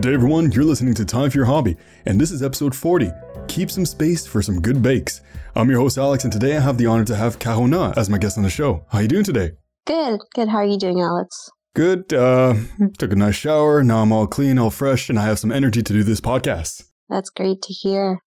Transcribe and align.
Good 0.00 0.08
day, 0.08 0.14
everyone. 0.14 0.50
You're 0.52 0.64
listening 0.64 0.94
to 0.94 1.04
Time 1.04 1.28
for 1.28 1.36
Your 1.36 1.44
Hobby, 1.44 1.76
and 2.06 2.18
this 2.18 2.30
is 2.30 2.42
episode 2.42 2.74
40. 2.74 3.10
Keep 3.48 3.70
some 3.70 3.84
space 3.84 4.26
for 4.26 4.40
some 4.40 4.58
good 4.58 4.80
bakes. 4.80 5.20
I'm 5.54 5.68
your 5.68 5.78
host, 5.78 5.98
Alex, 5.98 6.24
and 6.24 6.32
today 6.32 6.56
I 6.56 6.60
have 6.60 6.78
the 6.78 6.86
honor 6.86 7.04
to 7.04 7.14
have 7.14 7.38
Carona 7.38 7.94
as 7.98 8.08
my 8.08 8.16
guest 8.16 8.38
on 8.38 8.42
the 8.42 8.48
show. 8.48 8.86
How 8.88 9.00
you 9.00 9.08
doing 9.08 9.24
today? 9.24 9.50
Good, 9.86 10.20
good. 10.34 10.48
How 10.48 10.56
are 10.56 10.64
you 10.64 10.78
doing, 10.78 11.02
Alex? 11.02 11.50
Good. 11.76 12.14
Uh, 12.14 12.54
took 12.96 13.12
a 13.12 13.14
nice 13.14 13.34
shower. 13.34 13.84
Now 13.84 13.98
I'm 13.98 14.10
all 14.10 14.26
clean, 14.26 14.58
all 14.58 14.70
fresh, 14.70 15.10
and 15.10 15.18
I 15.18 15.24
have 15.24 15.38
some 15.38 15.52
energy 15.52 15.82
to 15.82 15.92
do 15.92 16.02
this 16.02 16.22
podcast. 16.22 16.82
That's 17.10 17.28
great 17.28 17.60
to 17.60 17.74
hear. 17.74 18.22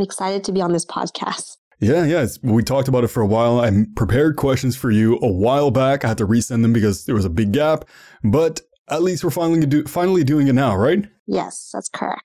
I'm 0.00 0.04
excited 0.04 0.42
to 0.42 0.52
be 0.52 0.60
on 0.60 0.72
this 0.72 0.84
podcast. 0.84 1.56
Yeah, 1.78 2.04
yeah. 2.04 2.22
It's, 2.22 2.42
we 2.42 2.64
talked 2.64 2.88
about 2.88 3.04
it 3.04 3.08
for 3.08 3.20
a 3.20 3.26
while. 3.26 3.60
I 3.60 3.70
prepared 3.94 4.34
questions 4.34 4.76
for 4.76 4.90
you 4.90 5.20
a 5.22 5.30
while 5.30 5.70
back. 5.70 6.04
I 6.04 6.08
had 6.08 6.18
to 6.18 6.26
resend 6.26 6.62
them 6.62 6.72
because 6.72 7.04
there 7.04 7.14
was 7.14 7.24
a 7.24 7.30
big 7.30 7.52
gap, 7.52 7.84
but 8.24 8.60
at 8.88 9.02
least 9.02 9.24
we're 9.24 9.30
finally 9.30 9.64
do, 9.66 9.84
finally 9.84 10.24
doing 10.24 10.48
it 10.48 10.54
now, 10.54 10.76
right? 10.76 11.06
Yes, 11.26 11.70
that's 11.72 11.88
correct. 11.88 12.22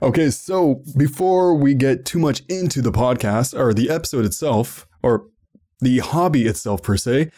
Okay, 0.00 0.30
so 0.30 0.82
before 0.96 1.54
we 1.54 1.74
get 1.74 2.04
too 2.04 2.18
much 2.18 2.42
into 2.48 2.82
the 2.82 2.90
podcast 2.90 3.56
or 3.58 3.72
the 3.72 3.88
episode 3.88 4.24
itself, 4.24 4.86
or 5.02 5.26
the 5.80 5.98
hobby 5.98 6.46
itself 6.46 6.82
per 6.82 6.96
se, 6.96 7.30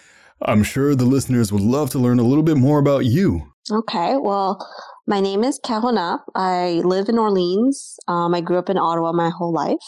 I'm 0.42 0.62
sure 0.62 0.95
the 0.95 1.05
listeners 1.05 1.53
would 1.53 1.62
love 1.62 1.91
to 1.91 1.98
learn 1.98 2.19
a 2.19 2.22
little 2.22 2.42
bit 2.42 2.56
more 2.56 2.78
about 2.78 3.05
you. 3.05 3.53
Okay, 3.70 4.17
well, 4.17 4.67
my 5.06 5.20
name 5.20 5.45
is 5.45 5.61
Carona. 5.65 6.20
I 6.34 6.83
live 6.84 7.09
in 7.09 7.19
Orleans. 7.19 7.98
Um, 8.09 8.34
I 8.34 8.41
grew 8.41 8.59
up 8.59 8.69
in 8.69 8.78
Ottawa 8.78 9.12
my 9.12 9.31
whole 9.31 9.53
life. 9.53 9.78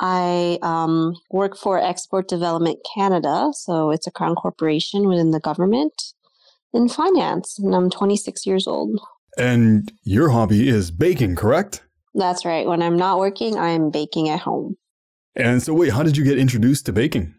I 0.00 0.58
um, 0.62 1.14
work 1.30 1.56
for 1.56 1.78
Export 1.78 2.26
Development 2.28 2.78
Canada, 2.94 3.50
so 3.52 3.90
it's 3.90 4.06
a 4.06 4.10
crown 4.10 4.34
corporation 4.34 5.06
within 5.06 5.30
the 5.30 5.40
government 5.40 5.92
in 6.72 6.88
finance, 6.88 7.58
and 7.58 7.74
I'm 7.74 7.90
26 7.90 8.46
years 8.46 8.66
old. 8.66 9.00
And 9.38 9.90
your 10.02 10.30
hobby 10.30 10.68
is 10.68 10.90
baking, 10.90 11.36
correct? 11.36 11.82
That's 12.14 12.44
right. 12.44 12.66
When 12.66 12.82
I'm 12.82 12.96
not 12.96 13.18
working, 13.18 13.58
I'm 13.58 13.90
baking 13.90 14.28
at 14.28 14.40
home. 14.40 14.76
And 15.36 15.62
so, 15.62 15.72
wait, 15.72 15.92
how 15.92 16.02
did 16.02 16.16
you 16.16 16.24
get 16.24 16.38
introduced 16.38 16.86
to 16.86 16.92
baking? 16.92 17.34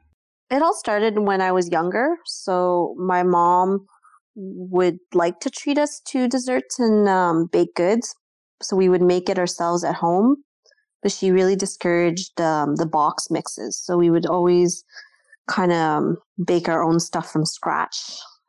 It 0.50 0.62
all 0.62 0.74
started 0.74 1.20
when 1.20 1.42
I 1.42 1.52
was 1.52 1.70
younger. 1.70 2.16
So, 2.26 2.96
my 2.98 3.24
mom 3.24 3.86
would 4.36 5.00
like 5.14 5.40
to 5.42 5.50
treat 5.50 5.78
us 5.78 6.02
to 6.08 6.28
desserts 6.28 6.80
and 6.80 7.08
um, 7.10 7.48
baked 7.52 7.76
goods. 7.76 8.16
So, 8.62 8.78
we 8.78 8.88
would 8.88 9.02
make 9.02 9.30
it 9.30 9.38
ourselves 9.38 9.84
at 9.84 9.96
home. 9.96 10.38
But 11.04 11.12
she 11.12 11.32
really 11.32 11.56
discouraged 11.56 12.40
um, 12.40 12.76
the 12.76 12.86
box 12.86 13.28
mixes. 13.30 13.78
So, 13.84 13.98
we 13.98 14.10
would 14.10 14.26
always 14.26 14.84
kind 15.48 15.74
of 15.74 15.78
um, 15.78 16.18
bake 16.46 16.70
our 16.70 16.82
own 16.82 17.00
stuff 17.02 17.30
from 17.30 17.46
scratch 17.46 18.00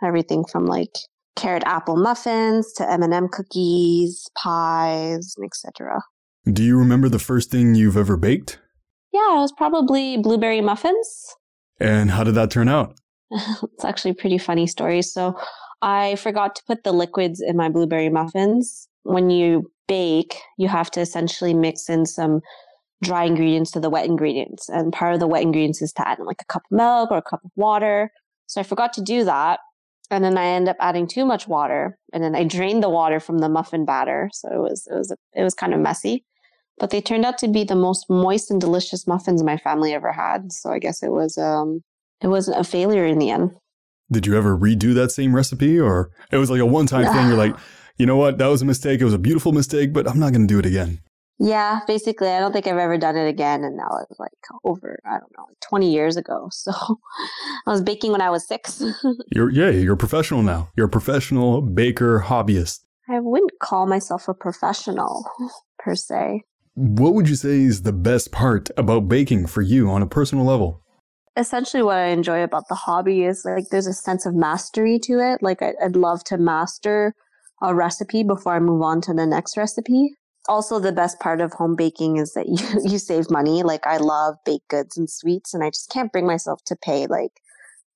everything 0.02 0.44
from 0.44 0.66
like 0.66 0.96
carrot 1.36 1.62
apple 1.66 1.96
muffins 1.96 2.72
to 2.74 2.90
M&M 2.90 3.28
cookies, 3.28 4.28
pies, 4.36 5.34
etc. 5.42 6.00
Do 6.50 6.62
you 6.62 6.76
remember 6.76 7.08
the 7.08 7.18
first 7.18 7.50
thing 7.50 7.74
you've 7.74 7.96
ever 7.96 8.16
baked? 8.16 8.58
Yeah, 9.12 9.36
it 9.36 9.40
was 9.40 9.52
probably 9.52 10.16
blueberry 10.16 10.60
muffins. 10.60 11.34
And 11.80 12.10
how 12.10 12.24
did 12.24 12.34
that 12.34 12.50
turn 12.50 12.68
out? 12.68 12.96
it's 13.30 13.84
actually 13.84 14.12
a 14.12 14.14
pretty 14.14 14.38
funny 14.38 14.66
story. 14.66 15.02
So, 15.02 15.36
I 15.82 16.14
forgot 16.14 16.54
to 16.54 16.62
put 16.64 16.84
the 16.84 16.92
liquids 16.92 17.40
in 17.40 17.56
my 17.56 17.68
blueberry 17.68 18.08
muffins. 18.08 18.88
When 19.02 19.30
you 19.30 19.70
bake, 19.88 20.36
you 20.56 20.68
have 20.68 20.90
to 20.92 21.00
essentially 21.00 21.54
mix 21.54 21.88
in 21.88 22.06
some 22.06 22.40
dry 23.02 23.24
ingredients 23.24 23.72
to 23.72 23.80
the 23.80 23.90
wet 23.90 24.06
ingredients. 24.06 24.68
And 24.68 24.92
part 24.92 25.14
of 25.14 25.20
the 25.20 25.26
wet 25.26 25.42
ingredients 25.42 25.82
is 25.82 25.92
to 25.94 26.06
add 26.06 26.20
in 26.20 26.24
like 26.24 26.40
a 26.40 26.44
cup 26.44 26.62
of 26.70 26.76
milk 26.76 27.10
or 27.10 27.18
a 27.18 27.22
cup 27.22 27.44
of 27.44 27.50
water. 27.56 28.12
So 28.46 28.60
I 28.60 28.64
forgot 28.64 28.92
to 28.94 29.02
do 29.02 29.24
that 29.24 29.58
and 30.12 30.24
then 30.24 30.36
I 30.36 30.44
end 30.44 30.68
up 30.68 30.76
adding 30.78 31.06
too 31.06 31.24
much 31.24 31.48
water, 31.48 31.98
and 32.12 32.22
then 32.22 32.34
I 32.34 32.44
drained 32.44 32.82
the 32.82 32.90
water 32.90 33.18
from 33.18 33.38
the 33.38 33.48
muffin 33.48 33.84
batter, 33.84 34.30
so 34.32 34.48
it 34.52 34.58
was 34.58 34.86
it 34.90 34.94
was 34.94 35.12
it 35.34 35.42
was 35.42 35.54
kind 35.54 35.74
of 35.74 35.80
messy. 35.80 36.24
But 36.78 36.90
they 36.90 37.00
turned 37.00 37.24
out 37.24 37.38
to 37.38 37.48
be 37.48 37.64
the 37.64 37.74
most 37.74 38.08
moist 38.08 38.50
and 38.50 38.60
delicious 38.60 39.06
muffins 39.06 39.42
my 39.42 39.56
family 39.56 39.92
ever 39.92 40.12
had. 40.12 40.52
So 40.52 40.70
I 40.70 40.78
guess 40.78 41.02
it 41.02 41.10
was 41.10 41.38
um 41.38 41.82
it 42.20 42.28
wasn't 42.28 42.60
a 42.60 42.64
failure 42.64 43.06
in 43.06 43.18
the 43.18 43.30
end. 43.30 43.50
Did 44.10 44.26
you 44.26 44.36
ever 44.36 44.56
redo 44.56 44.94
that 44.94 45.10
same 45.10 45.34
recipe, 45.34 45.80
or 45.80 46.10
it 46.30 46.36
was 46.36 46.50
like 46.50 46.60
a 46.60 46.66
one 46.66 46.86
time 46.86 47.06
thing? 47.12 47.28
You're 47.28 47.36
like, 47.36 47.56
you 47.96 48.06
know 48.06 48.16
what, 48.16 48.38
that 48.38 48.46
was 48.46 48.62
a 48.62 48.66
mistake. 48.66 49.00
It 49.00 49.04
was 49.04 49.14
a 49.14 49.18
beautiful 49.18 49.52
mistake, 49.52 49.92
but 49.92 50.06
I'm 50.06 50.18
not 50.18 50.32
going 50.32 50.46
to 50.46 50.54
do 50.54 50.58
it 50.58 50.66
again. 50.66 51.00
Yeah, 51.44 51.80
basically, 51.88 52.28
I 52.28 52.38
don't 52.38 52.52
think 52.52 52.68
I've 52.68 52.76
ever 52.76 52.96
done 52.96 53.16
it 53.16 53.26
again. 53.26 53.64
And 53.64 53.76
now 53.76 53.98
it's 54.08 54.20
like 54.20 54.30
over, 54.62 55.00
I 55.04 55.18
don't 55.18 55.32
know, 55.36 55.46
20 55.60 55.92
years 55.92 56.16
ago. 56.16 56.48
So 56.62 56.72
I 57.66 57.70
was 57.70 57.82
baking 57.82 58.12
when 58.12 58.20
I 58.20 58.30
was 58.30 58.46
six. 58.46 58.80
you're, 59.34 59.50
yeah, 59.50 59.70
you're 59.70 59.94
a 59.94 59.96
professional 59.96 60.42
now. 60.42 60.70
You're 60.76 60.86
a 60.86 60.90
professional 60.90 61.60
baker 61.60 62.24
hobbyist. 62.26 62.80
I 63.08 63.18
wouldn't 63.18 63.58
call 63.60 63.86
myself 63.86 64.28
a 64.28 64.34
professional 64.34 65.26
per 65.80 65.96
se. 65.96 66.42
What 66.74 67.14
would 67.14 67.28
you 67.28 67.34
say 67.34 67.62
is 67.62 67.82
the 67.82 67.92
best 67.92 68.30
part 68.30 68.70
about 68.76 69.08
baking 69.08 69.48
for 69.48 69.62
you 69.62 69.90
on 69.90 70.00
a 70.00 70.06
personal 70.06 70.44
level? 70.44 70.80
Essentially, 71.36 71.82
what 71.82 71.96
I 71.96 72.06
enjoy 72.06 72.44
about 72.44 72.68
the 72.68 72.76
hobby 72.76 73.24
is 73.24 73.42
like 73.44 73.64
there's 73.70 73.88
a 73.88 73.92
sense 73.92 74.26
of 74.26 74.36
mastery 74.36 75.00
to 75.00 75.18
it. 75.18 75.42
Like, 75.42 75.60
I'd 75.60 75.96
love 75.96 76.22
to 76.24 76.38
master 76.38 77.14
a 77.60 77.74
recipe 77.74 78.22
before 78.22 78.54
I 78.54 78.60
move 78.60 78.82
on 78.82 79.00
to 79.02 79.14
the 79.14 79.26
next 79.26 79.56
recipe 79.56 80.14
also 80.48 80.78
the 80.78 80.92
best 80.92 81.20
part 81.20 81.40
of 81.40 81.52
home 81.52 81.76
baking 81.76 82.16
is 82.16 82.34
that 82.34 82.46
you, 82.84 82.90
you 82.90 82.98
save 82.98 83.30
money. 83.30 83.62
Like 83.62 83.86
I 83.86 83.98
love 83.98 84.36
baked 84.44 84.68
goods 84.68 84.96
and 84.96 85.08
sweets 85.08 85.54
and 85.54 85.62
I 85.62 85.70
just 85.70 85.90
can't 85.90 86.12
bring 86.12 86.26
myself 86.26 86.62
to 86.66 86.76
pay 86.76 87.06
like 87.06 87.32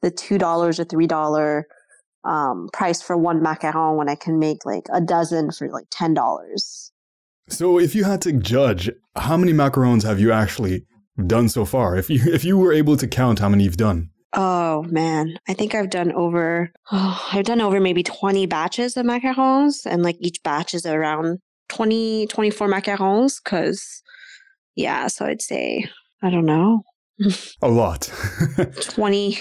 the 0.03 0.11
$2 0.11 0.41
or 0.43 0.85
$3 0.85 1.65
um, 2.25 2.69
price 2.73 3.01
for 3.03 3.17
one 3.17 3.41
macaron 3.41 3.97
when 3.97 4.09
I 4.09 4.15
can 4.15 4.39
make 4.39 4.67
like 4.67 4.87
a 4.93 5.01
dozen 5.01 5.53
for 5.53 5.69
like 5.69 5.89
$10. 5.91 6.91
So 7.49 7.79
if 7.79 7.95
you 7.95 8.05
had 8.05 8.21
to 8.23 8.33
judge, 8.33 8.91
how 9.15 9.37
many 9.37 9.53
macarons 9.53 10.03
have 10.03 10.19
you 10.19 10.33
actually 10.33 10.85
done 11.27 11.49
so 11.49 11.65
far? 11.65 11.97
If 11.97 12.11
you 12.11 12.21
if 12.27 12.45
you 12.45 12.59
were 12.59 12.73
able 12.73 12.97
to 12.97 13.07
count 13.07 13.39
how 13.39 13.49
many 13.49 13.65
you've 13.65 13.77
done. 13.77 14.11
Oh 14.33 14.83
man, 14.83 15.39
I 15.49 15.55
think 15.55 15.75
I've 15.75 15.91
done 15.91 16.13
over 16.13 16.73
oh, 16.91 17.29
I've 17.33 17.45
done 17.45 17.61
over 17.61 17.81
maybe 17.81 18.03
20 18.03 18.47
batches 18.47 18.97
of 18.97 19.07
macarons 19.07 19.87
and 19.87 20.03
like 20.03 20.17
each 20.19 20.43
batch 20.43 20.75
is 20.75 20.85
around 20.85 21.39
20, 21.69 22.27
24 22.27 22.69
macarons 22.69 23.43
because, 23.43 24.03
yeah, 24.75 25.07
so 25.07 25.27
I'd 25.27 25.43
say, 25.43 25.89
I 26.23 26.31
don't 26.31 26.47
know. 26.47 26.83
A 27.63 27.69
lot. 27.69 28.11
20, 28.81 29.39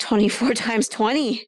24 0.00 0.54
times 0.54 0.88
20. 0.88 1.46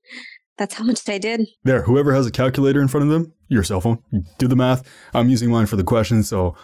That's 0.57 0.75
how 0.75 0.85
much 0.85 1.09
I 1.09 1.19
did. 1.19 1.47
There, 1.63 1.83
whoever 1.83 2.13
has 2.13 2.27
a 2.27 2.33
calculator 2.33 2.81
in 2.83 2.89
front 2.89 3.05
of 3.07 3.13
them, 3.13 3.33
your 3.49 3.63
cell 3.63 3.81
phone, 3.81 4.03
do 4.39 4.49
the 4.49 4.57
math. 4.57 4.83
I'm 5.15 5.29
using 5.29 5.51
mine 5.51 5.67
for 5.67 5.77
the 5.77 5.85
question, 5.85 6.25
so 6.25 6.57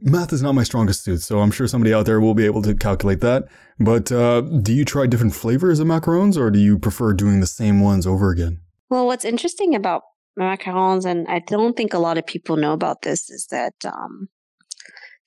math 0.00 0.32
is 0.32 0.42
not 0.42 0.54
my 0.54 0.62
strongest 0.62 1.04
suit, 1.04 1.20
so 1.20 1.40
I'm 1.40 1.50
sure 1.50 1.66
somebody 1.66 1.92
out 1.92 2.06
there 2.06 2.20
will 2.20 2.34
be 2.34 2.46
able 2.46 2.62
to 2.62 2.74
calculate 2.74 3.20
that. 3.20 3.44
But 3.78 4.10
uh, 4.10 4.40
do 4.40 4.72
you 4.72 4.86
try 4.86 5.06
different 5.06 5.34
flavors 5.34 5.78
of 5.78 5.86
macarons, 5.86 6.38
or 6.38 6.50
do 6.50 6.58
you 6.58 6.78
prefer 6.78 7.12
doing 7.12 7.40
the 7.40 7.46
same 7.46 7.80
ones 7.80 8.06
over 8.06 8.30
again? 8.30 8.60
Well, 8.88 9.06
what's 9.06 9.26
interesting 9.26 9.74
about 9.74 10.02
macarons, 10.38 11.04
and 11.04 11.26
I 11.28 11.40
don't 11.40 11.76
think 11.76 11.94
a 11.94 11.98
lot 11.98 12.18
of 12.18 12.26
people 12.26 12.56
know 12.56 12.72
about 12.72 13.02
this, 13.02 13.30
is 13.30 13.46
that 13.50 13.74
um, 13.84 14.28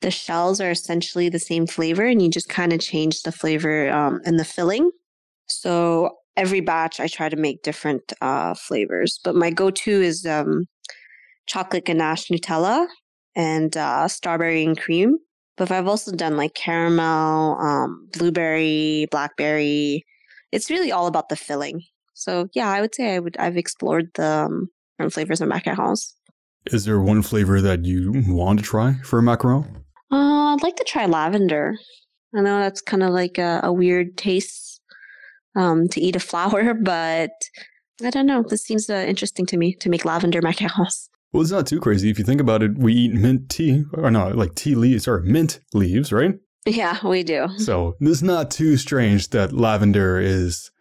the 0.01 0.11
shells 0.11 0.61
are 0.61 0.71
essentially 0.71 1.29
the 1.29 1.39
same 1.39 1.67
flavor, 1.67 2.05
and 2.05 2.21
you 2.21 2.29
just 2.29 2.49
kind 2.49 2.73
of 2.73 2.79
change 2.79 3.21
the 3.21 3.31
flavor 3.31 3.89
um, 3.89 4.21
and 4.25 4.39
the 4.39 4.45
filling. 4.45 4.91
So 5.47 6.11
every 6.35 6.61
batch, 6.61 6.99
I 6.99 7.07
try 7.07 7.29
to 7.29 7.35
make 7.35 7.63
different 7.63 8.13
uh, 8.21 8.53
flavors, 8.53 9.19
but 9.23 9.35
my 9.35 9.49
go-to 9.49 10.01
is 10.01 10.25
um, 10.25 10.65
chocolate 11.47 11.85
ganache 11.85 12.27
Nutella 12.29 12.87
and 13.35 13.75
uh, 13.75 14.07
strawberry 14.07 14.63
and 14.63 14.79
cream. 14.79 15.17
But 15.55 15.71
I've 15.71 15.87
also 15.87 16.11
done 16.15 16.37
like 16.37 16.53
caramel, 16.53 17.57
um, 17.59 18.07
blueberry, 18.13 19.07
blackberry. 19.09 20.05
It's 20.51 20.69
really 20.69 20.91
all 20.91 21.07
about 21.07 21.29
the 21.29 21.35
filling. 21.35 21.81
So 22.13 22.47
yeah, 22.53 22.69
I 22.69 22.81
would 22.81 22.93
say 22.93 23.15
I 23.15 23.19
would 23.19 23.37
I've 23.37 23.57
explored 23.57 24.09
the 24.13 24.45
um, 24.45 24.69
different 24.97 25.13
flavors 25.13 25.41
of 25.41 25.49
macarons. 25.49 26.13
Is 26.67 26.85
there 26.85 26.99
one 26.99 27.21
flavor 27.21 27.61
that 27.61 27.85
you 27.85 28.23
want 28.27 28.59
to 28.59 28.65
try 28.65 28.95
for 29.03 29.19
a 29.19 29.21
macaron? 29.21 29.83
Uh, 30.11 30.53
I'd 30.53 30.63
like 30.63 30.75
to 30.77 30.83
try 30.83 31.05
lavender. 31.05 31.75
I 32.35 32.41
know 32.41 32.59
that's 32.59 32.81
kind 32.81 33.03
of 33.03 33.11
like 33.11 33.37
a, 33.37 33.61
a 33.63 33.71
weird 33.71 34.17
taste 34.17 34.81
um, 35.55 35.87
to 35.89 36.01
eat 36.01 36.15
a 36.15 36.19
flower, 36.19 36.73
but 36.81 37.31
I 38.03 38.09
don't 38.09 38.25
know. 38.25 38.43
This 38.47 38.63
seems 38.63 38.89
uh, 38.89 39.05
interesting 39.07 39.45
to 39.47 39.57
me 39.57 39.75
to 39.75 39.89
make 39.89 40.03
lavender 40.03 40.41
macarons. 40.41 41.09
Well, 41.31 41.41
it's 41.41 41.51
not 41.51 41.67
too 41.67 41.79
crazy. 41.79 42.09
If 42.09 42.17
you 42.17 42.25
think 42.25 42.41
about 42.41 42.63
it, 42.63 42.77
we 42.77 42.93
eat 42.93 43.13
mint 43.13 43.49
tea, 43.49 43.83
or 43.93 44.09
no, 44.09 44.29
like 44.29 44.55
tea 44.55 44.75
leaves, 44.75 45.07
or 45.07 45.19
mint 45.21 45.59
leaves, 45.73 46.11
right? 46.11 46.33
Yeah, 46.65 47.05
we 47.05 47.23
do. 47.23 47.47
So 47.57 47.95
it's 47.99 48.21
not 48.21 48.49
too 48.49 48.77
strange 48.77 49.29
that 49.29 49.53
lavender 49.53 50.19
is 50.19 50.71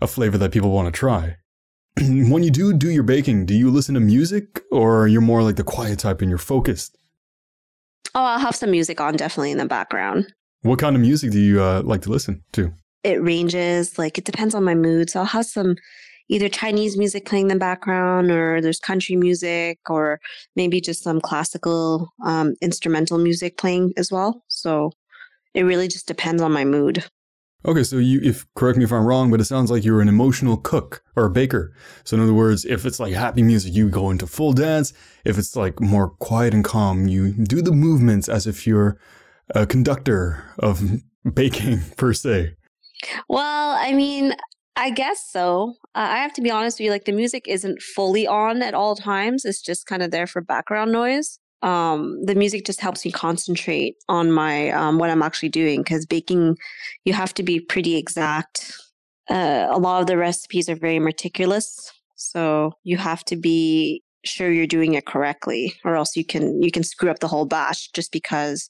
a 0.00 0.06
flavor 0.06 0.38
that 0.38 0.52
people 0.52 0.70
want 0.70 0.92
to 0.92 0.98
try. 0.98 1.36
when 2.00 2.42
you 2.42 2.50
do 2.50 2.72
do 2.72 2.90
your 2.90 3.02
baking, 3.02 3.46
do 3.46 3.54
you 3.54 3.70
listen 3.70 3.94
to 3.94 4.00
music 4.00 4.62
or 4.70 5.06
you're 5.08 5.20
more 5.20 5.42
like 5.42 5.56
the 5.56 5.64
quiet 5.64 5.98
type 5.98 6.20
and 6.20 6.28
you're 6.28 6.38
focused? 6.38 6.96
Oh, 8.14 8.22
I'll 8.22 8.38
have 8.38 8.56
some 8.56 8.70
music 8.70 9.00
on 9.00 9.16
definitely 9.16 9.52
in 9.52 9.58
the 9.58 9.66
background. 9.66 10.32
What 10.62 10.78
kind 10.78 10.96
of 10.96 11.02
music 11.02 11.32
do 11.32 11.40
you 11.40 11.62
uh, 11.62 11.82
like 11.84 12.02
to 12.02 12.10
listen 12.10 12.42
to? 12.52 12.72
It 13.04 13.22
ranges, 13.22 13.98
like 13.98 14.18
it 14.18 14.24
depends 14.24 14.54
on 14.54 14.64
my 14.64 14.74
mood. 14.74 15.10
So 15.10 15.20
I'll 15.20 15.26
have 15.26 15.46
some 15.46 15.76
either 16.28 16.48
Chinese 16.48 16.96
music 16.96 17.26
playing 17.26 17.50
in 17.50 17.56
the 17.56 17.60
background, 17.60 18.30
or 18.30 18.60
there's 18.60 18.78
country 18.78 19.16
music, 19.16 19.78
or 19.90 20.20
maybe 20.56 20.80
just 20.80 21.02
some 21.02 21.20
classical 21.20 22.08
um, 22.24 22.54
instrumental 22.62 23.18
music 23.18 23.58
playing 23.58 23.92
as 23.96 24.10
well. 24.10 24.42
So 24.48 24.92
it 25.52 25.64
really 25.64 25.88
just 25.88 26.06
depends 26.06 26.40
on 26.40 26.52
my 26.52 26.64
mood. 26.64 27.04
Okay, 27.64 27.84
so 27.84 27.98
you 27.98 28.20
if 28.22 28.44
correct 28.54 28.76
me 28.76 28.84
if 28.84 28.92
I'm 28.92 29.04
wrong, 29.04 29.30
but 29.30 29.40
it 29.40 29.44
sounds 29.44 29.70
like 29.70 29.84
you're 29.84 30.00
an 30.00 30.08
emotional 30.08 30.56
cook 30.56 31.02
or 31.14 31.26
a 31.26 31.30
baker. 31.30 31.72
So 32.04 32.16
in 32.16 32.22
other 32.22 32.34
words, 32.34 32.64
if 32.64 32.84
it's 32.84 32.98
like 32.98 33.14
happy 33.14 33.42
music, 33.42 33.72
you 33.74 33.88
go 33.88 34.10
into 34.10 34.26
full 34.26 34.52
dance. 34.52 34.92
If 35.24 35.38
it's 35.38 35.54
like 35.54 35.80
more 35.80 36.10
quiet 36.10 36.54
and 36.54 36.64
calm, 36.64 37.06
you 37.06 37.32
do 37.32 37.62
the 37.62 37.72
movements 37.72 38.28
as 38.28 38.46
if 38.46 38.66
you're 38.66 38.98
a 39.54 39.64
conductor 39.64 40.44
of 40.58 40.82
baking 41.34 41.80
per 41.96 42.12
se. 42.12 42.56
Well, 43.28 43.76
I 43.78 43.92
mean, 43.92 44.34
I 44.74 44.90
guess 44.90 45.24
so. 45.30 45.74
Uh, 45.94 46.08
I 46.10 46.16
have 46.16 46.32
to 46.34 46.42
be 46.42 46.50
honest 46.50 46.80
with 46.80 46.86
you, 46.86 46.90
like 46.90 47.04
the 47.04 47.12
music 47.12 47.46
isn't 47.46 47.80
fully 47.80 48.26
on 48.26 48.62
at 48.62 48.74
all 48.74 48.96
times. 48.96 49.44
It's 49.44 49.62
just 49.62 49.86
kind 49.86 50.02
of 50.02 50.10
there 50.10 50.26
for 50.26 50.40
background 50.40 50.90
noise 50.90 51.38
um, 51.62 52.24
the 52.24 52.34
music 52.34 52.64
just 52.66 52.80
helps 52.80 53.04
me 53.04 53.12
concentrate 53.12 53.96
on 54.08 54.32
my 54.32 54.70
um, 54.70 54.98
what 54.98 55.10
I'm 55.10 55.22
actually 55.22 55.48
doing 55.48 55.80
because 55.80 56.06
baking, 56.06 56.56
you 57.04 57.12
have 57.12 57.32
to 57.34 57.42
be 57.42 57.60
pretty 57.60 57.96
exact. 57.96 58.72
Uh, 59.30 59.68
a 59.70 59.78
lot 59.78 60.00
of 60.00 60.08
the 60.08 60.16
recipes 60.16 60.68
are 60.68 60.74
very 60.74 60.98
meticulous, 60.98 61.92
so 62.16 62.72
you 62.82 62.96
have 62.96 63.24
to 63.26 63.36
be 63.36 64.02
sure 64.24 64.50
you're 64.50 64.66
doing 64.66 64.94
it 64.94 65.06
correctly, 65.06 65.74
or 65.84 65.94
else 65.94 66.16
you 66.16 66.24
can 66.24 66.60
you 66.62 66.72
can 66.72 66.82
screw 66.82 67.10
up 67.10 67.20
the 67.20 67.28
whole 67.28 67.46
batch 67.46 67.92
just 67.92 68.10
because 68.10 68.68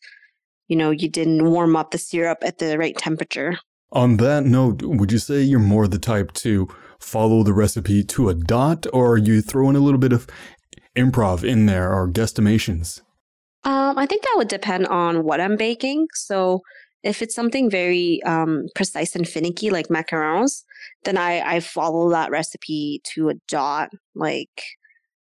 you 0.69 0.77
know 0.77 0.91
you 0.91 1.09
didn't 1.09 1.51
warm 1.51 1.77
up 1.77 1.91
the 1.91 1.99
syrup 1.99 2.39
at 2.43 2.59
the 2.59 2.79
right 2.79 2.97
temperature. 2.97 3.59
On 3.93 4.19
that 4.19 4.45
note, 4.45 4.83
would 4.83 5.13
you 5.13 5.19
say 5.19 5.43
you're 5.43 5.59
more 5.59 5.87
the 5.87 5.99
type 5.99 6.33
to 6.35 6.69
follow 6.99 7.43
the 7.43 7.53
recipe 7.53 8.05
to 8.05 8.29
a 8.29 8.35
dot, 8.35 8.87
or 8.93 9.13
are 9.13 9.19
you 9.19 9.41
throw 9.41 9.69
in 9.71 9.77
a 9.77 9.81
little 9.81 9.99
bit 9.99 10.13
of 10.13 10.27
improv 10.97 11.45
in 11.45 11.67
there 11.67 11.93
or 11.93 12.09
guesstimations? 12.09 13.01
Um, 13.65 13.97
I 13.97 14.07
think 14.07 14.23
that 14.23 14.35
would 14.37 14.49
depend 14.49 14.87
on 14.89 15.25
what 15.25 15.41
I'm 15.41 15.57
baking. 15.57 16.09
So 16.15 16.63
if 17.03 17.23
it's 17.23 17.35
something 17.35 17.71
very 17.71 18.23
um, 18.25 18.67
precise 18.75 19.15
and 19.15 19.29
finicky 19.29 19.71
like 19.71 19.89
macarons, 19.89 20.63
then 21.05 21.17
I, 21.17 21.57
I 21.57 21.61
follow 21.61 22.11
that 22.11 22.31
recipe 22.31 23.01
to 23.15 23.29
a 23.29 23.35
dot. 23.49 23.91
Like 24.15 24.63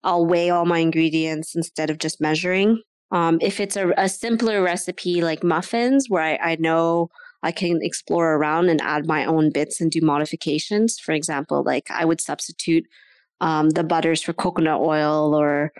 I'll 0.04 0.26
weigh 0.26 0.50
all 0.50 0.66
my 0.66 0.78
ingredients 0.78 1.54
instead 1.54 1.90
of 1.90 1.98
just 1.98 2.20
measuring. 2.20 2.82
Um, 3.10 3.38
if 3.40 3.60
it's 3.60 3.76
a, 3.76 3.92
a, 3.96 4.08
simpler 4.08 4.62
recipe 4.62 5.22
like 5.22 5.44
muffins, 5.44 6.06
where 6.08 6.22
I, 6.22 6.52
I 6.52 6.56
know 6.56 7.08
I 7.42 7.52
can 7.52 7.78
explore 7.80 8.34
around 8.34 8.68
and 8.68 8.80
add 8.80 9.06
my 9.06 9.24
own 9.24 9.52
bits 9.52 9.80
and 9.80 9.92
do 9.92 10.00
modifications. 10.02 10.98
For 10.98 11.12
example, 11.12 11.62
like 11.62 11.88
I 11.88 12.04
would 12.04 12.20
substitute 12.20 12.84
um, 13.40 13.70
the 13.70 13.84
butters 13.84 14.22
for 14.22 14.32
coconut 14.32 14.80
oil 14.80 15.34
or 15.34 15.72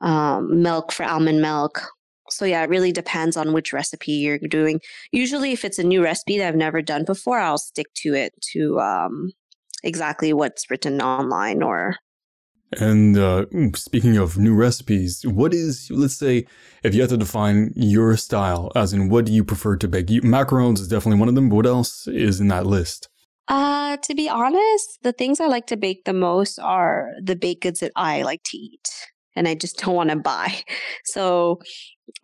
um, 0.00 0.62
milk 0.62 0.92
for 0.92 1.04
almond 1.04 1.40
milk. 1.40 1.82
So 2.30 2.44
yeah, 2.44 2.62
it 2.62 2.70
really 2.70 2.92
depends 2.92 3.36
on 3.36 3.52
which 3.52 3.72
recipe 3.72 4.12
you're 4.12 4.38
doing. 4.38 4.80
Usually, 5.12 5.52
if 5.52 5.64
it's 5.64 5.78
a 5.78 5.84
new 5.84 6.02
recipe 6.02 6.38
that 6.38 6.48
I've 6.48 6.56
never 6.56 6.82
done 6.82 7.04
before, 7.04 7.38
I'll 7.38 7.58
stick 7.58 7.86
to 7.96 8.14
it 8.14 8.32
to 8.52 8.80
um, 8.80 9.32
exactly 9.82 10.32
what's 10.32 10.70
written 10.70 11.00
online 11.00 11.62
or. 11.62 11.96
And 12.80 13.16
uh, 13.16 13.44
speaking 13.74 14.16
of 14.16 14.36
new 14.36 14.54
recipes, 14.54 15.22
what 15.24 15.54
is 15.54 15.88
let's 15.92 16.16
say 16.16 16.46
if 16.82 16.92
you 16.92 17.02
had 17.02 17.10
to 17.10 17.16
define 17.16 17.72
your 17.76 18.16
style, 18.16 18.72
as 18.74 18.92
in 18.92 19.10
what 19.10 19.26
do 19.26 19.32
you 19.32 19.44
prefer 19.44 19.76
to 19.76 19.86
bake? 19.86 20.10
You, 20.10 20.22
macarons 20.22 20.80
is 20.80 20.88
definitely 20.88 21.20
one 21.20 21.28
of 21.28 21.36
them. 21.36 21.50
But 21.50 21.56
what 21.56 21.66
else 21.66 22.08
is 22.08 22.40
in 22.40 22.48
that 22.48 22.66
list? 22.66 23.08
Uh, 23.46 23.98
to 23.98 24.14
be 24.14 24.28
honest, 24.28 24.98
the 25.02 25.12
things 25.12 25.40
I 25.40 25.46
like 25.46 25.66
to 25.66 25.76
bake 25.76 26.04
the 26.04 26.14
most 26.14 26.58
are 26.58 27.10
the 27.22 27.36
baked 27.36 27.62
goods 27.62 27.80
that 27.80 27.92
I 27.94 28.22
like 28.22 28.42
to 28.44 28.56
eat 28.56 28.88
and 29.36 29.48
I 29.48 29.54
just 29.54 29.78
don't 29.78 29.94
want 29.94 30.10
to 30.10 30.16
buy. 30.16 30.54
So, 31.06 31.60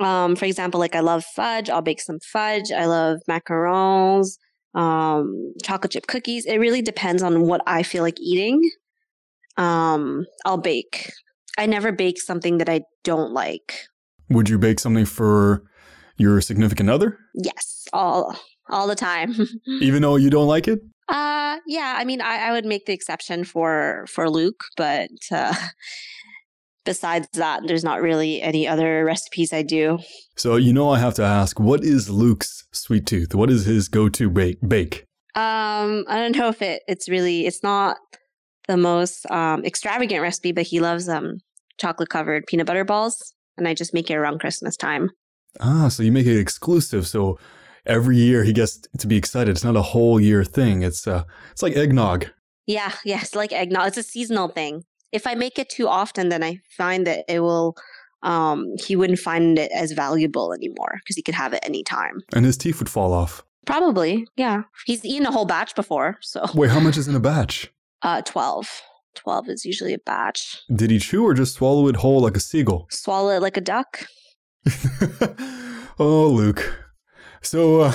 um, 0.00 0.36
for 0.36 0.46
example, 0.46 0.80
like 0.80 0.96
I 0.96 1.00
love 1.00 1.24
fudge, 1.36 1.68
I'll 1.68 1.82
bake 1.82 2.00
some 2.00 2.18
fudge. 2.32 2.72
I 2.72 2.86
love 2.86 3.18
macarons, 3.30 4.38
um, 4.74 5.52
chocolate 5.62 5.92
chip 5.92 6.06
cookies. 6.06 6.46
It 6.46 6.56
really 6.58 6.80
depends 6.82 7.22
on 7.22 7.42
what 7.46 7.60
I 7.66 7.82
feel 7.82 8.02
like 8.02 8.18
eating. 8.20 8.62
Um, 9.58 10.24
I'll 10.46 10.58
bake. 10.58 11.12
I 11.58 11.66
never 11.66 11.92
bake 11.92 12.20
something 12.20 12.58
that 12.58 12.68
I 12.68 12.82
don't 13.04 13.32
like. 13.32 13.74
Would 14.30 14.48
you 14.48 14.58
bake 14.58 14.80
something 14.80 15.04
for 15.04 15.62
your 16.20 16.40
significant 16.40 16.90
other? 16.90 17.18
Yes, 17.34 17.86
all 17.92 18.36
all 18.68 18.86
the 18.86 18.94
time. 18.94 19.34
Even 19.80 20.02
though 20.02 20.16
you 20.16 20.30
don't 20.30 20.46
like 20.46 20.68
it? 20.68 20.80
Uh, 21.08 21.58
yeah. 21.66 21.94
I 21.96 22.04
mean, 22.04 22.20
I, 22.20 22.48
I 22.48 22.52
would 22.52 22.64
make 22.64 22.86
the 22.86 22.92
exception 22.92 23.44
for 23.44 24.04
for 24.08 24.30
Luke, 24.30 24.62
but 24.76 25.10
uh, 25.32 25.54
besides 26.84 27.26
that, 27.34 27.62
there's 27.66 27.82
not 27.82 28.02
really 28.02 28.40
any 28.42 28.68
other 28.68 29.04
recipes 29.04 29.52
I 29.52 29.62
do. 29.62 29.98
So 30.36 30.56
you 30.56 30.72
know, 30.72 30.90
I 30.90 30.98
have 30.98 31.14
to 31.14 31.24
ask, 31.24 31.58
what 31.58 31.82
is 31.82 32.10
Luke's 32.10 32.64
sweet 32.72 33.06
tooth? 33.06 33.34
What 33.34 33.50
is 33.50 33.64
his 33.64 33.88
go-to 33.88 34.30
bake? 34.30 34.58
Bake. 34.66 35.04
Um, 35.34 36.04
I 36.08 36.16
don't 36.16 36.36
know 36.36 36.48
if 36.48 36.60
it 36.60 36.82
it's 36.86 37.08
really 37.08 37.46
it's 37.46 37.62
not 37.62 37.96
the 38.68 38.76
most 38.76 39.28
um, 39.30 39.64
extravagant 39.64 40.22
recipe, 40.22 40.52
but 40.52 40.66
he 40.66 40.80
loves 40.80 41.08
um 41.08 41.38
chocolate 41.78 42.10
covered 42.10 42.46
peanut 42.46 42.66
butter 42.66 42.84
balls, 42.84 43.34
and 43.56 43.66
I 43.66 43.74
just 43.74 43.94
make 43.94 44.10
it 44.10 44.16
around 44.16 44.40
Christmas 44.40 44.76
time. 44.76 45.10
Ah, 45.58 45.88
so 45.88 46.02
you 46.02 46.12
make 46.12 46.26
it 46.26 46.38
exclusive. 46.38 47.06
So 47.06 47.38
every 47.86 48.16
year 48.16 48.44
he 48.44 48.52
gets 48.52 48.80
to 48.98 49.06
be 49.06 49.16
excited. 49.16 49.50
It's 49.50 49.64
not 49.64 49.76
a 49.76 49.82
whole 49.82 50.20
year 50.20 50.44
thing. 50.44 50.82
It's 50.82 51.06
uh, 51.06 51.24
it's 51.50 51.62
like 51.62 51.76
eggnog. 51.76 52.26
Yeah, 52.66 52.92
yes, 53.04 53.34
like 53.34 53.52
eggnog. 53.52 53.88
It's 53.88 53.96
a 53.96 54.02
seasonal 54.02 54.48
thing. 54.48 54.84
If 55.12 55.26
I 55.26 55.34
make 55.34 55.58
it 55.58 55.68
too 55.68 55.88
often, 55.88 56.28
then 56.28 56.42
I 56.42 56.60
find 56.76 57.06
that 57.06 57.24
it 57.28 57.40
will. 57.40 57.76
Um, 58.22 58.66
he 58.86 58.96
wouldn't 58.96 59.18
find 59.18 59.58
it 59.58 59.72
as 59.72 59.92
valuable 59.92 60.52
anymore 60.52 60.98
because 61.02 61.16
he 61.16 61.22
could 61.22 61.34
have 61.34 61.54
it 61.54 61.60
anytime. 61.64 62.20
And 62.34 62.44
his 62.44 62.58
teeth 62.58 62.78
would 62.78 62.88
fall 62.90 63.14
off. 63.14 63.42
Probably, 63.64 64.26
yeah. 64.36 64.64
He's 64.84 65.06
eaten 65.06 65.26
a 65.26 65.32
whole 65.32 65.46
batch 65.46 65.74
before, 65.74 66.18
so. 66.20 66.44
Wait, 66.54 66.70
how 66.70 66.80
much 66.80 66.98
is 66.98 67.08
in 67.08 67.14
a 67.14 67.20
batch? 67.20 67.72
Uh, 68.02 68.20
twelve. 68.22 68.68
12 69.16 69.48
is 69.48 69.64
usually 69.64 69.92
a 69.92 69.98
batch. 69.98 70.62
Did 70.72 70.90
he 70.90 70.98
chew 70.98 71.24
or 71.24 71.34
just 71.34 71.54
swallow 71.54 71.88
it 71.88 71.96
whole 71.96 72.20
like 72.20 72.36
a 72.36 72.40
seagull? 72.40 72.86
Swallow 72.90 73.30
it 73.30 73.42
like 73.42 73.56
a 73.56 73.60
duck. 73.60 74.06
oh, 75.98 76.28
Luke. 76.28 76.74
So, 77.42 77.82
uh, 77.82 77.92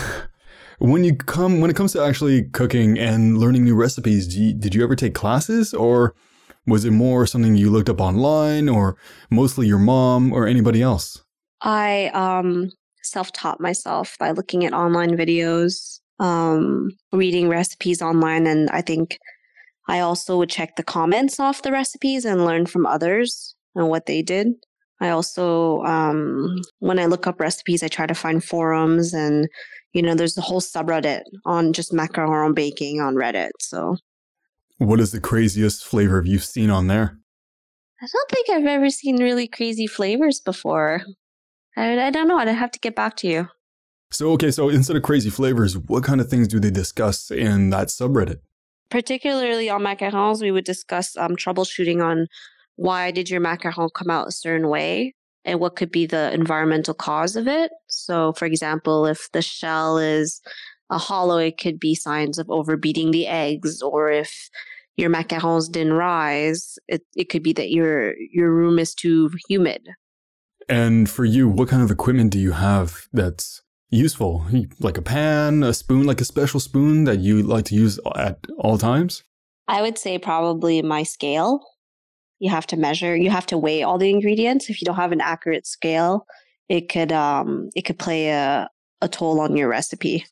when 0.80 1.04
you 1.04 1.16
come 1.16 1.62
when 1.62 1.70
it 1.70 1.76
comes 1.76 1.94
to 1.94 2.04
actually 2.04 2.44
cooking 2.50 2.98
and 3.00 3.38
learning 3.38 3.64
new 3.64 3.76
recipes, 3.76 4.36
you, 4.36 4.54
did 4.54 4.76
you 4.76 4.84
ever 4.84 4.96
take 4.96 5.14
classes 5.14 5.74
or 5.74 6.16
was 6.68 6.84
it 6.86 6.92
more 6.92 7.26
something 7.28 7.56
you 7.56 7.70
looked 7.70 7.90
up 7.90 8.02
online 8.02 8.68
or 8.68 8.98
mostly 9.30 9.68
your 9.68 9.80
mom 9.80 10.34
or 10.34 10.48
anybody 10.48 10.82
else? 10.82 11.24
I 11.62 12.08
um, 12.14 12.72
self-taught 13.04 13.60
myself 13.60 14.18
by 14.20 14.32
looking 14.32 14.66
at 14.66 14.74
online 14.74 15.12
videos, 15.12 16.00
um, 16.20 16.90
reading 17.12 17.50
recipes 17.50 18.02
online 18.02 18.48
and 18.48 18.70
I 18.72 18.82
think 18.82 19.18
I 19.88 20.00
also 20.00 20.38
would 20.38 20.50
check 20.50 20.76
the 20.76 20.84
comments 20.84 21.40
off 21.40 21.62
the 21.62 21.72
recipes 21.72 22.26
and 22.26 22.46
learn 22.46 22.66
from 22.66 22.86
others 22.86 23.56
and 23.76 23.88
what 23.88 24.08
they 24.08 24.22
did. 24.22 24.48
I 25.02 25.10
also, 25.10 25.82
um, 25.84 26.62
when 26.80 27.00
I 27.00 27.06
look 27.06 27.28
up 27.28 27.40
recipes, 27.40 27.84
I 27.84 27.88
try 27.88 28.08
to 28.08 28.16
find 28.16 28.44
forums 28.44 29.14
and, 29.14 29.48
you 29.94 30.02
know, 30.02 30.16
there's 30.16 30.38
a 30.38 30.42
whole 30.42 30.62
subreddit 30.62 31.22
on 31.46 31.74
just 31.74 31.92
macaron 31.92 32.56
baking 32.56 33.02
on 33.02 33.16
Reddit. 33.16 33.50
So, 33.60 33.98
what 34.78 35.00
is 35.00 35.12
the 35.12 35.20
craziest 35.20 35.86
flavor 35.86 36.24
you've 36.26 36.44
seen 36.44 36.70
on 36.70 36.88
there? 36.88 37.18
I 38.02 38.08
don't 38.12 38.30
think 38.30 38.50
I've 38.50 38.66
ever 38.66 38.90
seen 38.90 39.22
really 39.22 39.48
crazy 39.48 39.88
flavors 39.88 40.40
before. 40.40 41.02
I, 41.78 42.08
I 42.08 42.10
don't 42.10 42.28
know. 42.28 42.38
I'd 42.38 42.48
have 42.48 42.72
to 42.72 42.80
get 42.80 42.96
back 42.96 43.16
to 43.18 43.28
you. 43.28 43.48
So, 44.12 44.32
okay, 44.34 44.52
so 44.52 44.70
instead 44.70 44.96
of 44.96 45.04
crazy 45.04 45.30
flavors, 45.30 45.78
what 45.78 46.04
kind 46.04 46.22
of 46.22 46.30
things 46.30 46.48
do 46.48 46.60
they 46.60 46.72
discuss 46.72 47.32
in 47.32 47.70
that 47.72 47.88
subreddit? 47.88 48.38
Particularly 48.90 49.70
on 49.70 49.82
macarons, 49.82 50.42
we 50.42 50.52
would 50.52 50.64
discuss 50.64 51.18
um, 51.18 51.36
troubleshooting 51.36 52.04
on 52.04 52.28
why 52.76 53.12
did 53.12 53.30
your 53.30 53.42
macaron 53.42 53.90
come 53.94 54.10
out 54.10 54.28
a 54.28 54.32
certain 54.32 54.68
way 54.68 55.14
and 55.46 55.60
what 55.60 55.76
could 55.76 55.92
be 55.92 56.06
the 56.06 56.34
environmental 56.34 56.94
cause 56.94 57.36
of 57.36 57.48
it. 57.48 57.72
So, 57.88 58.34
for 58.34 58.46
example, 58.46 59.06
if 59.06 59.30
the 59.32 59.42
shell 59.42 59.98
is 59.98 60.42
a 60.90 60.98
hollow, 60.98 61.38
it 61.38 61.58
could 61.58 61.80
be 61.80 61.96
signs 61.96 62.38
of 62.38 62.48
overbeating 62.48 63.12
the 63.12 63.28
eggs, 63.28 63.82
or 63.82 64.10
if 64.10 64.50
your 64.98 65.10
macarons 65.10 65.72
didn't 65.72 65.94
rise, 65.94 66.78
it, 66.88 67.04
it 67.16 67.30
could 67.30 67.44
be 67.44 67.54
that 67.54 67.72
your 67.72 68.16
your 68.18 68.52
room 68.52 68.80
is 68.80 68.94
too 68.94 69.30
humid. 69.48 69.88
And 70.68 71.10
for 71.10 71.26
you, 71.26 71.48
what 71.48 71.70
kind 71.70 71.84
of 71.84 71.92
equipment 71.92 72.32
do 72.32 72.40
you 72.40 72.54
have 72.54 73.08
that's 73.14 73.62
useful? 73.90 74.46
Like 74.80 74.98
a 74.98 75.02
pan, 75.02 75.64
a 75.64 75.74
spoon, 75.74 76.06
like 76.06 76.22
a 76.22 76.26
special 76.26 76.60
spoon 76.60 77.04
that 77.04 77.20
you 77.20 77.44
like 77.44 77.66
to 77.66 77.76
use 77.76 78.00
at 78.16 78.40
all 78.58 78.78
times? 78.78 79.24
I 79.68 79.82
would 79.82 79.98
say 79.98 80.18
probably 80.18 80.82
my 80.82 81.04
scale 81.04 81.62
you 82.40 82.50
have 82.50 82.68
to 82.68 82.78
measure 82.78 83.16
you 83.16 83.30
have 83.30 83.46
to 83.46 83.58
weigh 83.58 83.84
all 83.84 83.98
the 83.98 84.10
ingredients 84.10 84.70
if 84.70 84.82
you 84.82 84.86
don't 84.86 84.96
have 84.96 85.12
an 85.12 85.22
accurate 85.22 85.66
scale 85.66 86.26
it 86.70 86.90
could 86.90 87.12
um 87.12 87.70
it 87.76 87.84
could 87.84 87.98
play 88.00 88.30
a, 88.30 88.70
a 89.02 89.08
toll 89.08 89.40
on 89.40 89.56
your 89.56 89.68
recipe 89.70 90.26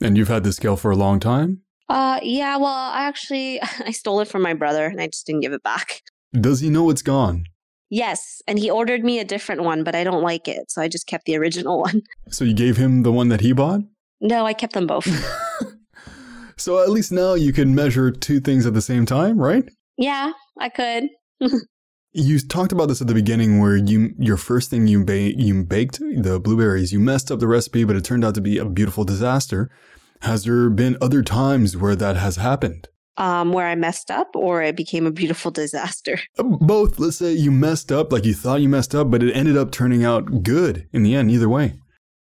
and 0.00 0.16
you've 0.16 0.28
had 0.28 0.44
the 0.44 0.52
scale 0.52 0.76
for 0.76 0.90
a 0.90 0.96
long 0.96 1.20
time 1.20 1.62
Uh, 1.90 2.20
yeah. 2.22 2.56
Well, 2.56 2.66
I 3.00 3.02
actually 3.10 3.60
I 3.88 3.90
stole 3.90 4.20
it 4.20 4.28
from 4.28 4.42
my 4.42 4.54
brother, 4.54 4.86
and 4.86 5.00
I 5.00 5.08
just 5.08 5.26
didn't 5.26 5.42
give 5.42 5.52
it 5.52 5.64
back. 5.64 6.02
Does 6.32 6.60
he 6.60 6.70
know 6.70 6.88
it's 6.90 7.02
gone? 7.02 7.46
Yes, 7.90 8.40
and 8.46 8.60
he 8.60 8.70
ordered 8.70 9.02
me 9.02 9.18
a 9.18 9.24
different 9.24 9.64
one, 9.64 9.82
but 9.82 9.96
I 9.96 10.04
don't 10.04 10.22
like 10.22 10.46
it, 10.46 10.70
so 10.70 10.80
I 10.80 10.86
just 10.86 11.08
kept 11.08 11.24
the 11.26 11.36
original 11.36 11.80
one. 11.86 12.02
So 12.30 12.44
you 12.44 12.54
gave 12.54 12.76
him 12.76 13.02
the 13.02 13.10
one 13.10 13.28
that 13.30 13.40
he 13.40 13.52
bought? 13.52 13.80
No, 14.20 14.46
I 14.46 14.54
kept 14.54 14.74
them 14.74 14.86
both. 14.86 15.08
so 16.56 16.80
at 16.82 16.90
least 16.90 17.10
now 17.10 17.34
you 17.34 17.52
can 17.52 17.74
measure 17.74 18.10
two 18.12 18.38
things 18.38 18.66
at 18.66 18.74
the 18.74 18.82
same 18.82 19.04
time, 19.04 19.36
right? 19.38 19.64
Yeah, 20.00 20.32
I 20.58 20.68
could. 20.70 21.04
you 22.12 22.38
talked 22.40 22.72
about 22.72 22.86
this 22.86 23.00
at 23.00 23.06
the 23.06 23.14
beginning 23.14 23.60
where 23.60 23.76
you 23.76 24.14
your 24.18 24.36
first 24.36 24.70
thing 24.70 24.88
you 24.88 25.04
ba- 25.04 25.38
you 25.38 25.62
baked 25.62 26.00
the 26.00 26.40
blueberries, 26.42 26.92
you 26.92 26.98
messed 26.98 27.30
up 27.30 27.38
the 27.38 27.46
recipe 27.46 27.84
but 27.84 27.94
it 27.94 28.04
turned 28.04 28.24
out 28.24 28.34
to 28.34 28.40
be 28.40 28.58
a 28.58 28.64
beautiful 28.64 29.04
disaster. 29.04 29.70
Has 30.22 30.44
there 30.44 30.68
been 30.70 30.98
other 31.00 31.22
times 31.22 31.76
where 31.76 31.94
that 31.94 32.16
has 32.16 32.36
happened? 32.36 32.88
um, 33.20 33.52
where 33.52 33.66
I 33.66 33.74
messed 33.74 34.10
up 34.10 34.34
or 34.34 34.62
it 34.62 34.76
became 34.76 35.06
a 35.06 35.12
beautiful 35.12 35.50
disaster? 35.50 36.18
Uh, 36.38 36.44
both. 36.44 36.98
Let's 36.98 37.18
say 37.18 37.32
you 37.32 37.50
messed 37.50 37.92
up, 37.92 38.12
like 38.12 38.24
you 38.24 38.32
thought 38.34 38.62
you 38.62 38.68
messed 38.68 38.94
up, 38.94 39.10
but 39.10 39.22
it 39.22 39.32
ended 39.32 39.56
up 39.56 39.70
turning 39.70 40.04
out 40.04 40.42
good 40.42 40.88
in 40.92 41.02
the 41.02 41.14
end, 41.14 41.30
either 41.30 41.48
way. 41.48 41.74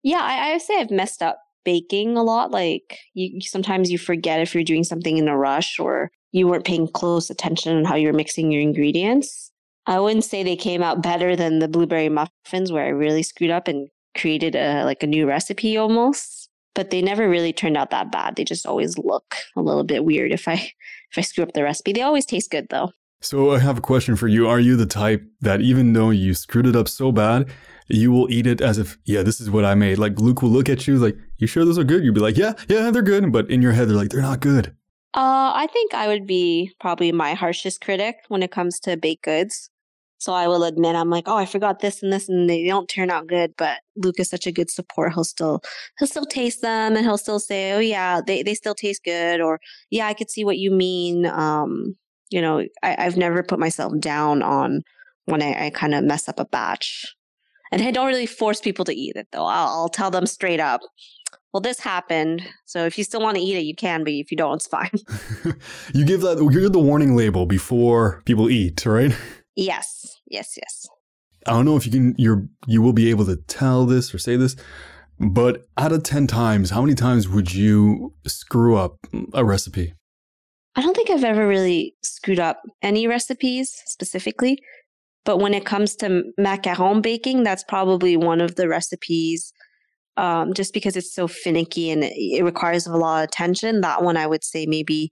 Yeah, 0.03 0.19
I, 0.21 0.53
I 0.53 0.57
say 0.59 0.79
I've 0.79 0.91
messed 0.91 1.23
up 1.23 1.39
baking 1.63 2.15
a 2.15 2.21
lot. 2.21 2.51
Like 2.51 2.99
you, 3.13 3.41
sometimes 3.41 3.89
you 3.89 3.97
forget 3.97 4.41
if 4.41 4.53
you're 4.53 4.63
doing 4.63 4.83
something 4.83 5.17
in 5.17 5.27
a 5.27 5.37
rush 5.37 5.79
or 5.79 6.11
you 6.33 6.47
weren't 6.47 6.65
paying 6.65 6.89
close 6.89 7.29
attention 7.29 7.77
on 7.77 7.85
how 7.85 7.95
you 7.95 8.07
were 8.07 8.13
mixing 8.13 8.51
your 8.51 8.61
ingredients. 8.61 9.51
I 9.85 9.99
wouldn't 9.99 10.25
say 10.25 10.43
they 10.43 10.57
came 10.57 10.83
out 10.83 11.01
better 11.01 11.35
than 11.35 11.59
the 11.59 11.69
blueberry 11.69 12.09
muffins 12.09 12.71
where 12.71 12.85
I 12.85 12.89
really 12.89 13.23
screwed 13.23 13.51
up 13.51 13.69
and 13.69 13.87
created 14.17 14.55
a 14.55 14.83
like 14.83 15.01
a 15.01 15.07
new 15.07 15.25
recipe 15.25 15.77
almost 15.77 16.43
but 16.75 16.89
they 16.89 17.01
never 17.01 17.29
really 17.29 17.53
turned 17.53 17.77
out 17.77 17.91
that 17.91 18.11
bad. 18.11 18.35
They 18.35 18.43
just 18.43 18.65
always 18.65 18.97
look 18.97 19.35
a 19.55 19.61
little 19.61 19.83
bit 19.83 20.05
weird 20.05 20.31
if 20.31 20.47
I 20.47 20.53
if 20.53 21.17
I 21.17 21.21
screw 21.21 21.43
up 21.43 21.53
the 21.53 21.63
recipe. 21.63 21.93
They 21.93 22.01
always 22.01 22.25
taste 22.25 22.51
good 22.51 22.67
though. 22.69 22.91
So 23.21 23.51
I 23.51 23.59
have 23.59 23.77
a 23.77 23.81
question 23.81 24.15
for 24.15 24.27
you. 24.27 24.47
Are 24.47 24.59
you 24.59 24.75
the 24.75 24.85
type 24.85 25.23
that 25.39 25.61
even 25.61 25.93
though 25.93 26.09
you 26.09 26.33
screwed 26.33 26.67
it 26.67 26.75
up 26.75 26.89
so 26.89 27.11
bad, 27.11 27.49
you 27.87 28.11
will 28.11 28.29
eat 28.29 28.45
it 28.45 28.59
as 28.59 28.77
if, 28.77 28.97
yeah, 29.05 29.23
this 29.23 29.39
is 29.39 29.49
what 29.49 29.63
I 29.63 29.75
made? 29.75 29.97
Like 29.97 30.19
Luke 30.19 30.41
will 30.41 30.49
look 30.49 30.67
at 30.67 30.87
you 30.87 30.97
like, 30.97 31.17
you 31.37 31.47
sure 31.47 31.63
those 31.63 31.79
are 31.79 31.85
good? 31.85 32.03
You'd 32.03 32.15
be 32.15 32.19
like, 32.19 32.35
yeah, 32.35 32.51
yeah, 32.67 32.91
they're 32.91 33.01
good. 33.01 33.31
But 33.31 33.49
in 33.49 33.61
your 33.61 33.71
head, 33.71 33.87
they're 33.87 33.95
like, 33.95 34.09
they're 34.09 34.21
not 34.21 34.41
good. 34.41 34.75
Uh, 35.15 35.53
I 35.53 35.67
think 35.71 35.93
I 35.93 36.07
would 36.07 36.25
be 36.25 36.71
probably 36.79 37.11
my 37.11 37.35
harshest 37.35 37.81
critic 37.81 38.15
when 38.29 38.41
it 38.41 38.51
comes 38.51 38.79
to 38.81 38.97
baked 38.97 39.23
goods. 39.23 39.69
So 40.17 40.33
I 40.33 40.47
will 40.47 40.63
admit 40.63 40.95
I'm 40.95 41.09
like, 41.09 41.25
oh, 41.27 41.35
I 41.35 41.45
forgot 41.45 41.79
this 41.81 42.01
and 42.01 42.11
this, 42.11 42.29
and 42.29 42.49
they 42.49 42.65
don't 42.65 42.87
turn 42.87 43.11
out 43.11 43.27
good. 43.27 43.53
But 43.57 43.79
Luke 43.97 44.19
is 44.19 44.29
such 44.29 44.47
a 44.47 44.51
good 44.53 44.71
support; 44.71 45.13
he'll 45.13 45.25
still 45.25 45.61
he'll 45.99 46.07
still 46.07 46.25
taste 46.25 46.61
them, 46.61 46.95
and 46.95 47.05
he'll 47.05 47.17
still 47.17 47.39
say, 47.39 47.73
oh 47.73 47.79
yeah, 47.79 48.21
they 48.25 48.41
they 48.41 48.53
still 48.55 48.73
taste 48.73 49.03
good, 49.03 49.41
or 49.41 49.59
yeah, 49.91 50.07
I 50.07 50.13
could 50.13 50.31
see 50.31 50.45
what 50.45 50.57
you 50.57 50.71
mean. 50.71 51.25
Um, 51.25 51.95
you 52.29 52.41
know, 52.41 52.59
I, 52.81 52.95
I've 52.99 53.17
never 53.17 53.43
put 53.43 53.59
myself 53.59 53.93
down 53.99 54.41
on 54.41 54.81
when 55.25 55.43
I, 55.43 55.65
I 55.65 55.69
kind 55.71 55.93
of 55.93 56.05
mess 56.05 56.29
up 56.29 56.39
a 56.39 56.45
batch, 56.45 57.05
and 57.71 57.81
I 57.81 57.91
don't 57.91 58.07
really 58.07 58.25
force 58.25 58.61
people 58.61 58.85
to 58.85 58.95
eat 58.95 59.17
it 59.17 59.27
though. 59.33 59.45
I'll, 59.45 59.67
I'll 59.67 59.89
tell 59.89 60.09
them 60.09 60.25
straight 60.25 60.61
up. 60.61 60.81
Well, 61.53 61.61
this 61.61 61.79
happened. 61.79 62.41
So 62.65 62.85
if 62.85 62.97
you 62.97 63.03
still 63.03 63.21
want 63.21 63.37
to 63.37 63.43
eat 63.43 63.55
it, 63.55 63.63
you 63.63 63.75
can, 63.75 64.03
but 64.03 64.11
if 64.11 64.31
you 64.31 64.37
don't, 64.37 64.55
it's 64.55 64.67
fine. 64.67 64.89
you 65.93 66.03
give 66.03 66.21
that, 66.21 66.39
you're 66.51 66.69
the 66.69 66.79
warning 66.79 67.15
label 67.15 67.45
before 67.45 68.23
people 68.25 68.49
eat, 68.49 68.85
right? 68.85 69.15
Yes, 69.55 70.17
yes, 70.27 70.57
yes. 70.57 70.87
I 71.45 71.51
don't 71.51 71.65
know 71.65 71.75
if 71.75 71.85
you 71.85 71.91
can 71.91 72.15
you're 72.17 72.47
you 72.67 72.81
will 72.81 72.93
be 72.93 73.09
able 73.09 73.25
to 73.25 73.35
tell 73.35 73.85
this 73.85 74.13
or 74.13 74.17
say 74.17 74.35
this, 74.35 74.55
but 75.19 75.67
out 75.77 75.91
of 75.91 76.03
10 76.03 76.25
times, 76.25 76.71
how 76.71 76.81
many 76.81 76.95
times 76.95 77.27
would 77.27 77.53
you 77.53 78.13
screw 78.25 78.77
up 78.77 78.97
a 79.33 79.45
recipe? 79.45 79.93
I 80.75 80.81
don't 80.81 80.95
think 80.95 81.11
I've 81.11 81.23
ever 81.23 81.47
really 81.47 81.95
screwed 82.01 82.39
up 82.39 82.61
any 82.81 83.05
recipes 83.05 83.79
specifically, 83.85 84.57
but 85.23 85.37
when 85.37 85.53
it 85.53 85.65
comes 85.65 85.95
to 85.97 86.23
macaron 86.39 87.01
baking, 87.03 87.43
that's 87.43 87.63
probably 87.63 88.17
one 88.17 88.41
of 88.41 88.55
the 88.55 88.67
recipes 88.67 89.53
um, 90.17 90.53
just 90.53 90.73
because 90.73 90.95
it's 90.95 91.13
so 91.13 91.27
finicky 91.27 91.91
and 91.91 92.03
it 92.03 92.43
requires 92.43 92.85
a 92.85 92.95
lot 92.95 93.23
of 93.23 93.29
attention. 93.29 93.81
That 93.81 94.03
one 94.03 94.17
I 94.17 94.27
would 94.27 94.43
say 94.43 94.65
maybe 94.65 95.11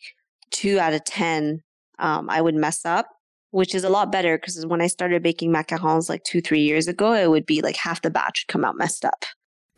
two 0.52 0.80
out 0.80 0.94
of 0.94 1.04
10 1.06 1.62
um, 2.00 2.30
I 2.30 2.42
would 2.42 2.56
mess 2.56 2.86
up 2.86 3.08
which 3.52 3.76
is 3.76 3.84
a 3.84 3.90
lot 3.90 4.12
better 4.12 4.38
because 4.38 4.66
when 4.66 4.82
I 4.82 4.88
started 4.88 5.22
baking 5.22 5.54
macarons 5.54 6.10
like 6.10 6.24
two, 6.24 6.42
three 6.42 6.62
years 6.62 6.88
ago, 6.88 7.14
it 7.14 7.30
would 7.30 7.46
be 7.46 7.62
like 7.62 7.76
half 7.76 8.02
the 8.02 8.10
batch 8.10 8.46
would 8.46 8.52
come 8.52 8.66
out 8.66 8.78
messed 8.78 9.06
up. 9.06 9.26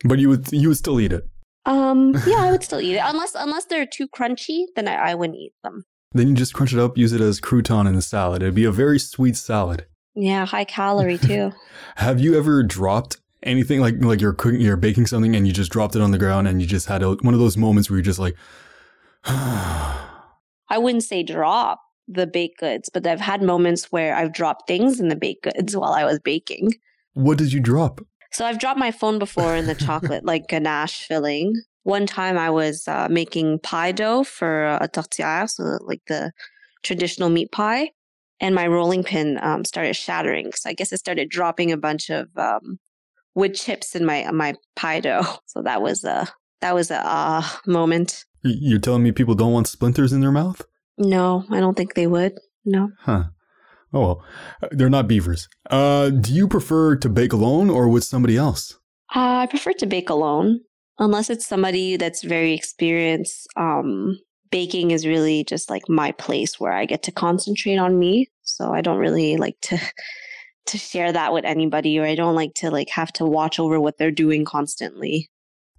But 0.04 0.18
you 0.18 0.28
would 0.28 0.50
you 0.52 0.68
would 0.68 0.78
still 0.78 1.00
eat 1.00 1.12
it. 1.12 1.28
Um, 1.66 2.14
yeah, 2.26 2.38
I 2.38 2.50
would 2.50 2.62
still 2.62 2.80
eat 2.80 2.94
it 2.94 3.02
unless 3.04 3.34
unless 3.34 3.66
they're 3.66 3.86
too 3.86 4.08
crunchy, 4.08 4.64
then 4.76 4.88
I, 4.88 5.10
I 5.10 5.14
wouldn't 5.14 5.38
eat 5.38 5.52
them. 5.62 5.84
Then 6.12 6.28
you 6.28 6.34
just 6.34 6.54
crunch 6.54 6.72
it 6.72 6.78
up, 6.78 6.96
use 6.96 7.12
it 7.12 7.20
as 7.20 7.40
crouton 7.40 7.88
in 7.88 7.96
the 7.96 8.02
salad. 8.02 8.42
It'd 8.42 8.54
be 8.54 8.64
a 8.64 8.72
very 8.72 9.00
sweet 9.00 9.36
salad. 9.36 9.86
Yeah, 10.14 10.46
high 10.46 10.64
calorie 10.64 11.18
too. 11.18 11.52
Have 11.96 12.20
you 12.20 12.38
ever 12.38 12.62
dropped 12.62 13.16
anything 13.44 13.80
like 13.80 14.02
like 14.02 14.20
you're 14.20 14.32
cooking, 14.32 14.60
you're 14.60 14.76
baking 14.76 15.06
something, 15.06 15.36
and 15.36 15.46
you 15.46 15.52
just 15.52 15.70
dropped 15.70 15.94
it 15.94 16.02
on 16.02 16.10
the 16.10 16.18
ground, 16.18 16.48
and 16.48 16.60
you 16.60 16.66
just 16.66 16.86
had 16.86 17.02
a, 17.02 17.12
one 17.12 17.34
of 17.34 17.40
those 17.40 17.56
moments 17.56 17.88
where 17.88 17.98
you're 17.98 18.04
just 18.04 18.18
like. 18.18 18.36
I 20.70 20.78
wouldn't 20.78 21.04
say 21.04 21.22
drop, 21.22 21.80
the 22.08 22.26
baked 22.26 22.58
goods, 22.58 22.90
but 22.92 23.06
I've 23.06 23.20
had 23.20 23.42
moments 23.42 23.90
where 23.90 24.14
I've 24.14 24.32
dropped 24.32 24.66
things 24.66 25.00
in 25.00 25.08
the 25.08 25.16
baked 25.16 25.44
goods 25.44 25.76
while 25.76 25.92
I 25.92 26.04
was 26.04 26.18
baking. 26.20 26.72
What 27.14 27.38
did 27.38 27.52
you 27.52 27.60
drop? 27.60 28.00
So 28.32 28.44
I've 28.44 28.58
dropped 28.58 28.80
my 28.80 28.90
phone 28.90 29.18
before 29.18 29.54
in 29.54 29.66
the 29.66 29.74
chocolate, 29.76 30.24
like 30.24 30.48
ganache 30.48 31.06
filling. 31.06 31.54
One 31.84 32.06
time 32.06 32.36
I 32.36 32.50
was 32.50 32.88
uh, 32.88 33.08
making 33.08 33.60
pie 33.60 33.92
dough 33.92 34.24
for 34.24 34.66
a 34.66 34.88
tourtière, 34.88 35.48
so 35.48 35.78
like 35.82 36.02
the 36.08 36.32
traditional 36.82 37.30
meat 37.30 37.52
pie, 37.52 37.90
and 38.40 38.54
my 38.54 38.66
rolling 38.66 39.04
pin 39.04 39.38
um, 39.42 39.64
started 39.64 39.94
shattering. 39.94 40.52
So 40.54 40.70
I 40.70 40.72
guess 40.72 40.92
it 40.92 40.98
started 40.98 41.28
dropping 41.28 41.70
a 41.70 41.76
bunch 41.76 42.10
of 42.10 42.28
um, 42.36 42.80
wood 43.34 43.54
chips 43.54 43.94
in 43.94 44.04
my 44.04 44.30
my 44.30 44.54
pie 44.76 45.00
dough. 45.00 45.38
So 45.46 45.62
that 45.62 45.82
was 45.82 46.04
a 46.04 46.26
that 46.60 46.74
was 46.74 46.90
a 46.90 47.06
uh, 47.06 47.42
moment. 47.66 48.24
You're 48.42 48.80
telling 48.80 49.02
me 49.02 49.12
people 49.12 49.34
don't 49.34 49.52
want 49.52 49.68
splinters 49.68 50.12
in 50.12 50.20
their 50.20 50.32
mouth? 50.32 50.62
No, 50.98 51.44
I 51.50 51.60
don't 51.60 51.76
think 51.76 51.94
they 51.94 52.06
would. 52.06 52.38
No. 52.64 52.90
Huh. 53.00 53.24
Oh 53.92 54.00
well, 54.00 54.24
uh, 54.62 54.68
they're 54.72 54.90
not 54.90 55.06
beavers. 55.06 55.48
Uh, 55.70 56.10
do 56.10 56.32
you 56.32 56.48
prefer 56.48 56.96
to 56.96 57.08
bake 57.08 57.32
alone 57.32 57.70
or 57.70 57.88
with 57.88 58.04
somebody 58.04 58.36
else? 58.36 58.72
Uh, 59.14 59.44
I 59.44 59.46
prefer 59.46 59.72
to 59.74 59.86
bake 59.86 60.10
alone, 60.10 60.60
unless 60.98 61.30
it's 61.30 61.46
somebody 61.46 61.96
that's 61.96 62.24
very 62.24 62.54
experienced. 62.54 63.46
Um, 63.56 64.18
baking 64.50 64.90
is 64.90 65.06
really 65.06 65.44
just 65.44 65.70
like 65.70 65.88
my 65.88 66.12
place 66.12 66.58
where 66.58 66.72
I 66.72 66.86
get 66.86 67.02
to 67.04 67.12
concentrate 67.12 67.76
on 67.76 67.98
me. 67.98 68.30
So 68.42 68.72
I 68.72 68.80
don't 68.80 68.98
really 68.98 69.36
like 69.36 69.56
to 69.62 69.78
to 70.66 70.78
share 70.78 71.12
that 71.12 71.32
with 71.32 71.44
anybody, 71.44 71.98
or 71.98 72.04
I 72.04 72.14
don't 72.14 72.34
like 72.34 72.54
to 72.56 72.70
like 72.70 72.88
have 72.90 73.12
to 73.14 73.24
watch 73.24 73.58
over 73.58 73.80
what 73.80 73.98
they're 73.98 74.10
doing 74.10 74.44
constantly. 74.44 75.30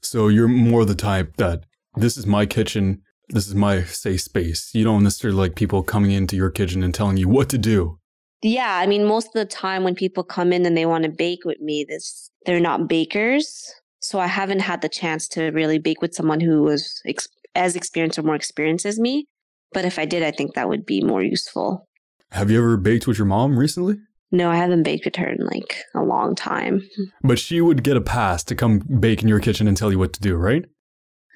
So 0.02 0.28
you're 0.28 0.48
more 0.48 0.86
the 0.86 0.96
type 0.96 1.38
that 1.38 1.64
this 1.96 2.18
is 2.18 2.28
my 2.28 2.46
kitchen 2.46 3.02
this 3.30 3.48
is 3.48 3.56
my 3.56 3.84
safe 3.84 4.22
space. 4.22 4.70
You 4.74 4.84
don't 4.84 5.04
necessarily 5.04 5.38
like 5.38 5.56
people 5.56 5.84
coming 5.84 6.12
into 6.12 6.36
your 6.36 6.50
kitchen 6.50 6.84
and 6.84 6.94
telling 6.94 7.18
you 7.18 7.28
what 7.28 7.50
to 7.50 7.58
do. 7.58 8.00
Yeah, 8.42 8.78
I 8.78 8.86
mean, 8.86 9.06
most 9.06 9.28
of 9.28 9.34
the 9.34 9.46
time 9.46 9.84
when 9.84 9.96
people 9.96 10.24
come 10.24 10.54
in 10.54 10.66
and 10.66 10.78
they 10.78 10.86
want 10.86 11.04
to 11.06 11.10
bake 11.10 11.46
with 11.46 11.60
me, 11.60 11.86
this 11.88 12.30
they're 12.46 12.60
not 12.60 12.88
bakers, 12.88 13.74
so 14.02 14.20
I 14.20 14.28
haven't 14.28 14.60
had 14.60 14.82
the 14.82 14.90
chance 14.90 15.28
to 15.30 15.50
really 15.52 15.80
bake 15.80 16.02
with 16.02 16.14
someone 16.14 16.40
who 16.40 16.62
was 16.62 17.02
ex- 17.08 17.28
as 17.56 17.76
experienced 17.76 18.20
or 18.20 18.24
more 18.24 18.36
experienced 18.36 18.86
as 18.86 19.00
me. 19.00 19.28
But 19.74 19.86
if 19.86 19.98
I 19.98 20.06
did, 20.06 20.22
I 20.22 20.32
think 20.32 20.54
that 20.54 20.70
would 20.70 20.86
be 20.86 21.02
more 21.02 21.24
useful. 21.24 21.88
Have 22.32 22.52
you 22.52 22.60
ever 22.60 22.78
baked 22.78 23.08
with 23.08 23.18
your 23.18 23.26
mom 23.26 23.58
recently? 23.58 23.98
No, 24.32 24.50
I 24.50 24.56
haven't 24.56 24.84
baked 24.84 25.06
with 25.06 25.16
her 25.18 25.30
in 25.30 25.46
like 25.46 25.84
a 25.94 26.02
long 26.02 26.36
time. 26.36 26.82
But 27.22 27.40
she 27.40 27.62
would 27.62 27.84
get 27.84 27.98
a 27.98 28.02
pass 28.02 28.44
to 28.46 28.56
come 28.56 28.80
bake 28.80 29.22
in 29.22 29.28
your 29.28 29.40
kitchen 29.40 29.68
and 29.68 29.78
tell 29.78 29.92
you 29.92 30.00
what 30.00 30.14
to 30.14 30.22
do, 30.22 30.36
right? 30.36 30.66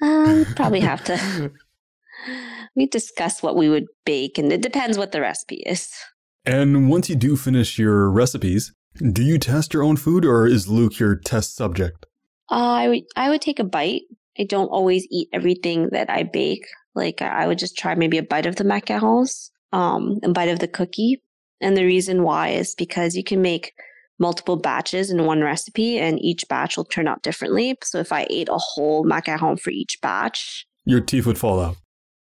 Um, 0.02 0.44
probably 0.56 0.80
have 0.80 1.04
to. 1.04 1.52
we 2.76 2.86
discuss 2.86 3.42
what 3.42 3.56
we 3.56 3.68
would 3.68 3.86
bake, 4.04 4.38
and 4.38 4.52
it 4.52 4.62
depends 4.62 4.98
what 4.98 5.12
the 5.12 5.20
recipe 5.20 5.62
is. 5.66 5.90
And 6.44 6.90
once 6.90 7.08
you 7.08 7.16
do 7.16 7.36
finish 7.36 7.78
your 7.78 8.10
recipes, 8.10 8.72
do 9.12 9.22
you 9.22 9.38
test 9.38 9.72
your 9.72 9.82
own 9.82 9.96
food, 9.96 10.24
or 10.24 10.46
is 10.46 10.68
Luke 10.68 10.98
your 10.98 11.16
test 11.16 11.54
subject? 11.54 12.06
Uh, 12.50 12.54
I 12.54 12.88
would 12.88 13.02
I 13.16 13.28
would 13.30 13.40
take 13.40 13.60
a 13.60 13.64
bite. 13.64 14.02
I 14.38 14.44
don't 14.44 14.68
always 14.68 15.06
eat 15.10 15.28
everything 15.32 15.90
that 15.92 16.10
I 16.10 16.24
bake. 16.24 16.66
Like 16.94 17.22
I 17.22 17.46
would 17.46 17.58
just 17.58 17.76
try 17.76 17.94
maybe 17.94 18.18
a 18.18 18.22
bite 18.22 18.46
of 18.46 18.56
the 18.56 18.64
macarons, 18.64 19.50
um, 19.72 20.18
a 20.24 20.30
bite 20.30 20.48
of 20.48 20.58
the 20.58 20.68
cookie. 20.68 21.22
And 21.60 21.76
the 21.76 21.84
reason 21.84 22.22
why 22.22 22.48
is 22.48 22.74
because 22.74 23.16
you 23.16 23.24
can 23.24 23.42
make 23.42 23.72
multiple 24.18 24.56
batches 24.56 25.10
in 25.10 25.24
one 25.24 25.40
recipe, 25.40 25.98
and 25.98 26.22
each 26.22 26.46
batch 26.48 26.76
will 26.76 26.84
turn 26.84 27.08
out 27.08 27.22
differently. 27.22 27.76
So 27.82 27.98
if 27.98 28.12
I 28.12 28.26
ate 28.30 28.48
a 28.48 28.58
whole 28.58 29.04
macaron 29.04 29.58
for 29.58 29.70
each 29.70 29.98
batch, 30.02 30.66
your 30.84 31.00
teeth 31.00 31.26
would 31.26 31.38
fall 31.38 31.60
out. 31.60 31.76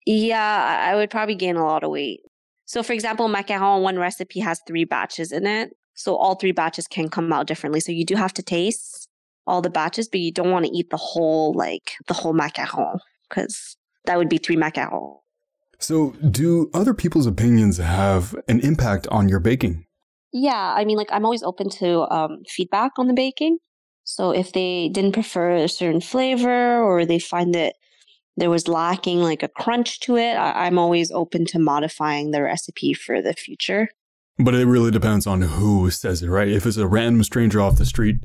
Yeah, 0.05 0.85
I 0.87 0.95
would 0.95 1.09
probably 1.09 1.35
gain 1.35 1.55
a 1.55 1.65
lot 1.65 1.83
of 1.83 1.89
weight. 1.89 2.21
So, 2.65 2.83
for 2.83 2.93
example, 2.93 3.27
macaron, 3.27 3.81
one 3.81 3.97
recipe 3.97 4.39
has 4.39 4.61
three 4.67 4.85
batches 4.85 5.31
in 5.31 5.45
it. 5.45 5.71
So, 5.95 6.15
all 6.15 6.35
three 6.35 6.51
batches 6.51 6.87
can 6.87 7.09
come 7.09 7.31
out 7.31 7.47
differently. 7.47 7.79
So, 7.79 7.91
you 7.91 8.05
do 8.05 8.15
have 8.15 8.33
to 8.33 8.43
taste 8.43 9.07
all 9.47 9.61
the 9.61 9.69
batches, 9.69 10.07
but 10.07 10.19
you 10.19 10.31
don't 10.31 10.51
want 10.51 10.65
to 10.65 10.71
eat 10.71 10.89
the 10.89 10.97
whole, 10.97 11.53
like, 11.53 11.93
the 12.07 12.13
whole 12.13 12.33
macaron 12.33 12.99
because 13.29 13.77
that 14.05 14.17
would 14.17 14.29
be 14.29 14.37
three 14.37 14.57
macarons. 14.57 15.17
So, 15.79 16.11
do 16.29 16.69
other 16.73 16.93
people's 16.93 17.27
opinions 17.27 17.77
have 17.77 18.35
an 18.47 18.59
impact 18.61 19.07
on 19.07 19.29
your 19.29 19.39
baking? 19.39 19.85
Yeah, 20.33 20.73
I 20.75 20.83
mean, 20.85 20.97
like 20.97 21.09
I'm 21.11 21.23
always 21.25 21.43
open 21.43 21.69
to 21.81 22.11
um, 22.13 22.43
feedback 22.47 22.93
on 22.97 23.07
the 23.07 23.13
baking. 23.13 23.57
So 24.03 24.31
if 24.31 24.51
they 24.53 24.89
didn't 24.89 25.13
prefer 25.13 25.55
a 25.55 25.69
certain 25.69 26.01
flavor 26.01 26.81
or 26.83 27.05
they 27.05 27.19
find 27.19 27.55
that 27.55 27.75
there 28.37 28.49
was 28.49 28.67
lacking 28.67 29.19
like 29.21 29.43
a 29.43 29.47
crunch 29.47 29.99
to 30.01 30.17
it, 30.17 30.33
I- 30.33 30.65
I'm 30.65 30.77
always 30.77 31.09
open 31.11 31.45
to 31.47 31.59
modifying 31.59 32.31
the 32.31 32.43
recipe 32.43 32.93
for 32.93 33.21
the 33.21 33.33
future. 33.33 33.87
But 34.37 34.53
it 34.55 34.65
really 34.67 34.91
depends 34.91 35.25
on 35.25 35.41
who 35.41 35.89
says 35.89 36.21
it, 36.21 36.27
right? 36.27 36.49
If 36.49 36.65
it's 36.65 36.77
a 36.77 36.85
random 36.87 37.23
stranger 37.23 37.61
off 37.61 37.77
the 37.77 37.85
street, 37.85 38.17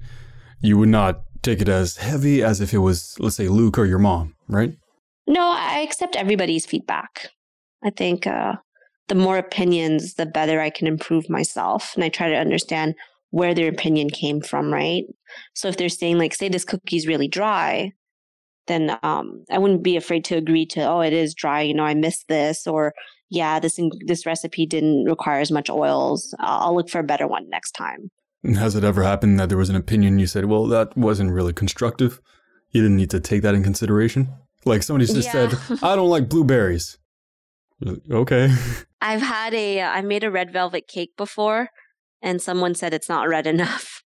you 0.60 0.76
would 0.78 0.88
not 0.88 1.20
take 1.42 1.60
it 1.60 1.68
as 1.68 1.96
heavy 1.98 2.42
as 2.42 2.60
if 2.60 2.74
it 2.74 2.78
was, 2.78 3.16
let's 3.20 3.36
say, 3.36 3.46
Luke 3.48 3.78
or 3.78 3.86
your 3.86 4.00
mom, 4.00 4.34
right? 4.48 4.72
No, 5.28 5.42
I 5.56 5.78
accept 5.80 6.16
everybody's 6.16 6.66
feedback. 6.66 7.28
I 7.82 7.90
think 7.90 8.26
uh, 8.26 8.54
the 9.08 9.14
more 9.14 9.38
opinions, 9.38 10.14
the 10.14 10.26
better 10.26 10.60
I 10.60 10.70
can 10.70 10.86
improve 10.86 11.28
myself. 11.28 11.92
And 11.94 12.04
I 12.04 12.08
try 12.08 12.28
to 12.28 12.36
understand 12.36 12.94
where 13.30 13.54
their 13.54 13.68
opinion 13.68 14.10
came 14.10 14.40
from, 14.40 14.72
right? 14.72 15.04
So 15.54 15.68
if 15.68 15.76
they're 15.76 15.88
saying, 15.88 16.18
like, 16.18 16.34
say 16.34 16.48
this 16.48 16.64
cookie's 16.64 17.06
really 17.06 17.28
dry, 17.28 17.92
then 18.66 18.98
um, 19.02 19.44
I 19.50 19.58
wouldn't 19.58 19.82
be 19.82 19.96
afraid 19.96 20.24
to 20.26 20.36
agree 20.36 20.66
to, 20.66 20.82
oh, 20.82 21.00
it 21.00 21.12
is 21.12 21.34
dry. 21.34 21.62
You 21.62 21.74
know, 21.74 21.84
I 21.84 21.94
missed 21.94 22.28
this, 22.28 22.66
or 22.66 22.92
yeah, 23.28 23.58
this 23.60 23.78
this 24.06 24.26
recipe 24.26 24.66
didn't 24.66 25.04
require 25.04 25.40
as 25.40 25.50
much 25.50 25.70
oils. 25.70 26.34
I'll, 26.40 26.68
I'll 26.68 26.74
look 26.76 26.90
for 26.90 26.98
a 26.98 27.04
better 27.04 27.26
one 27.26 27.48
next 27.48 27.72
time. 27.72 28.10
Has 28.44 28.74
it 28.74 28.84
ever 28.84 29.02
happened 29.02 29.38
that 29.38 29.48
there 29.48 29.58
was 29.58 29.70
an 29.70 29.76
opinion 29.76 30.18
you 30.18 30.26
said, 30.26 30.46
well, 30.46 30.66
that 30.66 30.96
wasn't 30.96 31.30
really 31.30 31.52
constructive? 31.52 32.20
You 32.70 32.82
didn't 32.82 32.96
need 32.96 33.10
to 33.10 33.20
take 33.20 33.42
that 33.42 33.54
in 33.54 33.62
consideration? 33.62 34.28
Like 34.64 34.82
somebody 34.82 35.06
just 35.06 35.32
Yeah. 35.32 35.50
said, 35.50 35.78
I 35.82 35.96
don't 35.96 36.08
like 36.08 36.28
blueberries. 36.28 36.98
Okay. 38.10 38.54
I've 39.00 39.22
had 39.22 39.54
a, 39.54 39.82
I 39.82 40.02
made 40.02 40.24
a 40.24 40.30
red 40.30 40.52
velvet 40.52 40.86
cake 40.88 41.12
before, 41.16 41.70
and 42.22 42.40
someone 42.42 42.74
said 42.74 42.92
it's 42.92 43.08
not 43.08 43.28
red 43.28 43.46
enough. 43.46 44.02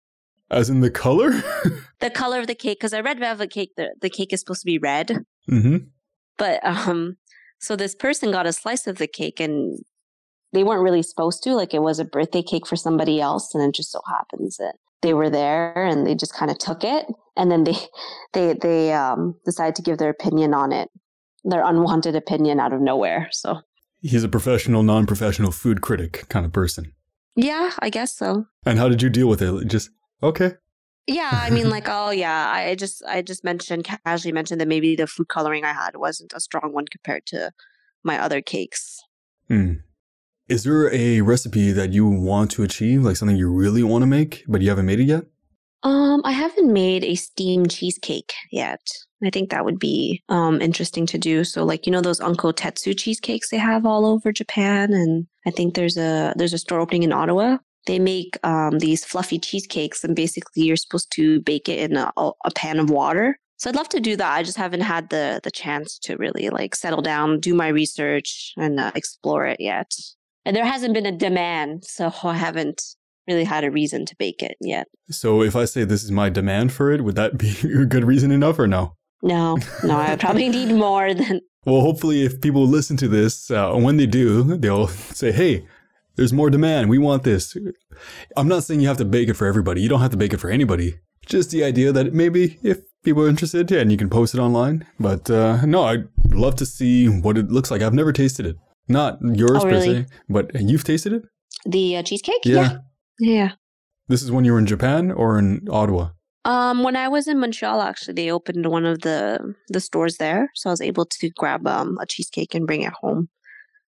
As 0.51 0.71
in 0.71 0.81
the 0.81 0.91
color? 0.91 1.33
The 2.01 2.11
color 2.11 2.39
of 2.39 2.49
the 2.49 2.55
cake, 2.55 2.81
because 2.81 2.93
a 2.93 3.03
red 3.03 3.19
velvet 3.19 3.51
cake, 3.51 3.71
the, 3.79 3.95
the 4.03 4.11
cake 4.11 4.35
is 4.35 4.41
supposed 4.41 4.61
to 4.61 4.67
be 4.67 4.77
red. 4.77 5.25
mm-hmm. 5.51 5.77
But 6.37 6.61
um, 6.63 7.17
so 7.59 7.77
this 7.77 7.95
person 7.95 8.31
got 8.31 8.47
a 8.47 8.53
slice 8.53 8.87
of 8.87 8.99
the 8.99 9.07
cake, 9.07 9.41
and 9.41 9.79
they 10.53 10.65
weren't 10.65 10.83
really 10.83 11.03
supposed 11.03 11.43
to. 11.45 11.55
Like 11.55 11.73
it 11.73 11.81
was 11.81 11.99
a 11.99 12.05
birthday 12.05 12.43
cake 12.43 12.67
for 12.67 12.77
somebody 12.77 13.23
else, 13.23 13.55
and 13.55 13.63
it 13.65 13.75
just 13.75 13.91
so 13.91 14.03
happens 14.07 14.59
that 14.59 14.75
they 15.01 15.15
were 15.15 15.31
there, 15.31 15.73
and 15.83 16.07
they 16.07 16.15
just 16.15 16.35
kind 16.35 16.51
of 16.51 16.59
took 16.59 16.85
it, 16.85 17.07
and 17.39 17.51
then 17.51 17.65
they 17.65 17.77
they 18.35 18.53
they 18.53 18.93
um 18.93 19.35
decided 19.47 19.77
to 19.77 19.83
give 19.83 19.97
their 19.97 20.11
opinion 20.11 20.53
on 20.53 20.73
it, 20.73 20.91
their 21.45 21.65
unwanted 21.65 22.17
opinion 22.17 22.59
out 22.61 22.73
of 22.73 22.81
nowhere. 22.81 23.29
So 23.33 23.61
He's 24.01 24.25
a 24.25 24.29
professional, 24.29 24.83
non 24.83 25.07
professional 25.07 25.51
food 25.53 25.81
critic 25.81 26.25
kind 26.29 26.45
of 26.45 26.53
person. 26.53 26.93
yeah, 27.37 27.71
I 27.79 27.91
guess 27.91 28.15
so. 28.17 28.47
And 28.67 28.79
how 28.79 28.89
did 28.89 29.03
you 29.03 29.11
deal 29.11 29.29
with 29.29 29.41
it? 29.43 29.67
Just, 29.67 29.91
okay. 30.23 30.53
Yeah, 31.07 31.31
I 31.33 31.51
mean, 31.51 31.69
like, 31.69 31.85
oh 31.89 32.11
yeah, 32.11 32.51
I 32.51 32.75
just 32.77 33.03
I 33.07 33.21
just 33.21 33.45
mentioned 33.45 33.85
casually 33.85 34.33
mentioned 34.33 34.61
that 34.61 34.69
maybe 34.69 34.97
the 34.97 35.07
food 35.07 35.29
coloring 35.29 35.65
I 35.65 35.73
had 35.75 35.97
wasn't 35.97 36.33
a 36.35 36.41
strong 36.41 36.73
one 36.73 36.87
compared 36.87 37.27
to 37.27 37.51
my 38.03 38.19
other 38.19 38.41
cakes. 38.41 39.01
Hmm. 39.49 39.75
Is 40.49 40.65
there 40.65 40.93
a 40.95 41.21
recipe 41.21 41.73
that 41.73 41.93
you 41.93 42.07
want 42.07 42.51
to 42.53 42.63
achieve, 42.63 43.03
like 43.03 43.17
something 43.17 43.37
you 43.37 43.51
really 43.51 43.83
want 43.83 44.01
to 44.03 44.07
make, 44.07 44.45
but 44.49 44.63
you 44.63 44.69
haven't 44.71 44.87
made 44.87 45.01
it 45.01 45.05
yet? 45.05 45.25
Um, 45.85 46.23
I 46.25 46.33
haven't 46.33 46.73
made 46.73 47.05
a 47.05 47.15
steamed 47.15 47.71
cheesecake 47.71 48.33
yet. 48.51 48.81
I 49.23 49.31
think 49.31 49.51
that 49.51 49.65
would 49.65 49.79
be 49.79 50.23
um 50.29 50.61
interesting 50.61 51.07
to 51.07 51.19
do. 51.19 51.45
So, 51.45 51.65
like, 51.65 51.87
you 51.87 51.93
know 51.93 52.01
those 52.01 52.21
Uncle 52.21 52.53
Tetsu 52.53 52.99
cheesecakes 52.99 53.51
they 53.51 53.59
have 53.59 53.87
all 53.87 54.07
over 54.07 54.33
Japan, 54.33 54.93
and 54.93 55.27
I 55.47 55.51
think 55.51 55.75
there's 55.75 55.97
a 55.97 56.35
there's 56.37 56.53
a 56.53 56.59
store 56.59 56.81
opening 56.81 57.05
in 57.05 57.13
Ottawa. 57.13 57.59
They 57.87 57.99
make 57.99 58.39
um 58.45 58.79
these 58.79 59.05
fluffy 59.05 59.39
cheesecakes, 59.39 60.05
and 60.05 60.17
basically 60.17 60.65
you're 60.65 60.77
supposed 60.77 61.11
to 61.13 61.41
bake 61.43 61.69
it 61.69 61.91
in 61.91 61.97
a, 61.97 62.13
a 62.17 62.51
pan 62.55 62.79
of 62.79 62.91
water. 62.91 63.39
So 63.57 63.71
I'd 63.71 63.77
love 63.77 63.89
to 63.91 64.01
do 64.01 64.17
that. 64.17 64.33
I 64.33 64.43
just 64.43 64.59
haven't 64.59 64.83
had 64.83 65.11
the 65.11 65.41
the 65.43 65.51
chance 65.51 65.99
to 66.01 66.17
really 66.17 66.51
like 66.51 66.75
settle 66.75 67.03
down, 67.03 67.41
do 67.41 67.55
my 67.55 67.69
research, 67.69 68.53
and 68.57 68.81
uh, 68.81 68.93
explore 68.95 69.47
it 69.47 69.61
yet. 69.61 69.95
And 70.45 70.55
there 70.55 70.67
hasn't 70.67 70.95
been 70.95 71.07
a 71.07 71.13
demand, 71.13 71.85
so 71.85 72.13
I 72.25 72.35
haven't 72.35 72.83
really 73.29 73.45
had 73.45 73.65
a 73.65 73.71
reason 73.71 74.05
to 74.07 74.17
bake 74.19 74.43
it 74.43 74.57
yet. 74.61 74.87
So 75.11 75.43
if 75.43 75.57
I 75.57 75.65
say 75.65 75.85
this 75.85 76.05
is 76.05 76.11
my 76.11 76.29
demand 76.31 76.73
for 76.73 76.91
it, 76.93 77.03
would 77.05 77.17
that 77.17 77.39
be 77.39 77.55
a 77.83 77.85
good 77.87 78.05
reason 78.05 78.31
enough 78.31 78.59
or 78.59 78.67
no? 78.67 78.97
No, 79.23 79.57
no, 79.83 79.97
I 79.99 80.17
probably 80.17 80.49
need 80.49 80.73
more 80.75 81.15
than. 81.15 81.41
Well, 81.65 81.81
hopefully, 81.81 82.25
if 82.25 82.43
people 82.43 82.67
listen 82.67 82.97
to 82.99 83.09
this, 83.09 83.51
uh, 83.51 83.73
when 83.75 83.97
they 83.97 84.07
do, 84.07 84.43
they'll 84.59 84.89
say, 85.21 85.33
hey, 85.33 85.67
there's 86.17 86.33
more 86.33 86.51
demand. 86.51 86.91
We 86.91 86.99
want 86.99 87.23
this. 87.23 87.57
I'm 88.37 88.49
not 88.49 88.65
saying 88.65 88.81
you 88.81 88.89
have 88.89 88.99
to 88.99 89.05
bake 89.05 89.29
it 89.31 89.35
for 89.35 89.47
everybody. 89.47 89.81
You 89.81 89.89
don't 89.89 90.01
have 90.01 90.11
to 90.11 90.17
bake 90.19 90.33
it 90.35 90.41
for 90.41 90.51
anybody. 90.51 90.97
Just 91.27 91.51
the 91.51 91.65
idea 91.65 91.91
that 91.91 92.13
maybe 92.13 92.59
if 92.63 92.81
people 93.03 93.25
are 93.25 93.29
interested, 93.29 93.71
yeah, 93.71 93.81
and 93.81 93.91
you 93.91 93.97
can 93.97 94.11
post 94.11 94.35
it 94.35 94.39
online. 94.41 94.87
But 95.01 95.31
uh, 95.31 95.65
no, 95.65 95.85
I'd 95.85 96.05
love 96.33 96.57
to 96.57 96.67
see 96.67 97.07
what 97.09 97.39
it 97.39 97.49
looks 97.51 97.71
like. 97.71 97.81
I've 97.81 97.95
never 97.95 98.13
tasted 98.13 98.45
it. 98.45 98.57
Not 98.89 99.19
yours 99.23 99.53
Oh, 99.55 99.61
per 99.63 99.71
really? 99.71 100.03
se, 100.03 100.07
but 100.29 100.51
you've 100.61 100.85
tasted 100.85 101.15
it? 101.15 101.23
The 101.65 101.97
uh, 101.97 102.03
cheesecake? 102.03 102.45
Yeah. 102.45 102.55
yeah. 102.61 102.77
This 104.09 104.23
is 104.23 104.31
when 104.31 104.45
you 104.45 104.53
were 104.53 104.59
in 104.59 104.67
Japan 104.67 105.11
or 105.11 105.39
in 105.39 105.67
Ottawa? 105.71 106.11
Um, 106.45 106.83
when 106.83 106.95
I 106.95 107.09
was 107.09 107.27
in 107.27 107.41
Montreal, 107.41 107.81
actually, 107.81 108.15
they 108.15 108.31
opened 108.31 108.67
one 108.67 108.85
of 108.85 109.01
the 109.01 109.55
the 109.69 109.81
stores 109.81 110.19
there, 110.19 110.51
so 110.55 110.69
I 110.69 110.73
was 110.73 110.83
able 110.83 111.07
to 111.07 111.31
grab 111.31 111.67
um 111.67 111.97
a 112.01 112.07
cheesecake 112.07 112.55
and 112.55 112.67
bring 112.67 112.83
it 112.83 112.93
home. 112.93 113.29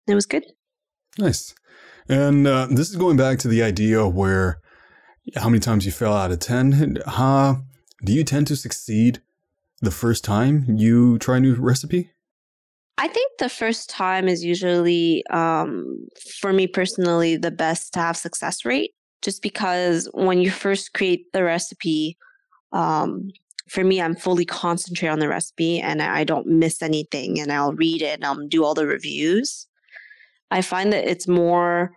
It 0.06 0.14
was 0.14 0.26
good. 0.26 0.44
Nice. 1.18 1.54
And 2.08 2.46
uh, 2.46 2.68
this 2.70 2.88
is 2.88 2.96
going 2.96 3.18
back 3.18 3.38
to 3.40 3.48
the 3.48 3.62
idea 3.62 4.08
where 4.08 4.60
how 5.36 5.48
many 5.48 5.60
times 5.60 5.84
you 5.84 5.92
fail 5.92 6.12
out 6.12 6.30
of 6.30 6.38
10. 6.38 6.98
Uh, 7.06 7.56
do 8.04 8.12
you 8.12 8.24
tend 8.24 8.46
to 8.46 8.56
succeed 8.56 9.20
the 9.80 9.90
first 9.90 10.24
time 10.24 10.64
you 10.68 11.18
try 11.18 11.36
a 11.36 11.40
new 11.40 11.54
recipe? 11.54 12.10
I 12.96 13.08
think 13.08 13.32
the 13.38 13.48
first 13.48 13.90
time 13.90 14.26
is 14.26 14.42
usually, 14.42 15.24
um, 15.30 16.08
for 16.40 16.52
me 16.52 16.66
personally, 16.66 17.36
the 17.36 17.50
best 17.50 17.92
to 17.92 18.00
have 18.00 18.16
success 18.16 18.64
rate. 18.64 18.92
Just 19.22 19.42
because 19.42 20.08
when 20.14 20.40
you 20.40 20.50
first 20.50 20.92
create 20.92 21.32
the 21.32 21.44
recipe, 21.44 22.16
um, 22.72 23.30
for 23.68 23.84
me, 23.84 24.00
I'm 24.00 24.14
fully 24.14 24.44
concentrated 24.44 25.12
on 25.12 25.18
the 25.18 25.28
recipe 25.28 25.80
and 25.80 26.00
I 26.00 26.24
don't 26.24 26.46
miss 26.46 26.82
anything, 26.82 27.40
and 27.40 27.52
I'll 27.52 27.74
read 27.74 28.02
it 28.02 28.14
and 28.14 28.24
I'll 28.24 28.46
do 28.46 28.64
all 28.64 28.74
the 28.74 28.86
reviews. 28.86 29.66
I 30.50 30.62
find 30.62 30.92
that 30.92 31.08
it's 31.08 31.28
more 31.28 31.92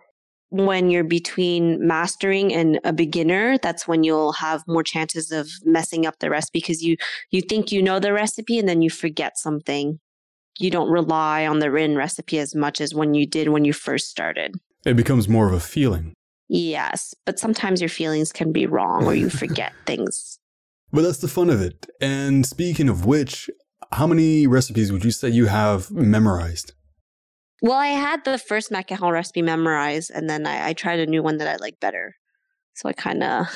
when 0.50 0.90
you're 0.90 1.04
between 1.04 1.86
mastering 1.86 2.52
and 2.52 2.78
a 2.84 2.92
beginner 2.92 3.56
that's 3.56 3.88
when 3.88 4.04
you'll 4.04 4.32
have 4.32 4.62
more 4.68 4.82
chances 4.82 5.32
of 5.32 5.48
messing 5.64 6.04
up 6.04 6.18
the 6.18 6.28
recipe 6.28 6.58
because 6.58 6.82
you 6.82 6.94
you 7.30 7.40
think 7.40 7.72
you 7.72 7.82
know 7.82 7.98
the 7.98 8.12
recipe 8.12 8.58
and 8.58 8.68
then 8.68 8.82
you 8.82 8.90
forget 8.90 9.38
something 9.38 9.98
you 10.58 10.70
don't 10.70 10.90
rely 10.90 11.46
on 11.46 11.58
the 11.58 11.70
written 11.70 11.96
recipe 11.96 12.38
as 12.38 12.54
much 12.54 12.80
as 12.80 12.94
when 12.94 13.14
you 13.14 13.26
did 13.26 13.48
when 13.48 13.64
you 13.64 13.72
first 13.72 14.08
started. 14.08 14.54
It 14.84 14.96
becomes 14.96 15.28
more 15.28 15.46
of 15.46 15.52
a 15.52 15.60
feeling. 15.60 16.14
Yes, 16.54 17.14
but 17.24 17.38
sometimes 17.38 17.80
your 17.80 17.88
feelings 17.88 18.30
can 18.30 18.52
be 18.52 18.66
wrong 18.66 19.06
or 19.06 19.14
you 19.14 19.30
forget 19.30 19.72
things. 19.86 20.38
But 20.92 21.00
that's 21.00 21.16
the 21.20 21.26
fun 21.26 21.48
of 21.48 21.62
it. 21.62 21.86
And 21.98 22.44
speaking 22.44 22.90
of 22.90 23.06
which, 23.06 23.48
how 23.90 24.06
many 24.06 24.46
recipes 24.46 24.92
would 24.92 25.02
you 25.02 25.12
say 25.12 25.30
you 25.30 25.46
have 25.46 25.90
memorized? 25.90 26.74
Well, 27.62 27.78
I 27.78 27.86
had 27.86 28.26
the 28.26 28.36
first 28.36 28.70
macaron 28.70 29.12
recipe 29.12 29.40
memorized, 29.40 30.10
and 30.10 30.28
then 30.28 30.46
I, 30.46 30.68
I 30.68 30.72
tried 30.74 31.00
a 31.00 31.06
new 31.06 31.22
one 31.22 31.38
that 31.38 31.48
I 31.48 31.56
like 31.56 31.80
better. 31.80 32.16
So 32.74 32.86
I 32.86 32.92
kind 32.92 33.22
of 33.22 33.46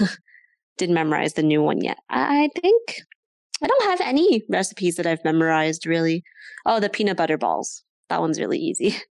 didn't 0.78 0.94
memorize 0.94 1.35
the 1.35 1.42
new 1.42 1.62
one 1.62 1.82
yet. 1.82 1.98
I, 2.09 2.44
I 2.44 2.48
think 2.59 3.02
I 3.62 3.66
don't 3.66 3.90
have 3.90 4.00
any 4.00 4.42
recipes 4.48 4.96
that 4.96 5.06
I've 5.06 5.22
memorized 5.22 5.85
really. 5.85 6.24
Oh, 6.64 6.80
the 6.80 6.88
peanut 6.88 7.18
butter 7.18 7.37
balls. 7.37 7.82
That 8.09 8.22
one's 8.22 8.40
really 8.40 8.59
easy. 8.59 8.96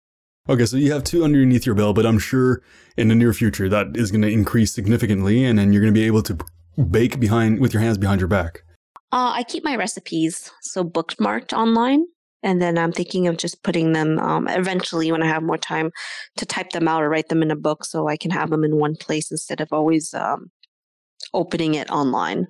Okay, 0.50 0.66
so 0.66 0.76
you 0.76 0.92
have 0.92 1.06
two 1.06 1.24
underneath 1.24 1.66
your 1.66 1.76
belt, 1.76 1.96
but 1.96 2.06
I'm 2.06 2.20
sure 2.20 2.62
in 2.98 3.08
the 3.08 3.16
near 3.16 3.32
future 3.32 3.70
that 3.70 3.96
is 3.96 4.12
going 4.12 4.24
to 4.24 4.30
increase 4.30 4.74
significantly, 4.74 5.46
and 5.46 5.58
then 5.58 5.72
you're 5.72 5.82
going 5.82 5.94
to 5.94 5.98
be 5.98 6.06
able 6.06 6.22
to 6.24 6.38
bake 6.92 7.20
behind 7.20 7.60
with 7.62 7.74
your 7.74 7.82
hands 7.82 7.98
behind 7.98 8.20
your 8.20 8.28
back. 8.28 8.64
Uh, 9.14 9.32
I 9.36 9.44
keep 9.44 9.64
my 9.64 9.78
recipes 9.78 10.52
so 10.62 10.84
bookmarked 10.84 11.54
online, 11.54 12.04
and 12.42 12.62
then 12.62 12.78
I'm 12.78 12.92
thinking 12.92 13.28
of 13.28 13.38
just 13.38 13.64
putting 13.64 13.94
them 13.94 14.20
um, 14.20 14.50
eventually 14.50 15.14
when 15.14 15.24
I 15.24 15.28
have 15.28 15.44
more 15.44 15.58
time 15.58 15.92
to 16.36 16.46
type 16.46 16.72
them 16.72 16.90
out 16.90 17.02
or 17.02 17.10
write 17.10 17.30
them 17.30 17.42
in 17.42 17.50
a 17.50 17.56
book, 17.56 17.86
so 17.86 18.10
I 18.10 18.18
can 18.18 18.32
have 18.32 18.50
them 18.50 18.66
in 18.66 18.76
one 18.76 18.98
place 18.98 19.32
instead 19.32 19.62
of 19.62 19.70
always 19.72 20.14
um, 20.14 20.52
opening 21.34 21.76
it 21.76 21.90
online. 21.90 22.48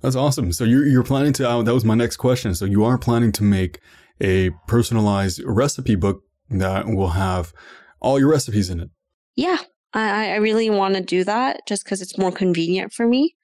That's 0.00 0.16
awesome. 0.16 0.52
So 0.52 0.62
you're 0.62 0.86
you're 0.86 1.02
planning 1.02 1.32
to. 1.34 1.48
Uh, 1.48 1.62
that 1.62 1.74
was 1.74 1.84
my 1.84 1.96
next 1.96 2.18
question. 2.18 2.54
So 2.54 2.66
you 2.66 2.84
are 2.84 2.98
planning 2.98 3.32
to 3.32 3.42
make 3.42 3.80
a 4.20 4.50
personalized 4.68 5.42
recipe 5.44 5.96
book 5.96 6.22
that 6.50 6.86
will 6.86 7.10
have 7.10 7.52
all 8.00 8.18
your 8.18 8.30
recipes 8.30 8.70
in 8.70 8.80
it. 8.80 8.90
Yeah, 9.36 9.58
I, 9.92 10.32
I 10.32 10.36
really 10.36 10.70
want 10.70 10.94
to 10.94 11.00
do 11.00 11.24
that 11.24 11.60
just 11.66 11.84
because 11.84 12.02
it's 12.02 12.18
more 12.18 12.32
convenient 12.32 12.92
for 12.92 13.06
me, 13.06 13.34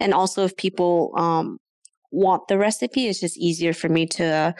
and 0.00 0.12
also 0.12 0.44
if 0.44 0.56
people 0.56 1.12
um, 1.16 1.58
want 2.10 2.48
the 2.48 2.58
recipe, 2.58 3.06
it's 3.06 3.20
just 3.20 3.36
easier 3.36 3.72
for 3.72 3.88
me 3.88 4.06
to 4.06 4.24
uh, 4.24 4.52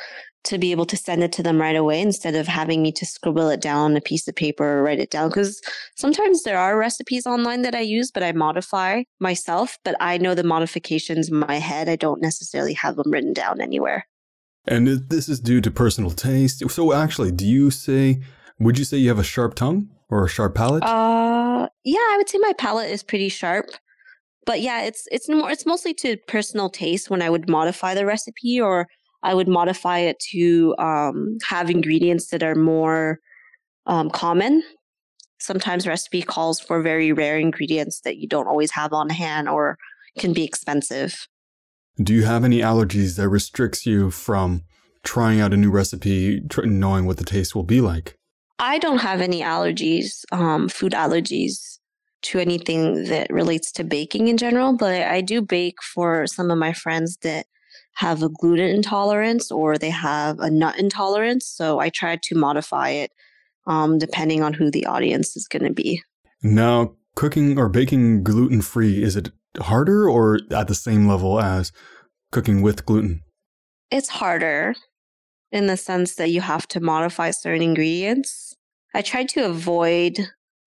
to 0.47 0.59
be 0.59 0.71
able 0.71 0.87
to 0.87 0.97
send 0.97 1.25
it 1.25 1.33
to 1.33 1.43
them 1.43 1.61
right 1.61 1.75
away 1.75 2.01
instead 2.01 2.37
of 2.37 2.47
having 2.47 2.81
me 2.81 2.93
to 2.93 3.05
scribble 3.05 3.49
it 3.49 3.61
down 3.61 3.91
on 3.91 3.97
a 3.97 4.01
piece 4.01 4.29
of 4.29 4.35
paper 4.37 4.79
or 4.79 4.83
write 4.83 5.01
it 5.01 5.11
down. 5.11 5.29
Because 5.29 5.61
sometimes 5.97 6.45
there 6.45 6.59
are 6.59 6.79
recipes 6.79 7.27
online 7.27 7.63
that 7.63 7.75
I 7.75 7.81
use, 7.81 8.13
but 8.13 8.23
I 8.23 8.31
modify 8.31 9.03
myself. 9.19 9.77
But 9.85 9.97
I 9.99 10.19
know 10.19 10.35
the 10.35 10.45
modifications 10.45 11.29
in 11.29 11.39
my 11.39 11.57
head. 11.57 11.89
I 11.89 11.97
don't 11.97 12.23
necessarily 12.23 12.75
have 12.75 12.95
them 12.95 13.11
written 13.11 13.33
down 13.33 13.61
anywhere. 13.61 14.07
And 14.69 14.87
this 14.87 15.29
is 15.29 15.41
due 15.41 15.61
to 15.61 15.71
personal 15.71 16.11
taste. 16.11 16.69
So, 16.71 16.93
actually, 16.93 17.33
do 17.33 17.47
you 17.47 17.71
say, 17.71 18.21
would 18.59 18.79
you 18.79 18.85
say 18.85 18.97
you 18.97 19.09
have 19.09 19.19
a 19.19 19.25
sharp 19.25 19.55
tongue 19.55 19.91
or 20.09 20.25
a 20.25 20.29
sharp 20.29 20.55
palate? 20.55 20.83
Uh, 20.83 21.69
yeah, 21.85 21.99
I 21.99 22.15
would 22.17 22.29
say 22.29 22.39
my 22.39 22.53
palate 22.59 22.91
is 22.91 23.03
pretty 23.03 23.29
sharp. 23.29 23.67
But 24.45 24.61
yeah, 24.61 24.83
it's 24.83 25.07
it's 25.11 25.29
more 25.29 25.51
it's 25.51 25.67
mostly 25.67 25.93
to 25.95 26.17
personal 26.29 26.71
taste 26.71 27.11
when 27.11 27.21
I 27.21 27.31
would 27.31 27.51
modify 27.51 27.95
the 27.95 28.07
recipe 28.07 28.61
or 28.61 28.87
I 29.23 29.35
would 29.35 29.49
modify 29.49 29.99
it 29.99 30.21
to 30.31 30.75
um, 30.79 31.39
have 31.49 31.69
ingredients 31.69 32.29
that 32.29 32.45
are 32.45 32.55
more 32.55 33.19
um, 33.87 34.09
common. 34.09 34.63
Sometimes 35.41 35.87
recipe 35.87 36.23
calls 36.23 36.61
for 36.61 36.81
very 36.81 37.13
rare 37.13 37.39
ingredients 37.39 38.01
that 38.03 38.19
you 38.19 38.29
don't 38.29 38.47
always 38.47 38.71
have 38.71 38.93
on 38.93 39.11
hand 39.11 39.49
or 39.49 39.77
can 40.19 40.33
be 40.33 40.45
expensive. 40.45 41.27
Do 42.03 42.13
you 42.13 42.25
have 42.25 42.45
any 42.45 42.61
allergies 42.61 43.17
that 43.17 43.29
restricts 43.29 43.87
you 43.87 44.11
from 44.11 44.65
trying 45.03 45.41
out 45.41 45.55
a 45.55 45.57
new 45.57 45.71
recipe, 45.71 46.43
knowing 46.65 47.07
what 47.07 47.17
the 47.17 47.25
taste 47.25 47.55
will 47.55 47.63
be 47.63 47.81
like? 47.81 48.19
I 48.59 48.79
don't 48.79 48.99
have 48.99 49.21
any 49.21 49.41
allergies, 49.43 50.25
um, 50.33 50.69
food 50.69 50.93
allergies 50.93 51.79
to 52.23 52.39
anything 52.39 53.05
that 53.05 53.31
relates 53.31 53.71
to 53.73 53.85
baking 53.85 54.29
in 54.29 54.37
general, 54.37 54.77
but 54.77 55.03
I 55.03 55.21
do 55.21 55.41
bake 55.41 55.83
for 55.83 56.27
some 56.27 56.51
of 56.51 56.59
my 56.59 56.73
friends 56.73 57.19
that 57.23 57.47
have 57.95 58.23
a 58.23 58.29
gluten 58.29 58.69
intolerance 58.69 59.51
or 59.51 59.79
they 59.79 59.91
have 59.91 60.39
a 60.41 60.51
nut 60.51 60.79
intolerance. 60.79 61.47
So 61.47 61.79
I 61.79 61.89
try 61.89 62.19
to 62.23 62.35
modify 62.35 62.91
it 62.91 63.11
um, 63.67 63.99
depending 63.99 64.43
on 64.43 64.53
who 64.53 64.71
the 64.71 64.87
audience 64.87 65.37
is 65.37 65.49
going 65.49 65.65
to 65.65 65.73
be. 65.73 66.03
Now, 66.43 66.95
cooking 67.15 67.59
or 67.59 67.69
baking 67.69 68.23
gluten 68.23 68.61
free, 68.61 69.03
is 69.03 69.17
it 69.17 69.31
harder 69.59 70.09
or 70.09 70.41
at 70.51 70.69
the 70.69 70.75
same 70.75 71.09
level 71.09 71.41
as 71.41 71.73
cooking 72.33 72.63
with 72.63 72.87
gluten? 72.87 73.23
It's 73.91 74.09
harder 74.09 74.75
in 75.53 75.67
the 75.67 75.77
sense 75.77 76.17
that 76.17 76.31
you 76.31 76.41
have 76.41 76.67
to 76.69 76.81
modify 76.81 77.31
certain 77.31 77.63
ingredients. 77.63 78.55
I 78.95 79.03
try 79.03 79.25
to 79.25 79.47
avoid 79.47 80.19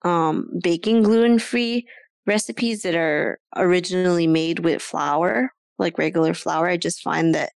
um, 0.02 0.48
baking 0.62 1.02
gluten 1.02 1.38
free 1.38 1.86
recipes 2.26 2.82
that 2.82 2.94
are 2.94 3.38
originally 3.56 4.26
made 4.26 4.60
with 4.60 4.80
flour 4.80 5.52
like 5.80 5.98
regular 5.98 6.34
flour. 6.34 6.68
I 6.68 6.76
just 6.76 7.02
find 7.02 7.34
that, 7.34 7.50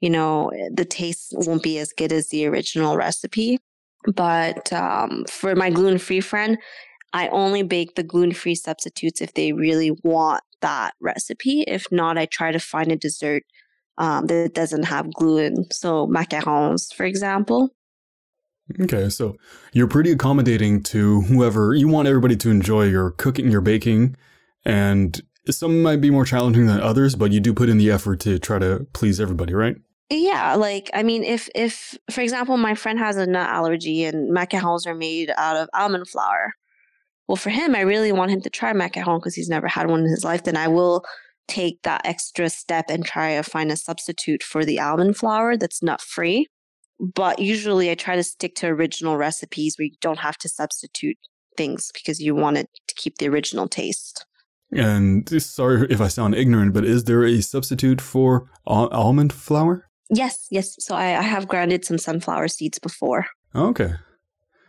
you 0.00 0.10
know, 0.10 0.50
the 0.70 0.84
taste 0.84 1.32
won't 1.32 1.62
be 1.62 1.78
as 1.78 1.92
good 1.96 2.12
as 2.12 2.28
the 2.28 2.44
original 2.46 2.96
recipe. 2.96 3.58
But 4.14 4.72
um, 4.72 5.24
for 5.30 5.56
my 5.56 5.70
gluten 5.70 5.98
free 5.98 6.20
friend, 6.20 6.58
I 7.12 7.28
only 7.28 7.62
bake 7.62 7.94
the 7.94 8.02
gluten 8.02 8.34
free 8.34 8.54
substitutes 8.54 9.20
if 9.20 9.34
they 9.34 9.52
really 9.52 9.92
want 10.02 10.42
that 10.60 10.94
recipe. 11.00 11.62
If 11.66 11.86
not, 11.90 12.18
I 12.18 12.26
try 12.26 12.52
to 12.52 12.58
find 12.58 12.90
a 12.92 12.96
dessert 12.96 13.44
um, 13.98 14.26
that 14.26 14.54
doesn't 14.54 14.84
have 14.84 15.12
gluten. 15.14 15.70
So, 15.70 16.06
macarons, 16.06 16.94
for 16.94 17.04
example. 17.04 17.70
Okay, 18.80 19.08
so 19.08 19.36
you're 19.72 19.86
pretty 19.86 20.10
accommodating 20.10 20.82
to 20.84 21.22
whoever 21.22 21.74
you 21.74 21.88
want 21.88 22.08
everybody 22.08 22.36
to 22.36 22.50
enjoy 22.50 22.84
your 22.84 23.12
cooking, 23.12 23.50
your 23.50 23.60
baking, 23.60 24.16
and 24.64 25.20
some 25.48 25.82
might 25.82 26.00
be 26.00 26.10
more 26.10 26.24
challenging 26.24 26.66
than 26.66 26.80
others, 26.80 27.14
but 27.14 27.30
you 27.30 27.38
do 27.38 27.54
put 27.54 27.68
in 27.68 27.78
the 27.78 27.90
effort 27.90 28.18
to 28.20 28.38
try 28.40 28.58
to 28.58 28.86
please 28.92 29.20
everybody, 29.20 29.54
right? 29.54 29.76
Yeah, 30.10 30.54
like 30.54 30.90
I 30.94 31.02
mean, 31.02 31.24
if 31.24 31.48
if 31.54 31.96
for 32.10 32.20
example, 32.20 32.56
my 32.56 32.74
friend 32.74 32.98
has 32.98 33.16
a 33.16 33.26
nut 33.26 33.48
allergy 33.48 34.04
and 34.04 34.36
macarons 34.36 34.86
are 34.86 34.94
made 34.94 35.32
out 35.36 35.56
of 35.56 35.68
almond 35.74 36.08
flour. 36.08 36.52
Well, 37.28 37.36
for 37.36 37.50
him, 37.50 37.74
I 37.74 37.80
really 37.80 38.12
want 38.12 38.30
him 38.30 38.40
to 38.42 38.50
try 38.50 38.72
macaron 38.72 39.18
because 39.18 39.34
he's 39.34 39.48
never 39.48 39.66
had 39.66 39.88
one 39.88 40.00
in 40.00 40.10
his 40.10 40.24
life. 40.24 40.44
Then 40.44 40.56
I 40.56 40.68
will 40.68 41.04
take 41.48 41.82
that 41.82 42.02
extra 42.04 42.48
step 42.50 42.86
and 42.88 43.04
try 43.04 43.36
to 43.36 43.42
find 43.42 43.70
a 43.70 43.76
substitute 43.76 44.42
for 44.42 44.64
the 44.64 44.80
almond 44.80 45.16
flour 45.16 45.56
that's 45.56 45.82
nut 45.82 46.00
free. 46.00 46.46
But 46.98 47.40
usually, 47.40 47.90
I 47.90 47.94
try 47.94 48.16
to 48.16 48.22
stick 48.22 48.54
to 48.56 48.68
original 48.68 49.16
recipes 49.16 49.76
where 49.76 49.86
you 49.86 49.96
don't 50.00 50.18
have 50.18 50.38
to 50.38 50.48
substitute 50.48 51.18
things 51.56 51.90
because 51.92 52.20
you 52.20 52.34
want 52.34 52.58
it 52.58 52.68
to 52.88 52.94
keep 52.94 53.18
the 53.18 53.28
original 53.28 53.68
taste. 53.68 54.24
And 54.72 55.28
sorry 55.42 55.86
if 55.90 56.00
I 56.00 56.08
sound 56.08 56.34
ignorant, 56.34 56.74
but 56.74 56.84
is 56.84 57.04
there 57.04 57.24
a 57.24 57.40
substitute 57.40 58.00
for 58.00 58.50
al- 58.66 58.88
almond 58.88 59.32
flour? 59.32 59.88
Yes, 60.10 60.46
yes. 60.50 60.76
So 60.78 60.94
I, 60.94 61.18
I 61.18 61.22
have 61.22 61.48
grounded 61.48 61.84
some 61.84 61.98
sunflower 61.98 62.48
seeds 62.48 62.78
before. 62.78 63.26
Okay, 63.54 63.94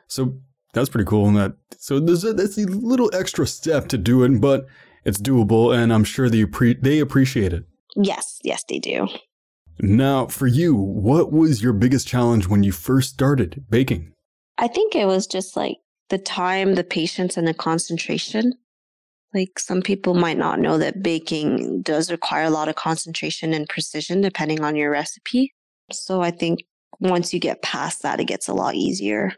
so 0.07 0.39
that's 0.73 0.89
pretty 0.89 1.05
cool. 1.05 1.27
And 1.27 1.37
that 1.37 1.53
so 1.77 1.99
there's 1.99 2.23
a, 2.23 2.33
that's 2.33 2.57
a 2.57 2.65
little 2.65 3.09
extra 3.13 3.47
step 3.47 3.87
to 3.89 3.97
do 3.97 4.23
it, 4.23 4.41
but 4.41 4.65
it's 5.05 5.21
doable, 5.21 5.75
and 5.75 5.93
I'm 5.93 6.03
sure 6.03 6.29
they 6.29 6.43
appre- 6.43 6.81
they 6.81 6.99
appreciate 6.99 7.53
it. 7.53 7.63
Yes, 7.95 8.39
yes, 8.43 8.63
they 8.67 8.79
do. 8.79 9.07
Now, 9.79 10.27
for 10.27 10.47
you, 10.47 10.75
what 10.75 11.31
was 11.31 11.61
your 11.61 11.73
biggest 11.73 12.07
challenge 12.07 12.47
when 12.47 12.63
you 12.63 12.71
first 12.71 13.11
started 13.11 13.63
baking? 13.69 14.11
I 14.57 14.67
think 14.67 14.95
it 14.95 15.05
was 15.05 15.27
just 15.27 15.55
like 15.55 15.77
the 16.09 16.17
time, 16.17 16.75
the 16.75 16.83
patience, 16.83 17.37
and 17.37 17.47
the 17.47 17.53
concentration. 17.53 18.53
Like 19.33 19.59
some 19.59 19.81
people 19.81 20.13
might 20.13 20.37
not 20.37 20.59
know 20.59 20.77
that 20.77 21.03
baking 21.03 21.83
does 21.83 22.11
require 22.11 22.45
a 22.45 22.49
lot 22.49 22.69
of 22.69 22.75
concentration 22.75 23.53
and 23.53 23.69
precision 23.69 24.21
depending 24.21 24.63
on 24.63 24.75
your 24.75 24.89
recipe. 24.89 25.53
So 25.91 26.21
I 26.21 26.31
think 26.31 26.61
once 26.99 27.33
you 27.33 27.39
get 27.39 27.61
past 27.61 28.01
that, 28.01 28.19
it 28.19 28.25
gets 28.25 28.47
a 28.47 28.53
lot 28.53 28.75
easier. 28.75 29.33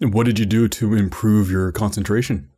What 0.00 0.26
did 0.26 0.38
you 0.38 0.46
do 0.46 0.68
to 0.68 0.94
improve 0.94 1.50
your 1.50 1.72
concentration? 1.72 2.50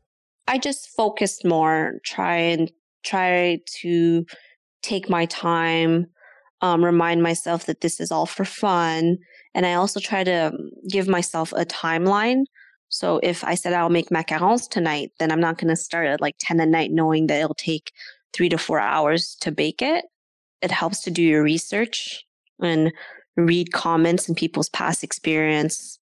I 0.47 0.59
just 0.59 0.89
focused 0.91 1.45
more, 1.45 2.01
try 2.05 2.37
and 2.37 2.71
try 3.05 3.61
to 3.81 4.27
take 4.83 5.09
my 5.09 5.27
time, 5.27 6.07
um, 6.61 6.85
remind 6.85 7.23
myself 7.23 7.67
that 7.67 7.81
this 7.81 8.01
is 8.01 8.11
all 8.11 8.27
for 8.27 8.45
fun. 8.45 9.19
And 9.55 9.65
I 9.65 9.75
also 9.75 10.01
try 10.01 10.25
to 10.25 10.53
give 10.89 11.09
myself 11.09 11.53
a 11.53 11.65
timeline 11.65 12.45
so 12.91 13.21
if 13.23 13.45
I 13.45 13.55
said 13.55 13.73
I'll 13.73 13.89
make 13.89 14.11
macarons 14.11 14.69
tonight, 14.69 15.13
then 15.19 15.31
I'm 15.31 15.41
not 15.41 15.59
going 15.59 15.69
to 15.69 15.77
start 15.77 16.09
at 16.09 16.21
like 16.21 16.35
10 16.41 16.61
at 16.61 16.69
night 16.69 16.91
knowing 16.91 17.29
that 17.29 17.41
it'll 17.41 17.55
take 17.55 17.93
three 18.33 18.49
to 18.49 18.59
four 18.59 18.81
hours 18.81 19.37
to 19.43 19.53
bake 19.53 19.81
it. 19.81 20.05
It 20.61 20.73
helps 20.73 21.01
to 21.05 21.11
do 21.11 21.23
your 21.23 21.43
research 21.43 22.25
and 22.61 22.93
read 23.37 23.73
comments 23.73 24.29
and 24.29 24.37
people's 24.37 24.69
past 24.69 25.05
experience 25.05 26.00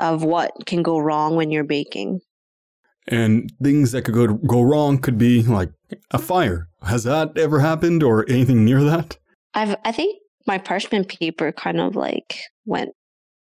of 0.00 0.24
what 0.24 0.52
can 0.66 0.82
go 0.82 0.98
wrong 0.98 1.36
when 1.36 1.50
you're 1.50 1.64
baking. 1.64 2.20
And 3.08 3.52
things 3.62 3.92
that 3.92 4.02
could 4.02 4.14
go 4.14 4.26
go 4.34 4.62
wrong 4.62 4.98
could 4.98 5.18
be 5.18 5.42
like 5.42 5.70
a 6.10 6.18
fire. 6.18 6.68
Has 6.82 7.04
that 7.04 7.36
ever 7.36 7.60
happened 7.60 8.02
or 8.02 8.28
anything 8.28 8.64
near 8.64 8.82
that? 8.84 9.18
I've 9.54 9.76
I 9.84 9.92
think 9.92 10.18
my 10.46 10.58
parchment 10.58 11.08
paper 11.08 11.52
kind 11.52 11.80
of 11.80 11.96
like 11.96 12.36
went 12.64 12.90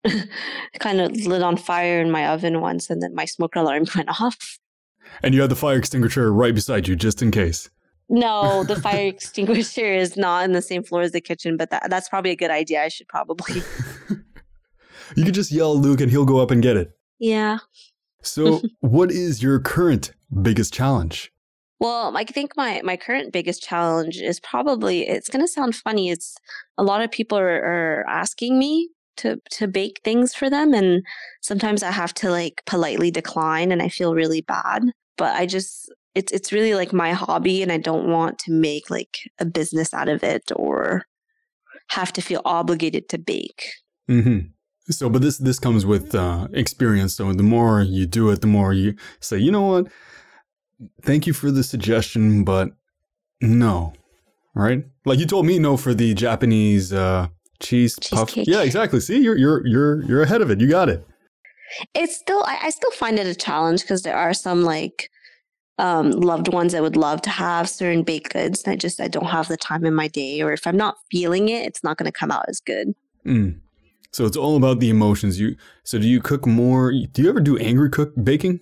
kind 0.80 1.02
of 1.02 1.12
lit 1.26 1.43
on 1.43 1.58
fire 1.58 2.02
in 2.02 2.12
my 2.12 2.28
oven 2.28 2.62
once, 2.62 2.89
and 2.89 3.02
then 3.02 3.13
my 3.13 3.26
smoke 3.26 3.56
alarm 3.56 3.86
went 3.95 4.10
off. 4.22 4.60
And 5.24 5.34
you 5.34 5.41
had 5.41 5.50
the 5.50 5.56
fire 5.56 5.78
extinguisher 5.78 6.32
right 6.32 6.54
beside 6.54 6.88
you, 6.88 6.95
just 6.95 7.22
in 7.22 7.32
case. 7.32 7.69
No, 8.10 8.63
the 8.63 8.76
fire 8.82 9.08
extinguisher 9.08 9.93
is 9.93 10.17
not 10.17 10.45
in 10.45 10.54
the 10.54 10.62
same 10.62 10.84
floor 10.84 11.02
as 11.02 11.12
the 11.12 11.22
kitchen, 11.22 11.58
but 11.58 11.69
that, 11.72 11.89
that's 11.89 12.10
probably 12.10 12.32
a 12.32 12.36
good 12.36 12.52
idea. 12.52 12.84
I 12.84 12.88
should 12.88 13.08
probably. 13.08 13.62
You 15.15 15.26
could 15.26 15.34
just 15.34 15.52
yell 15.52 15.78
Luke, 15.78 16.02
and 16.02 16.12
he'll 16.12 16.26
go 16.26 16.39
up 16.39 16.52
and 16.52 16.62
get 16.62 16.78
it. 16.78 16.91
Yeah. 17.19 17.60
So, 18.22 18.62
what 18.80 19.12
is 19.12 19.41
your 19.43 19.60
current 19.60 20.13
biggest 20.41 20.74
challenge? 20.74 21.32
Well, 21.80 22.15
I 22.15 22.26
think 22.26 22.58
my 22.58 22.82
my 22.84 22.98
current 22.98 23.32
biggest 23.32 23.62
challenge 23.63 24.17
is 24.17 24.39
probably 24.39 25.08
it's 25.08 25.30
going 25.30 25.43
to 25.43 25.52
sound 25.52 25.76
funny. 25.76 26.10
It's 26.10 26.36
a 26.78 26.84
lot 26.84 27.02
of 27.02 27.12
people 27.12 27.38
are, 27.38 27.48
are 27.48 28.06
asking 28.08 28.60
me 28.60 28.89
to 29.17 29.39
to 29.52 29.67
bake 29.67 30.02
things 30.04 30.34
for 30.34 30.50
them 30.50 30.74
and 30.74 31.04
sometimes 31.41 31.84
I 31.84 31.91
have 31.91 32.13
to 32.15 32.32
like 32.32 32.62
politely 32.65 33.12
decline 33.12 33.72
and 33.72 33.82
I 33.82 33.89
feel 33.89 34.15
really 34.15 34.39
bad 34.39 34.84
but 35.17 35.36
I 35.36 35.45
just 35.45 35.91
it's 36.15 36.32
it's 36.32 36.52
really 36.52 36.74
like 36.74 36.93
my 36.93 37.12
hobby 37.12 37.62
and 37.62 37.72
I 37.72 37.78
don't 37.78 38.10
want 38.10 38.39
to 38.39 38.52
make 38.52 38.89
like 38.89 39.19
a 39.39 39.45
business 39.45 39.93
out 39.93 40.10
of 40.10 40.24
it 40.24 40.52
or 40.56 41.06
have 41.89 42.13
to 42.13 42.22
feel 42.22 42.41
obligated 42.45 43.10
to 43.10 43.17
bake. 43.17 43.74
hmm 44.08 44.39
So, 44.89 45.10
but 45.10 45.21
this 45.21 45.38
this 45.38 45.60
comes 45.60 45.86
with 45.86 46.15
uh, 46.15 46.47
experience. 46.54 47.15
So, 47.15 47.32
the 47.34 47.43
more 47.43 47.82
you 47.82 48.06
do 48.06 48.30
it, 48.30 48.41
the 48.41 48.47
more 48.47 48.73
you 48.73 48.95
say, 49.19 49.38
you 49.38 49.52
know 49.52 49.62
what? 49.62 49.88
Thank 51.02 51.28
you 51.28 51.34
for 51.34 51.52
the 51.52 51.63
suggestion, 51.63 52.43
but 52.43 52.71
no, 53.41 53.93
right? 54.56 54.86
Like 55.06 55.19
you 55.19 55.25
told 55.25 55.45
me 55.45 55.60
no 55.60 55.78
for 55.78 55.93
the 55.93 56.13
Japanese 56.13 56.93
uh, 56.93 57.28
cheese 57.60 57.97
puff. 58.12 58.36
Yeah, 58.36 58.62
exactly. 58.62 58.99
See, 58.99 59.21
you're 59.21 59.38
you're 59.38 59.65
you're 59.67 60.04
you're 60.04 60.21
ahead 60.23 60.41
of 60.41 60.49
it. 60.49 60.60
You 60.60 60.69
got 60.69 60.89
it. 60.89 61.06
It's 61.93 62.15
still 62.15 62.43
I, 62.45 62.60
I 62.63 62.69
still 62.69 62.91
find 62.91 63.19
it 63.19 63.28
a 63.28 63.36
challenge 63.36 63.82
because 63.82 64.02
there 64.02 64.15
are 64.15 64.34
some 64.34 64.63
like 64.63 65.10
um, 65.80 66.12
loved 66.12 66.52
ones 66.52 66.73
that 66.73 66.82
would 66.82 66.97
love 66.97 67.21
to 67.23 67.30
have 67.30 67.69
certain 67.69 68.04
baked 68.04 68.34
goods. 68.34 68.63
and 68.63 68.73
I 68.73 68.75
just 68.75 68.99
I 68.99 69.08
don't 69.08 69.25
have 69.25 69.47
the 69.47 69.58
time 69.58 69.86
in 69.86 69.95
my 69.95 70.08
day, 70.08 70.41
or 70.41 70.52
if 70.52 70.67
I'm 70.67 70.78
not 70.78 70.97
feeling 71.10 71.49
it, 71.49 71.65
it's 71.65 71.84
not 71.84 71.97
going 71.97 72.12
to 72.12 72.17
come 72.17 72.32
out 72.32 72.45
as 72.47 72.60
good. 72.60 72.93
Mm. 73.25 73.60
So 74.12 74.26
it's 74.26 74.38
all 74.38 74.58
about 74.58 74.80
the 74.80 74.89
emotions. 74.89 75.39
You 75.39 75.56
so 75.84 76.00
do 76.00 76.08
you 76.08 76.22
cook 76.22 76.45
more? 76.45 76.91
Do 76.91 77.22
you 77.22 77.30
ever 77.30 77.39
do 77.39 77.58
angry 77.58 77.89
cook 77.89 78.13
baking? 78.22 78.62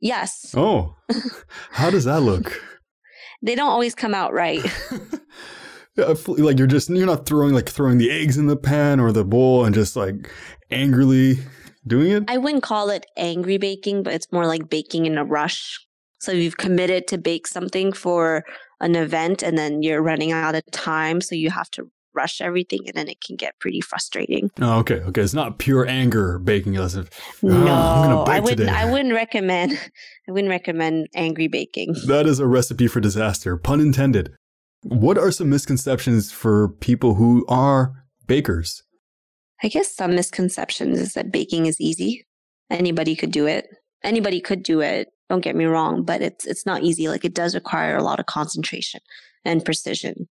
Yes. 0.00 0.54
Oh, 0.56 0.96
how 1.72 1.90
does 1.90 2.04
that 2.04 2.20
look? 2.20 2.60
they 3.42 3.54
don't 3.54 3.70
always 3.70 3.94
come 3.94 4.14
out 4.14 4.32
right. 4.32 4.64
like 5.96 6.58
you're 6.58 6.66
just 6.66 6.90
you're 6.90 7.06
not 7.06 7.26
throwing 7.26 7.54
like 7.54 7.68
throwing 7.68 7.98
the 7.98 8.10
eggs 8.10 8.36
in 8.36 8.46
the 8.46 8.56
pan 8.56 9.00
or 9.00 9.12
the 9.12 9.24
bowl 9.24 9.64
and 9.64 9.74
just 9.74 9.96
like 9.96 10.30
angrily 10.70 11.38
doing 11.86 12.10
it. 12.10 12.24
I 12.28 12.38
wouldn't 12.38 12.62
call 12.62 12.90
it 12.90 13.06
angry 13.16 13.58
baking, 13.58 14.02
but 14.02 14.14
it's 14.14 14.30
more 14.32 14.46
like 14.46 14.68
baking 14.68 15.06
in 15.06 15.18
a 15.18 15.24
rush. 15.24 15.84
So 16.20 16.32
you've 16.32 16.56
committed 16.56 17.06
to 17.08 17.18
bake 17.18 17.46
something 17.46 17.92
for 17.92 18.44
an 18.80 18.96
event 18.96 19.42
and 19.42 19.56
then 19.56 19.82
you're 19.82 20.02
running 20.02 20.32
out 20.32 20.54
of 20.54 20.62
time, 20.72 21.20
so 21.20 21.34
you 21.34 21.50
have 21.50 21.70
to 21.72 21.90
rush 22.18 22.40
everything 22.40 22.80
and 22.86 22.96
then 22.96 23.08
it 23.08 23.20
can 23.20 23.36
get 23.36 23.58
pretty 23.60 23.80
frustrating. 23.80 24.50
Oh, 24.60 24.80
okay. 24.80 24.96
Okay. 24.96 25.22
It's 25.22 25.34
not 25.34 25.58
pure 25.58 25.86
anger 25.86 26.40
baking 26.40 26.76
as 26.76 26.96
if 26.96 27.08
oh, 27.44 27.48
No, 27.48 28.24
I 28.26 28.40
wouldn't 28.40 28.58
today. 28.58 28.70
I 28.70 28.90
wouldn't 28.90 29.14
recommend 29.14 29.72
I 30.28 30.32
wouldn't 30.32 30.50
recommend 30.50 31.06
angry 31.14 31.46
baking. 31.48 31.94
That 32.06 32.26
is 32.26 32.40
a 32.40 32.46
recipe 32.46 32.88
for 32.88 33.00
disaster, 33.00 33.56
pun 33.56 33.80
intended. 33.80 34.34
What 34.82 35.16
are 35.16 35.30
some 35.30 35.48
misconceptions 35.48 36.32
for 36.32 36.68
people 36.68 37.14
who 37.14 37.46
are 37.48 38.04
bakers? 38.26 38.82
I 39.62 39.68
guess 39.68 39.94
some 39.94 40.14
misconceptions 40.14 41.00
is 41.00 41.14
that 41.14 41.32
baking 41.32 41.66
is 41.66 41.80
easy. 41.80 42.26
Anybody 42.70 43.16
could 43.16 43.32
do 43.32 43.46
it. 43.46 43.68
Anybody 44.04 44.40
could 44.40 44.62
do 44.62 44.80
it. 44.80 45.08
Don't 45.28 45.40
get 45.40 45.56
me 45.56 45.66
wrong, 45.66 46.04
but 46.04 46.22
it's 46.22 46.46
it's 46.46 46.66
not 46.66 46.82
easy. 46.82 47.08
Like 47.08 47.24
it 47.24 47.34
does 47.34 47.54
require 47.54 47.96
a 47.96 48.02
lot 48.02 48.20
of 48.20 48.26
concentration 48.26 49.00
and 49.44 49.64
precision. 49.64 50.28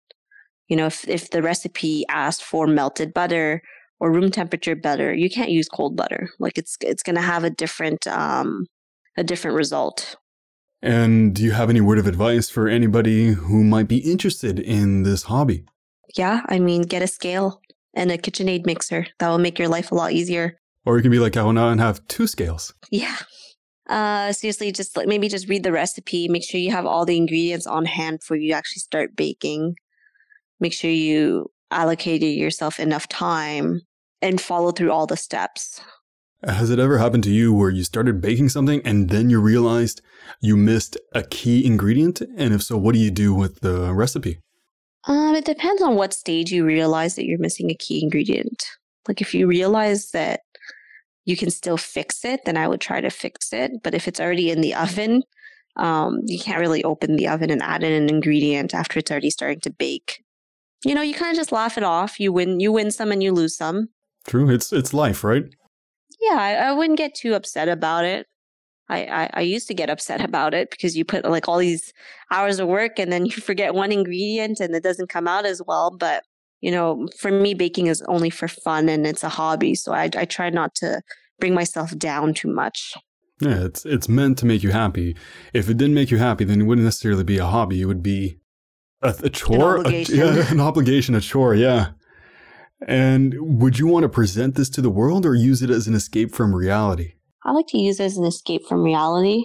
You 0.68 0.76
know, 0.76 0.86
if 0.86 1.08
if 1.08 1.30
the 1.30 1.42
recipe 1.42 2.04
asked 2.08 2.42
for 2.42 2.66
melted 2.66 3.14
butter 3.14 3.62
or 4.00 4.12
room 4.12 4.30
temperature 4.30 4.76
butter, 4.76 5.12
you 5.12 5.28
can't 5.28 5.50
use 5.50 5.68
cold 5.68 5.96
butter. 5.96 6.30
Like 6.38 6.58
it's 6.58 6.76
it's 6.80 7.02
going 7.02 7.16
to 7.16 7.22
have 7.22 7.44
a 7.44 7.50
different 7.50 8.06
um 8.06 8.66
a 9.16 9.24
different 9.24 9.56
result. 9.56 10.16
And 10.80 11.34
do 11.34 11.42
you 11.42 11.50
have 11.52 11.70
any 11.70 11.80
word 11.80 11.98
of 11.98 12.06
advice 12.06 12.48
for 12.48 12.68
anybody 12.68 13.32
who 13.32 13.64
might 13.64 13.88
be 13.88 13.98
interested 13.98 14.60
in 14.60 15.02
this 15.02 15.24
hobby? 15.24 15.64
Yeah, 16.16 16.42
I 16.46 16.60
mean, 16.60 16.82
get 16.82 17.02
a 17.02 17.08
scale 17.08 17.60
and 17.94 18.12
a 18.12 18.18
KitchenAid 18.18 18.64
mixer. 18.64 19.06
That 19.18 19.28
will 19.28 19.38
make 19.38 19.58
your 19.58 19.68
life 19.68 19.90
a 19.90 19.96
lot 19.96 20.12
easier. 20.12 20.58
Or 20.86 20.96
you 20.96 21.02
can 21.02 21.10
be 21.10 21.18
like 21.18 21.32
Carona 21.32 21.72
and 21.72 21.80
have 21.80 22.06
two 22.06 22.26
scales. 22.26 22.72
Yeah. 22.90 23.16
Uh, 23.88 24.32
seriously, 24.32 24.70
just 24.70 24.96
like 24.96 25.08
maybe 25.08 25.28
just 25.28 25.48
read 25.48 25.64
the 25.64 25.72
recipe. 25.72 26.28
Make 26.28 26.44
sure 26.44 26.60
you 26.60 26.70
have 26.70 26.86
all 26.86 27.04
the 27.04 27.16
ingredients 27.16 27.66
on 27.66 27.84
hand 27.84 28.20
before 28.20 28.36
you 28.36 28.52
actually 28.52 28.80
start 28.80 29.16
baking. 29.16 29.74
Make 30.60 30.72
sure 30.72 30.90
you 30.90 31.50
allocated 31.70 32.34
yourself 32.34 32.80
enough 32.80 33.08
time 33.08 33.82
and 34.22 34.40
follow 34.40 34.72
through 34.72 34.90
all 34.90 35.06
the 35.06 35.16
steps. 35.16 35.80
Has 36.44 36.70
it 36.70 36.78
ever 36.78 36.98
happened 36.98 37.24
to 37.24 37.30
you 37.30 37.52
where 37.52 37.70
you 37.70 37.82
started 37.82 38.20
baking 38.20 38.48
something 38.48 38.80
and 38.84 39.10
then 39.10 39.28
you 39.28 39.40
realized 39.40 40.00
you 40.40 40.56
missed 40.56 40.96
a 41.12 41.24
key 41.24 41.66
ingredient? 41.66 42.20
And 42.36 42.54
if 42.54 42.62
so, 42.62 42.76
what 42.76 42.92
do 42.92 43.00
you 43.00 43.10
do 43.10 43.34
with 43.34 43.60
the 43.60 43.92
recipe? 43.92 44.38
Um, 45.08 45.34
it 45.34 45.44
depends 45.44 45.82
on 45.82 45.96
what 45.96 46.12
stage 46.12 46.52
you 46.52 46.64
realize 46.64 47.16
that 47.16 47.26
you're 47.26 47.40
missing 47.40 47.70
a 47.70 47.74
key 47.74 48.02
ingredient. 48.02 48.64
Like 49.08 49.20
if 49.20 49.34
you 49.34 49.46
realize 49.46 50.10
that 50.10 50.40
you 51.24 51.36
can 51.36 51.50
still 51.50 51.76
fix 51.76 52.24
it, 52.24 52.44
then 52.44 52.56
I 52.56 52.68
would 52.68 52.80
try 52.80 53.00
to 53.00 53.10
fix 53.10 53.52
it. 53.52 53.72
But 53.82 53.94
if 53.94 54.06
it's 54.06 54.20
already 54.20 54.50
in 54.50 54.60
the 54.60 54.74
oven, 54.74 55.22
um, 55.76 56.20
you 56.24 56.38
can't 56.38 56.60
really 56.60 56.84
open 56.84 57.16
the 57.16 57.28
oven 57.28 57.50
and 57.50 57.62
add 57.62 57.82
in 57.82 57.92
an 57.92 58.08
ingredient 58.08 58.74
after 58.74 58.98
it's 58.98 59.10
already 59.10 59.30
starting 59.30 59.60
to 59.60 59.70
bake. 59.70 60.22
You 60.84 60.94
know, 60.94 61.02
you 61.02 61.14
kind 61.14 61.30
of 61.30 61.36
just 61.36 61.52
laugh 61.52 61.76
it 61.76 61.84
off. 61.84 62.20
You 62.20 62.32
win, 62.32 62.60
you 62.60 62.72
win 62.72 62.90
some, 62.90 63.10
and 63.10 63.22
you 63.22 63.32
lose 63.32 63.56
some. 63.56 63.88
True. 64.26 64.50
It's 64.50 64.72
it's 64.72 64.94
life, 64.94 65.24
right? 65.24 65.44
yeah, 66.20 66.36
I, 66.36 66.54
I, 66.54 66.72
wouldn't 66.72 66.98
get 66.98 67.14
too 67.14 67.34
upset 67.34 67.68
about 67.68 68.04
it. 68.04 68.26
I, 68.88 69.04
I, 69.04 69.30
I 69.34 69.40
used 69.42 69.68
to 69.68 69.74
get 69.74 69.90
upset 69.90 70.22
about 70.22 70.54
it 70.54 70.70
because 70.70 70.96
you 70.96 71.04
put 71.04 71.24
like 71.24 71.46
all 71.46 71.58
these 71.58 71.92
hours 72.30 72.58
of 72.58 72.68
work 72.68 72.98
and 72.98 73.12
then 73.12 73.26
you 73.26 73.32
forget 73.32 73.74
one 73.74 73.92
ingredient 73.92 74.60
and 74.60 74.74
it 74.74 74.82
doesn't 74.82 75.08
come 75.10 75.28
out 75.28 75.46
as 75.46 75.62
well. 75.66 75.90
But 75.90 76.24
you 76.60 76.72
know, 76.72 77.06
for 77.18 77.30
me, 77.30 77.54
baking 77.54 77.86
is 77.86 78.02
only 78.08 78.30
for 78.30 78.48
fun 78.48 78.88
and 78.88 79.06
it's 79.06 79.22
a 79.22 79.28
hobby, 79.28 79.76
so 79.76 79.92
I 79.92 80.10
I 80.16 80.24
try 80.24 80.50
not 80.50 80.74
to 80.76 81.02
bring 81.38 81.54
myself 81.54 81.96
down 81.96 82.34
too 82.34 82.52
much. 82.52 82.94
Yeah, 83.40 83.64
it's 83.64 83.86
it's 83.86 84.08
meant 84.08 84.38
to 84.38 84.46
make 84.46 84.64
you 84.64 84.72
happy. 84.72 85.16
If 85.52 85.68
it 85.68 85.76
didn't 85.76 85.94
make 85.94 86.10
you 86.10 86.18
happy, 86.18 86.44
then 86.44 86.60
it 86.60 86.64
wouldn't 86.64 86.84
necessarily 86.84 87.22
be 87.22 87.38
a 87.38 87.46
hobby. 87.46 87.80
It 87.80 87.84
would 87.84 88.02
be 88.02 88.40
a, 89.02 89.14
a 89.24 89.30
chore, 89.30 89.76
an 89.76 89.80
obligation. 89.80 90.20
A, 90.20 90.34
yeah, 90.34 90.50
an 90.50 90.60
obligation, 90.60 91.14
a 91.14 91.20
chore. 91.20 91.54
Yeah. 91.54 91.90
And 92.86 93.34
would 93.60 93.78
you 93.78 93.86
want 93.86 94.04
to 94.04 94.08
present 94.08 94.54
this 94.54 94.70
to 94.70 94.80
the 94.80 94.90
world 94.90 95.26
or 95.26 95.34
use 95.34 95.62
it 95.62 95.70
as 95.70 95.86
an 95.88 95.94
escape 95.94 96.34
from 96.34 96.54
reality? 96.54 97.14
I 97.44 97.52
like 97.52 97.66
to 97.68 97.78
use 97.78 97.98
it 97.98 98.04
as 98.04 98.16
an 98.16 98.24
escape 98.24 98.66
from 98.68 98.82
reality. 98.82 99.42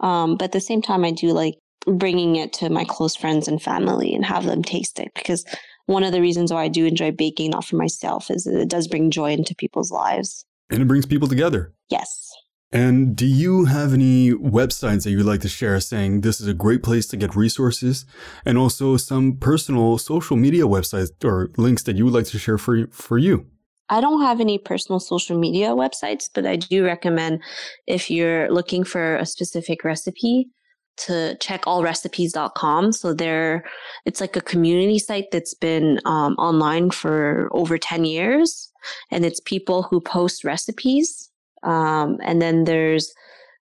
Um, 0.00 0.36
but 0.36 0.46
at 0.46 0.52
the 0.52 0.60
same 0.60 0.82
time, 0.82 1.04
I 1.04 1.12
do 1.12 1.28
like 1.28 1.54
bringing 1.86 2.36
it 2.36 2.52
to 2.54 2.68
my 2.68 2.84
close 2.84 3.16
friends 3.16 3.48
and 3.48 3.62
family 3.62 4.14
and 4.14 4.24
have 4.24 4.44
them 4.44 4.62
taste 4.62 5.00
it 5.00 5.10
because 5.14 5.44
one 5.86 6.04
of 6.04 6.12
the 6.12 6.20
reasons 6.20 6.52
why 6.52 6.64
I 6.64 6.68
do 6.68 6.84
enjoy 6.84 7.12
baking, 7.12 7.50
not 7.50 7.64
for 7.64 7.76
myself, 7.76 8.30
is 8.30 8.46
it 8.46 8.68
does 8.68 8.88
bring 8.88 9.10
joy 9.10 9.32
into 9.32 9.54
people's 9.54 9.90
lives. 9.90 10.44
And 10.70 10.82
it 10.82 10.84
brings 10.86 11.06
people 11.06 11.28
together. 11.28 11.72
Yes. 11.88 12.27
And 12.70 13.16
do 13.16 13.26
you 13.26 13.64
have 13.64 13.94
any 13.94 14.32
websites 14.32 15.04
that 15.04 15.10
you'd 15.10 15.24
like 15.24 15.40
to 15.40 15.48
share 15.48 15.80
saying 15.80 16.20
this 16.20 16.38
is 16.38 16.46
a 16.46 16.54
great 16.54 16.82
place 16.82 17.06
to 17.06 17.16
get 17.16 17.34
resources 17.34 18.04
and 18.44 18.58
also 18.58 18.98
some 18.98 19.36
personal 19.36 19.96
social 19.96 20.36
media 20.36 20.64
websites 20.64 21.10
or 21.24 21.50
links 21.56 21.82
that 21.84 21.96
you 21.96 22.04
would 22.04 22.12
like 22.12 22.26
to 22.26 22.38
share 22.38 22.58
for, 22.58 22.86
for 22.88 23.16
you? 23.16 23.46
I 23.88 24.02
don't 24.02 24.20
have 24.20 24.38
any 24.40 24.58
personal 24.58 25.00
social 25.00 25.38
media 25.38 25.68
websites, 25.68 26.28
but 26.32 26.44
I 26.44 26.56
do 26.56 26.84
recommend 26.84 27.40
if 27.86 28.10
you're 28.10 28.50
looking 28.50 28.84
for 28.84 29.16
a 29.16 29.24
specific 29.24 29.82
recipe 29.82 30.50
to 30.98 31.36
check 31.40 31.62
allrecipes.com. 31.62 32.92
So 32.92 33.14
there, 33.14 33.64
it's 34.04 34.20
like 34.20 34.36
a 34.36 34.42
community 34.42 34.98
site 34.98 35.26
that's 35.32 35.54
been 35.54 36.00
um, 36.04 36.34
online 36.34 36.90
for 36.90 37.48
over 37.52 37.78
10 37.78 38.04
years. 38.04 38.70
And 39.10 39.24
it's 39.24 39.40
people 39.40 39.84
who 39.84 40.02
post 40.02 40.44
recipes 40.44 41.27
um, 41.62 42.18
and 42.22 42.40
then 42.40 42.64
there's 42.64 43.12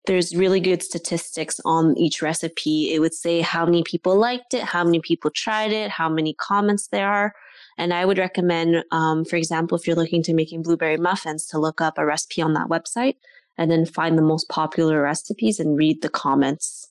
there's 0.08 0.36
really 0.36 0.60
good 0.60 0.84
statistics 0.84 1.60
on 1.65 1.97
each 1.97 2.21
recipe. 2.21 2.93
It 2.93 2.99
would 2.99 3.13
say 3.13 3.41
how 3.41 3.65
many 3.65 3.84
people 3.84 4.15
liked 4.15 4.53
it, 4.53 4.62
how 4.62 4.84
many 4.84 4.99
people 4.99 5.31
tried 5.31 5.71
it, 5.71 5.89
how 5.89 6.10
many 6.10 6.34
comments 6.36 6.88
there 6.88 7.10
are. 7.10 7.34
And 7.77 7.93
I 7.93 8.05
would 8.05 8.17
recommend, 8.17 8.84
um, 8.91 9.25
for 9.25 9.36
example, 9.36 9.77
if 9.77 9.86
you're 9.86 9.95
looking 9.95 10.23
to 10.23 10.34
making 10.34 10.62
blueberry 10.62 10.97
muffins, 10.97 11.47
to 11.47 11.60
look 11.60 11.81
up 11.81 11.97
a 11.97 12.05
recipe 12.05 12.41
on 12.41 12.53
that 12.53 12.67
website 12.67 13.15
and 13.58 13.71
then 13.71 13.86
find 13.86 14.17
the 14.17 14.21
most 14.21 14.47
popular 14.49 15.01
recipes 15.01 15.60
and 15.60 15.77
read 15.77 16.01
the 16.01 16.10
comments 16.10 16.89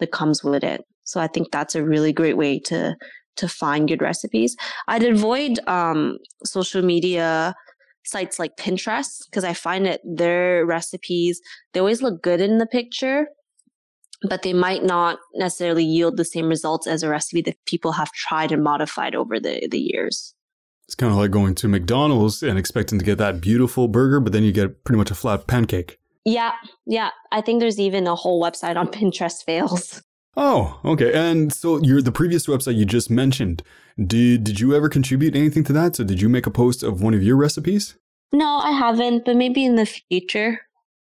that 0.00 0.10
comes 0.12 0.42
with 0.42 0.64
it. 0.64 0.84
So 1.04 1.20
I 1.20 1.26
think 1.26 1.50
that's 1.50 1.74
a 1.74 1.84
really 1.84 2.12
great 2.12 2.36
way 2.36 2.58
to 2.60 2.96
to 3.36 3.48
find 3.48 3.88
good 3.88 4.00
recipes. 4.00 4.56
I'd 4.86 5.02
avoid 5.02 5.58
um, 5.66 6.18
social 6.44 6.82
media 6.82 7.56
sites 8.04 8.38
like 8.38 8.56
Pinterest 8.56 9.24
because 9.26 9.44
I 9.44 9.54
find 9.54 9.86
that 9.86 10.00
their 10.04 10.64
recipes, 10.66 11.40
they 11.72 11.80
always 11.80 12.02
look 12.02 12.22
good 12.22 12.40
in 12.40 12.58
the 12.58 12.66
picture, 12.66 13.28
but 14.28 14.42
they 14.42 14.52
might 14.52 14.84
not 14.84 15.18
necessarily 15.34 15.84
yield 15.84 16.16
the 16.16 16.24
same 16.24 16.48
results 16.48 16.86
as 16.86 17.02
a 17.02 17.08
recipe 17.08 17.42
that 17.42 17.64
people 17.66 17.92
have 17.92 18.12
tried 18.12 18.52
and 18.52 18.62
modified 18.62 19.14
over 19.14 19.40
the, 19.40 19.66
the 19.70 19.78
years. 19.78 20.34
It's 20.86 20.94
kind 20.94 21.10
of 21.10 21.18
like 21.18 21.30
going 21.30 21.54
to 21.56 21.68
McDonald's 21.68 22.42
and 22.42 22.58
expecting 22.58 22.98
to 22.98 23.04
get 23.04 23.18
that 23.18 23.40
beautiful 23.40 23.88
burger, 23.88 24.20
but 24.20 24.32
then 24.32 24.42
you 24.42 24.52
get 24.52 24.84
pretty 24.84 24.98
much 24.98 25.10
a 25.10 25.14
flat 25.14 25.46
pancake. 25.46 25.98
Yeah, 26.26 26.52
yeah. 26.86 27.10
I 27.32 27.40
think 27.40 27.60
there's 27.60 27.80
even 27.80 28.06
a 28.06 28.14
whole 28.14 28.42
website 28.42 28.76
on 28.76 28.88
Pinterest 28.92 29.42
fails. 29.44 30.02
Oh, 30.36 30.80
okay. 30.84 31.12
And 31.12 31.52
so 31.52 31.80
your 31.80 32.02
the 32.02 32.12
previous 32.12 32.46
website 32.46 32.76
you 32.76 32.84
just 32.84 33.10
mentioned, 33.10 33.62
did 33.98 34.44
did 34.44 34.60
you 34.60 34.74
ever 34.74 34.88
contribute 34.88 35.36
anything 35.36 35.64
to 35.64 35.72
that? 35.74 35.96
So 35.96 36.04
did 36.04 36.20
you 36.20 36.28
make 36.28 36.46
a 36.46 36.50
post 36.50 36.82
of 36.82 37.02
one 37.02 37.14
of 37.14 37.22
your 37.22 37.36
recipes? 37.36 37.96
No, 38.32 38.58
I 38.58 38.72
haven't, 38.72 39.24
but 39.24 39.36
maybe 39.36 39.64
in 39.64 39.76
the 39.76 39.86
future 39.86 40.60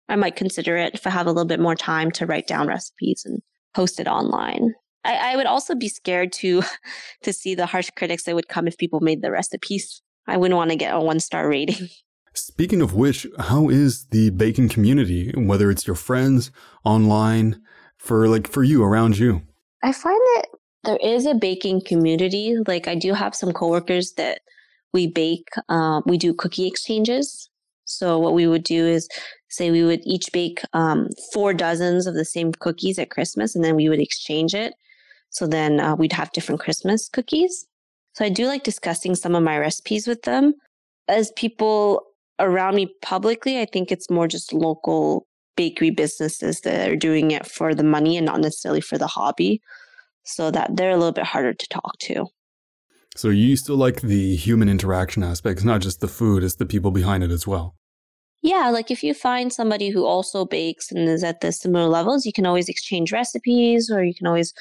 I 0.08 0.15
might 0.15 0.36
consider 0.36 0.77
it 0.77 0.95
if 0.95 1.05
I 1.05 1.12
have 1.12 1.27
a 1.27 1.32
little 1.32 1.47
bit 1.47 1.60
more 1.60 1.75
time 1.75 2.12
to 2.12 2.25
write 2.25 2.47
down 2.47 2.67
recipes 2.67 3.23
and 3.25 3.41
post 3.75 3.99
it 3.99 4.08
online. 4.08 4.73
I, 5.03 5.34
I 5.34 5.36
would 5.36 5.45
also 5.45 5.75
be 5.75 5.89
scared 5.89 6.32
to 6.34 6.63
to 7.23 7.34
see 7.34 7.55
the 7.55 7.65
harsh 7.65 7.89
critics 7.95 8.23
that 8.23 8.36
would 8.36 8.47
come 8.47 8.67
if 8.67 8.77
people 8.77 9.01
made 9.01 9.21
the 9.21 9.32
recipes. 9.32 10.01
I 10.27 10.38
wouldn't 10.38 10.58
want 10.58 10.71
to 10.71 10.75
get 10.75 10.93
a 10.93 10.99
one 10.99 11.19
star 11.19 11.47
rating. 11.47 11.89
Speaking 12.34 12.82
of 12.82 12.93
which, 12.93 13.27
how 13.38 13.69
is 13.69 14.05
the 14.12 14.29
baking 14.29 14.69
community, 14.69 15.32
whether 15.36 15.69
it's 15.71 15.88
your 15.88 15.95
friends, 15.95 16.51
online, 16.86 17.62
for 18.00 18.28
like 18.28 18.48
for 18.48 18.64
you 18.64 18.84
around 18.84 19.18
you? 19.18 19.42
I 19.84 19.92
find 19.92 20.20
that 20.36 20.48
there 20.84 21.00
is 21.04 21.26
a 21.26 21.36
baking 21.36 21.82
community. 21.86 22.56
Like 22.68 22.88
I 22.88 22.96
do 22.96 23.14
have 23.14 23.36
some 23.36 23.52
coworkers 23.54 24.14
that 24.14 24.42
we 24.94 25.08
bake, 25.08 25.48
uh, 25.68 26.02
we 26.06 26.18
do 26.18 26.34
cookie 26.34 26.68
exchanges. 26.68 27.50
So 27.86 28.20
what 28.20 28.34
we 28.34 28.48
would 28.48 28.64
do 28.64 28.86
is 28.88 29.08
say 29.50 29.72
we 29.72 29.84
would 29.84 30.02
each 30.04 30.32
bake 30.32 30.62
um, 30.74 31.10
four 31.34 31.54
dozens 31.54 32.08
of 32.08 32.14
the 32.14 32.26
same 32.26 32.52
cookies 32.54 33.00
at 33.00 33.10
Christmas 33.10 33.56
and 33.56 33.64
then 33.64 33.76
we 33.76 33.90
would 33.90 34.00
exchange 34.00 34.54
it. 34.54 34.74
So 35.32 35.48
then 35.48 35.80
uh, 35.80 35.96
we'd 35.96 36.14
have 36.14 36.32
different 36.32 36.62
Christmas 36.62 37.10
cookies. 37.10 37.68
So 38.14 38.26
I 38.26 38.30
do 38.30 38.48
like 38.48 38.64
discussing 38.64 39.16
some 39.16 39.36
of 39.36 39.44
my 39.44 39.58
recipes 39.58 40.08
with 40.08 40.24
them. 40.24 40.54
As 41.08 41.32
people 41.36 42.04
around 42.40 42.76
me 42.76 42.94
publicly, 43.02 43.60
I 43.60 43.66
think 43.66 43.92
it's 43.92 44.10
more 44.10 44.28
just 44.28 44.54
local 44.54 45.28
bakery 45.60 45.89
businesses 45.89 46.62
that 46.62 46.89
are 46.89 46.95
doing 46.95 47.32
it 47.32 47.45
for 47.45 47.76
the 47.76 47.84
money 47.84 48.15
and 48.15 48.26
not 48.26 48.39
necessarily 48.39 48.80
for 48.80 48.98
the 48.98 49.08
hobby. 49.08 49.62
So 50.24 50.52
that 50.52 50.78
they're 50.78 50.91
a 50.91 50.98
little 50.98 51.12
bit 51.12 51.26
harder 51.26 51.54
to 51.54 51.67
talk 51.67 51.98
to. 52.04 52.28
So 53.17 53.28
you 53.28 53.58
still 53.58 53.76
like 53.76 54.00
the 54.00 54.38
human 54.38 54.69
interaction 54.69 55.22
aspect. 55.22 55.58
It's 55.58 55.65
not 55.65 55.82
just 55.82 56.00
the 56.00 56.08
food, 56.08 56.43
it's 56.43 56.56
the 56.56 56.65
people 56.65 56.91
behind 56.91 57.26
it 57.26 57.32
as 57.32 57.45
well. 57.45 57.76
Yeah, 58.41 58.69
like 58.69 58.89
if 58.89 59.04
you 59.04 59.13
find 59.13 59.52
somebody 59.52 59.89
who 59.89 60.06
also 60.06 60.45
bakes 60.45 60.93
and 60.93 61.10
is 61.10 61.26
at 61.26 61.41
the 61.41 61.52
similar 61.52 61.88
levels, 61.89 62.26
you 62.26 62.32
can 62.32 62.45
always 62.45 62.69
exchange 62.69 63.12
recipes 63.12 63.91
or 63.91 64.02
you 64.02 64.13
can 64.13 64.28
always 64.28 64.54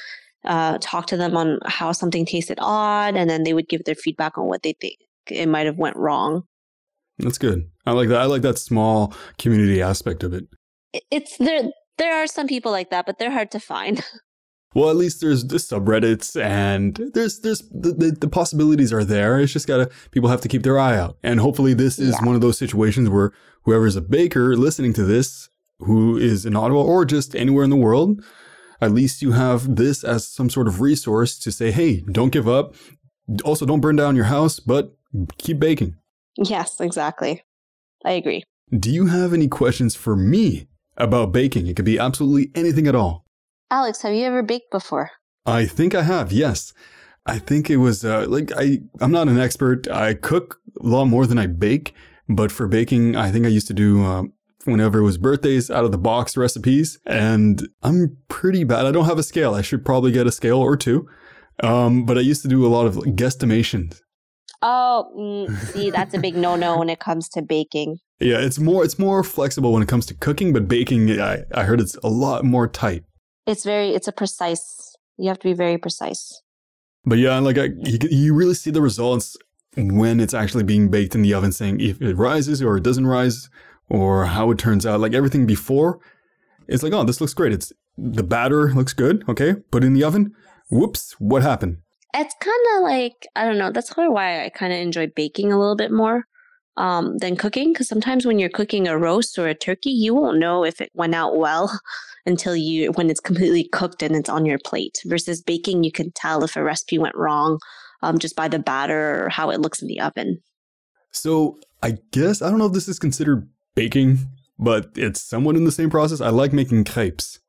uh, 0.43 0.79
talk 0.81 1.07
to 1.07 1.17
them 1.17 1.37
on 1.37 1.59
how 1.65 1.93
something 1.93 2.25
tasted 2.25 2.57
odd 2.59 3.15
and 3.15 3.29
then 3.29 3.43
they 3.43 3.53
would 3.53 3.69
give 3.69 3.85
their 3.85 3.95
feedback 3.95 4.37
on 4.37 4.47
what 4.47 4.63
they 4.63 4.73
think 4.81 4.97
it 5.27 5.47
might 5.47 5.65
have 5.65 5.77
went 5.77 5.95
wrong. 5.95 6.43
That's 7.19 7.37
good. 7.37 7.69
I 7.85 7.91
like 7.91 8.09
that. 8.09 8.19
I 8.19 8.25
like 8.25 8.41
that 8.41 8.57
small 8.57 9.13
community 9.37 9.81
aspect 9.81 10.23
of 10.23 10.33
it. 10.33 10.45
It's 11.11 11.37
there 11.37 11.63
there 11.97 12.15
are 12.15 12.27
some 12.27 12.47
people 12.47 12.71
like 12.71 12.89
that, 12.89 13.05
but 13.05 13.19
they're 13.19 13.31
hard 13.31 13.51
to 13.51 13.59
find. 13.59 14.03
Well, 14.75 14.91
at 14.91 14.97
least 14.97 15.19
there's 15.19 15.45
the 15.45 15.57
subreddits 15.57 16.39
and 16.39 16.95
there's 17.15 17.39
there's 17.39 17.67
the, 17.71 17.91
the, 17.91 18.11
the, 18.11 18.27
possibilities 18.27 18.93
are 18.93 19.03
there. 19.03 19.39
It's 19.39 19.51
just 19.51 19.67
gotta 19.67 19.89
people 20.11 20.29
have 20.29 20.41
to 20.41 20.47
keep 20.47 20.61
their 20.61 20.77
eye 20.77 20.95
out. 20.95 21.17
And 21.23 21.39
hopefully 21.39 21.73
this 21.73 21.97
is 21.97 22.15
yeah. 22.19 22.25
one 22.25 22.35
of 22.35 22.41
those 22.41 22.59
situations 22.59 23.09
where 23.09 23.31
whoever's 23.63 23.95
a 23.95 24.01
baker 24.01 24.55
listening 24.55 24.93
to 24.93 25.03
this, 25.03 25.49
who 25.79 26.17
is 26.17 26.45
in 26.45 26.55
Ottawa 26.55 26.83
or 26.83 27.03
just 27.03 27.35
anywhere 27.35 27.63
in 27.63 27.71
the 27.71 27.75
world, 27.75 28.23
at 28.79 28.91
least 28.91 29.23
you 29.23 29.31
have 29.31 29.75
this 29.75 30.03
as 30.03 30.27
some 30.27 30.51
sort 30.51 30.67
of 30.67 30.81
resource 30.81 31.39
to 31.39 31.51
say, 31.51 31.71
hey, 31.71 32.01
don't 32.11 32.31
give 32.31 32.47
up. 32.47 32.75
Also, 33.43 33.65
don't 33.65 33.81
burn 33.81 33.95
down 33.95 34.15
your 34.15 34.25
house, 34.25 34.59
but 34.59 34.95
keep 35.39 35.59
baking. 35.59 35.95
Yes, 36.37 36.79
exactly. 36.79 37.43
I 38.05 38.11
agree. 38.11 38.43
Do 38.71 38.91
you 38.91 39.07
have 39.07 39.33
any 39.33 39.47
questions 39.47 39.95
for 39.95 40.15
me 40.15 40.67
about 40.99 41.31
baking? 41.31 41.67
It 41.67 41.75
could 41.75 41.85
be 41.85 41.99
absolutely 41.99 42.51
anything 42.55 42.87
at 42.87 42.95
all. 42.95 43.25
Alex, 43.71 44.01
have 44.01 44.13
you 44.13 44.25
ever 44.25 44.43
baked 44.43 44.71
before? 44.71 45.11
I 45.45 45.65
think 45.65 45.95
I 45.95 46.03
have, 46.03 46.31
yes. 46.31 46.73
I 47.25 47.37
think 47.37 47.69
it 47.69 47.77
was 47.77 48.03
uh, 48.03 48.25
like 48.27 48.51
I 48.55 48.79
I'm 49.01 49.11
not 49.11 49.27
an 49.27 49.39
expert. 49.39 49.87
I 49.89 50.15
cook 50.15 50.59
a 50.81 50.87
lot 50.87 51.05
more 51.05 51.27
than 51.27 51.37
I 51.37 51.47
bake, 51.47 51.93
but 52.27 52.51
for 52.51 52.67
baking, 52.67 53.15
I 53.15 53.31
think 53.31 53.45
I 53.45 53.49
used 53.49 53.67
to 53.67 53.73
do 53.73 54.03
uh, 54.03 54.23
whenever 54.65 54.99
it 54.99 55.03
was 55.03 55.17
birthdays 55.17 55.69
out 55.69 55.85
of 55.85 55.91
the 55.91 55.97
box 55.97 56.35
recipes, 56.35 56.99
and 57.05 57.67
I'm 57.83 58.17
pretty 58.29 58.63
bad. 58.63 58.85
I 58.85 58.91
don't 58.91 59.05
have 59.05 59.19
a 59.19 59.23
scale. 59.23 59.53
I 59.53 59.61
should 59.61 59.85
probably 59.85 60.11
get 60.11 60.27
a 60.27 60.31
scale 60.31 60.57
or 60.59 60.75
two. 60.75 61.07
Um, 61.61 62.05
but 62.05 62.17
I 62.17 62.21
used 62.21 62.41
to 62.43 62.47
do 62.47 62.65
a 62.65 62.69
lot 62.69 62.87
of 62.87 62.95
like, 62.95 63.15
guesstimations. 63.15 63.99
Oh, 64.61 65.11
mm, 65.17 65.57
see, 65.71 65.89
that's 65.89 66.13
a 66.13 66.19
big 66.19 66.35
no-no 66.35 66.77
when 66.79 66.89
it 66.89 66.99
comes 66.99 67.29
to 67.29 67.41
baking. 67.41 67.99
Yeah, 68.19 68.39
it's 68.39 68.59
more 68.59 68.83
it's 68.83 68.99
more 68.99 69.23
flexible 69.23 69.71
when 69.71 69.81
it 69.81 69.87
comes 69.87 70.05
to 70.07 70.13
cooking, 70.13 70.51
but 70.51 70.67
baking, 70.67 71.21
I, 71.21 71.43
I 71.53 71.63
heard 71.63 71.79
it's 71.79 71.95
a 72.03 72.09
lot 72.09 72.43
more 72.43 72.67
tight. 72.67 73.03
It's 73.45 73.63
very 73.63 73.89
it's 73.91 74.07
a 74.07 74.11
precise 74.11 74.89
you 75.19 75.27
have 75.27 75.39
to 75.39 75.47
be 75.47 75.53
very 75.53 75.77
precise. 75.77 76.41
But 77.05 77.19
yeah 77.19 77.37
like 77.39 77.57
I, 77.57 77.69
you, 77.77 77.99
you 78.09 78.33
really 78.33 78.53
see 78.53 78.71
the 78.71 78.81
results 78.81 79.37
when 79.75 80.19
it's 80.19 80.33
actually 80.33 80.63
being 80.63 80.89
baked 80.89 81.13
in 81.13 81.21
the 81.21 81.33
oven 81.33 81.51
saying 81.51 81.79
if 81.79 82.01
it 82.01 82.15
rises 82.15 82.61
or 82.61 82.77
it 82.77 82.83
doesn't 82.83 83.07
rise 83.07 83.49
or 83.87 84.25
how 84.25 84.51
it 84.51 84.57
turns 84.57 84.85
out 84.85 84.99
like 84.99 85.13
everything 85.13 85.45
before 85.45 85.99
it's 86.67 86.83
like 86.83 86.93
oh 86.93 87.03
this 87.03 87.21
looks 87.21 87.33
great. 87.33 87.53
It's 87.53 87.71
the 87.97 88.23
batter 88.23 88.73
looks 88.73 88.93
good 88.93 89.23
okay 89.29 89.55
put 89.71 89.83
in 89.83 89.93
the 89.93 90.03
oven 90.03 90.33
whoops 90.69 91.15
what 91.19 91.41
happened 91.41 91.77
it's 92.15 92.35
kind 92.41 92.65
of 92.75 92.83
like 92.83 93.27
i 93.35 93.45
don't 93.45 93.57
know 93.57 93.71
that's 93.71 93.91
of 93.91 94.11
why 94.11 94.43
i 94.43 94.49
kind 94.49 94.73
of 94.73 94.79
enjoy 94.79 95.07
baking 95.15 95.51
a 95.51 95.59
little 95.59 95.75
bit 95.75 95.91
more 95.91 96.25
um, 96.77 97.17
than 97.17 97.35
cooking 97.35 97.73
because 97.73 97.89
sometimes 97.89 98.25
when 98.25 98.39
you're 98.39 98.47
cooking 98.49 98.87
a 98.87 98.97
roast 98.97 99.37
or 99.37 99.47
a 99.47 99.55
turkey 99.55 99.89
you 99.89 100.15
won't 100.15 100.39
know 100.39 100.63
if 100.63 100.79
it 100.79 100.89
went 100.93 101.13
out 101.13 101.37
well 101.37 101.77
until 102.25 102.55
you 102.55 102.91
when 102.93 103.09
it's 103.09 103.19
completely 103.19 103.67
cooked 103.71 104.01
and 104.01 104.15
it's 104.15 104.29
on 104.29 104.45
your 104.45 104.59
plate 104.63 104.97
versus 105.05 105.41
baking 105.41 105.83
you 105.83 105.91
can 105.91 106.11
tell 106.13 106.43
if 106.43 106.55
a 106.55 106.63
recipe 106.63 106.97
went 106.97 107.15
wrong 107.15 107.59
um, 108.01 108.17
just 108.17 108.35
by 108.35 108.47
the 108.47 108.59
batter 108.59 109.25
or 109.25 109.29
how 109.29 109.49
it 109.49 109.59
looks 109.59 109.81
in 109.81 109.87
the 109.87 109.99
oven. 109.99 110.41
So 111.11 111.59
i 111.81 111.97
guess 112.11 112.41
i 112.41 112.49
don't 112.49 112.59
know 112.59 112.67
if 112.67 112.73
this 112.73 112.87
is 112.87 112.99
considered 112.99 113.49
baking 113.75 114.19
but 114.57 114.89
it's 114.95 115.21
somewhat 115.21 115.55
in 115.55 115.63
the 115.63 115.71
same 115.71 115.89
process. 115.89 116.19
I 116.19 116.29
like 116.29 116.53
making 116.53 116.85
crepes 116.85 117.39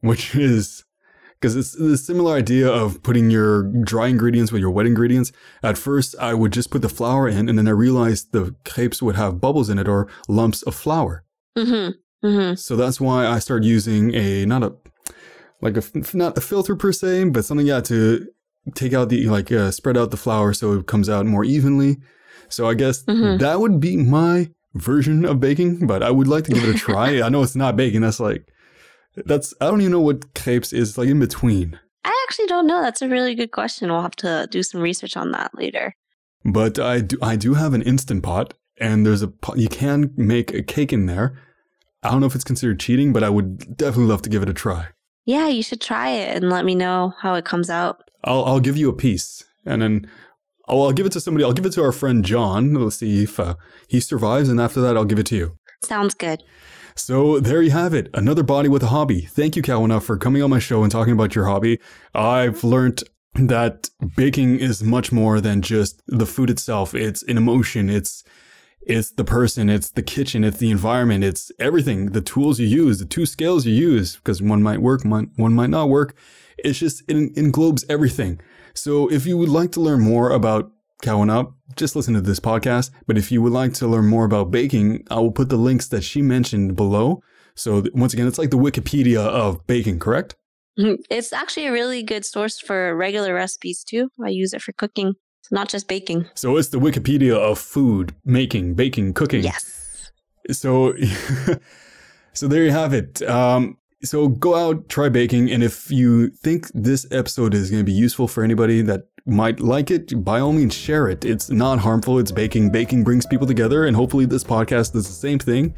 which 0.00 0.34
is 0.34 0.84
because 1.42 1.56
it's 1.56 1.72
the 1.72 1.96
similar 1.96 2.36
idea 2.36 2.68
of 2.68 3.02
putting 3.02 3.28
your 3.28 3.64
dry 3.82 4.06
ingredients 4.06 4.52
with 4.52 4.60
your 4.60 4.70
wet 4.70 4.86
ingredients. 4.86 5.32
At 5.64 5.76
first, 5.76 6.14
I 6.20 6.34
would 6.34 6.52
just 6.52 6.70
put 6.70 6.82
the 6.82 6.88
flour 6.88 7.28
in, 7.28 7.48
and 7.48 7.58
then 7.58 7.66
I 7.66 7.72
realized 7.72 8.30
the 8.30 8.54
crepes 8.64 9.02
would 9.02 9.16
have 9.16 9.40
bubbles 9.40 9.68
in 9.68 9.76
it 9.76 9.88
or 9.88 10.08
lumps 10.28 10.62
of 10.62 10.76
flour. 10.76 11.24
Mm-hmm. 11.58 12.26
Mm-hmm. 12.26 12.54
So 12.54 12.76
that's 12.76 13.00
why 13.00 13.26
I 13.26 13.40
started 13.40 13.66
using 13.66 14.14
a 14.14 14.46
not 14.46 14.62
a 14.62 14.72
like 15.60 15.76
a 15.76 15.82
not 16.14 16.38
a 16.38 16.40
filter 16.40 16.76
per 16.76 16.92
se, 16.92 17.24
but 17.30 17.44
something 17.44 17.66
yeah 17.66 17.80
to 17.80 18.28
take 18.76 18.92
out 18.92 19.08
the 19.08 19.26
like 19.26 19.50
uh, 19.50 19.72
spread 19.72 19.96
out 19.96 20.12
the 20.12 20.16
flour 20.16 20.54
so 20.54 20.74
it 20.74 20.86
comes 20.86 21.08
out 21.08 21.26
more 21.26 21.44
evenly. 21.44 21.96
So 22.48 22.68
I 22.68 22.74
guess 22.74 23.02
mm-hmm. 23.02 23.38
that 23.38 23.58
would 23.58 23.80
be 23.80 23.96
my 23.96 24.50
version 24.74 25.24
of 25.24 25.40
baking, 25.40 25.88
but 25.88 26.04
I 26.04 26.12
would 26.12 26.28
like 26.28 26.44
to 26.44 26.52
give 26.52 26.62
it 26.62 26.76
a 26.76 26.78
try. 26.78 27.20
I 27.20 27.28
know 27.28 27.42
it's 27.42 27.56
not 27.56 27.76
baking. 27.76 28.02
That's 28.02 28.20
like 28.20 28.48
that's 29.16 29.54
I 29.60 29.66
don't 29.66 29.80
even 29.80 29.92
know 29.92 30.00
what 30.00 30.34
crepes 30.34 30.72
is 30.72 30.96
like 30.98 31.08
in 31.08 31.20
between. 31.20 31.78
I 32.04 32.26
actually 32.28 32.46
don't 32.46 32.66
know. 32.66 32.82
That's 32.82 33.02
a 33.02 33.08
really 33.08 33.34
good 33.34 33.52
question. 33.52 33.90
We'll 33.90 34.02
have 34.02 34.16
to 34.16 34.48
do 34.50 34.62
some 34.62 34.80
research 34.80 35.16
on 35.16 35.32
that 35.32 35.52
later. 35.56 35.94
But 36.44 36.78
I 36.78 37.00
do 37.00 37.18
I 37.22 37.36
do 37.36 37.54
have 37.54 37.74
an 37.74 37.82
instant 37.82 38.22
pot, 38.22 38.54
and 38.78 39.06
there's 39.06 39.22
a 39.22 39.28
pot, 39.28 39.58
you 39.58 39.68
can 39.68 40.12
make 40.16 40.52
a 40.52 40.62
cake 40.62 40.92
in 40.92 41.06
there. 41.06 41.38
I 42.02 42.10
don't 42.10 42.20
know 42.20 42.26
if 42.26 42.34
it's 42.34 42.44
considered 42.44 42.80
cheating, 42.80 43.12
but 43.12 43.22
I 43.22 43.28
would 43.28 43.76
definitely 43.76 44.06
love 44.06 44.22
to 44.22 44.30
give 44.30 44.42
it 44.42 44.48
a 44.48 44.54
try. 44.54 44.88
Yeah, 45.24 45.46
you 45.46 45.62
should 45.62 45.80
try 45.80 46.10
it 46.10 46.36
and 46.36 46.50
let 46.50 46.64
me 46.64 46.74
know 46.74 47.14
how 47.20 47.34
it 47.34 47.44
comes 47.44 47.70
out. 47.70 48.10
I'll 48.24 48.44
I'll 48.44 48.60
give 48.60 48.76
you 48.76 48.88
a 48.88 48.94
piece, 48.94 49.44
and 49.64 49.82
then 49.82 50.10
oh, 50.66 50.82
I'll 50.82 50.92
give 50.92 51.06
it 51.06 51.12
to 51.12 51.20
somebody. 51.20 51.44
I'll 51.44 51.52
give 51.52 51.66
it 51.66 51.72
to 51.74 51.84
our 51.84 51.92
friend 51.92 52.24
John. 52.24 52.74
Let's 52.74 52.96
see 52.96 53.22
if 53.22 53.38
uh, 53.38 53.54
he 53.86 54.00
survives, 54.00 54.48
and 54.48 54.60
after 54.60 54.80
that, 54.80 54.96
I'll 54.96 55.04
give 55.04 55.20
it 55.20 55.26
to 55.26 55.36
you. 55.36 55.58
Sounds 55.84 56.14
good. 56.14 56.42
So 56.94 57.40
there 57.40 57.62
you 57.62 57.70
have 57.70 57.94
it, 57.94 58.08
another 58.14 58.42
body 58.42 58.68
with 58.68 58.82
a 58.82 58.88
hobby. 58.88 59.22
Thank 59.22 59.56
you, 59.56 59.62
Carona, 59.62 60.02
for 60.02 60.16
coming 60.16 60.42
on 60.42 60.50
my 60.50 60.58
show 60.58 60.82
and 60.82 60.92
talking 60.92 61.12
about 61.12 61.34
your 61.34 61.46
hobby. 61.46 61.80
I've 62.14 62.62
learned 62.64 63.02
that 63.34 63.88
baking 64.16 64.58
is 64.58 64.82
much 64.82 65.10
more 65.10 65.40
than 65.40 65.62
just 65.62 66.02
the 66.06 66.26
food 66.26 66.50
itself. 66.50 66.94
It's 66.94 67.22
an 67.22 67.36
emotion. 67.36 67.88
It's 67.88 68.24
it's 68.84 69.12
the 69.12 69.24
person, 69.24 69.70
it's 69.70 69.90
the 69.90 70.02
kitchen, 70.02 70.42
it's 70.42 70.58
the 70.58 70.72
environment, 70.72 71.22
it's 71.22 71.52
everything, 71.60 72.06
the 72.06 72.20
tools 72.20 72.58
you 72.58 72.66
use, 72.66 72.98
the 72.98 73.04
two 73.04 73.26
scales 73.26 73.64
you 73.64 73.72
use, 73.72 74.16
because 74.16 74.42
one 74.42 74.60
might 74.60 74.82
work, 74.82 75.04
one, 75.04 75.30
one 75.36 75.52
might 75.52 75.70
not 75.70 75.88
work. 75.88 76.16
It's 76.58 76.80
just, 76.80 77.02
it 77.08 77.14
englobes 77.36 77.84
everything. 77.88 78.40
So 78.74 79.08
if 79.10 79.24
you 79.24 79.38
would 79.38 79.48
like 79.48 79.70
to 79.72 79.80
learn 79.80 80.00
more 80.00 80.30
about 80.30 80.72
Carona, 81.02 81.52
just 81.76 81.94
listen 81.94 82.14
to 82.14 82.20
this 82.20 82.40
podcast. 82.40 82.90
But 83.06 83.18
if 83.18 83.30
you 83.30 83.42
would 83.42 83.52
like 83.52 83.74
to 83.74 83.86
learn 83.86 84.06
more 84.06 84.24
about 84.24 84.50
baking, 84.50 85.04
I 85.10 85.16
will 85.16 85.32
put 85.32 85.48
the 85.48 85.56
links 85.56 85.88
that 85.88 86.02
she 86.02 86.22
mentioned 86.22 86.76
below. 86.76 87.22
So 87.54 87.84
once 87.92 88.14
again, 88.14 88.26
it's 88.26 88.38
like 88.38 88.50
the 88.50 88.56
Wikipedia 88.56 89.18
of 89.18 89.66
baking, 89.66 89.98
correct? 89.98 90.36
It's 90.76 91.34
actually 91.34 91.66
a 91.66 91.72
really 91.72 92.02
good 92.02 92.24
source 92.24 92.58
for 92.58 92.96
regular 92.96 93.34
recipes 93.34 93.84
too. 93.84 94.08
I 94.24 94.28
use 94.30 94.54
it 94.54 94.62
for 94.62 94.72
cooking 94.72 95.14
not 95.52 95.68
just 95.68 95.86
baking. 95.86 96.26
So 96.34 96.56
it's 96.56 96.68
the 96.68 96.78
Wikipedia 96.78 97.36
of 97.36 97.58
food 97.58 98.14
making, 98.24 98.74
baking, 98.74 99.14
cooking. 99.14 99.44
Yes. 99.44 100.10
So, 100.50 100.94
so 102.32 102.48
there 102.48 102.64
you 102.64 102.70
have 102.70 102.92
it. 102.94 103.22
Um, 103.22 103.76
so 104.02 104.28
go 104.28 104.56
out, 104.56 104.88
try 104.88 105.08
baking, 105.08 105.52
and 105.52 105.62
if 105.62 105.88
you 105.88 106.30
think 106.30 106.66
this 106.74 107.06
episode 107.12 107.54
is 107.54 107.70
going 107.70 107.80
to 107.80 107.84
be 107.84 107.92
useful 107.92 108.26
for 108.26 108.42
anybody 108.42 108.82
that 108.82 109.02
might 109.26 109.60
like 109.60 109.90
it, 109.90 110.24
by 110.24 110.40
all 110.40 110.52
means 110.52 110.74
share 110.74 111.08
it. 111.08 111.24
It's 111.24 111.50
not 111.50 111.78
harmful. 111.78 112.18
It's 112.18 112.32
baking. 112.32 112.70
Baking 112.70 113.04
brings 113.04 113.26
people 113.26 113.46
together, 113.46 113.84
and 113.86 113.96
hopefully 113.96 114.26
this 114.26 114.44
podcast 114.44 114.92
does 114.92 115.06
the 115.06 115.14
same 115.14 115.38
thing. 115.38 115.74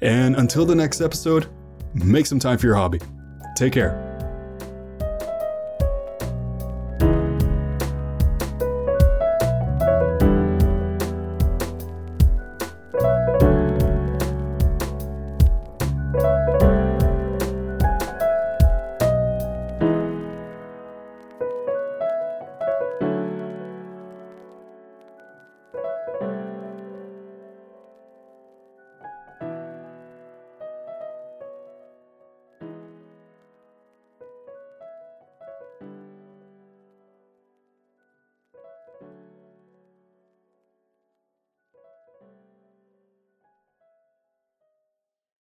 And 0.00 0.36
until 0.36 0.64
the 0.64 0.74
next 0.74 1.00
episode, 1.00 1.46
make 1.94 2.26
some 2.26 2.38
time 2.38 2.58
for 2.58 2.66
your 2.66 2.76
hobby. 2.76 3.00
Take 3.56 3.72
care. 3.72 4.07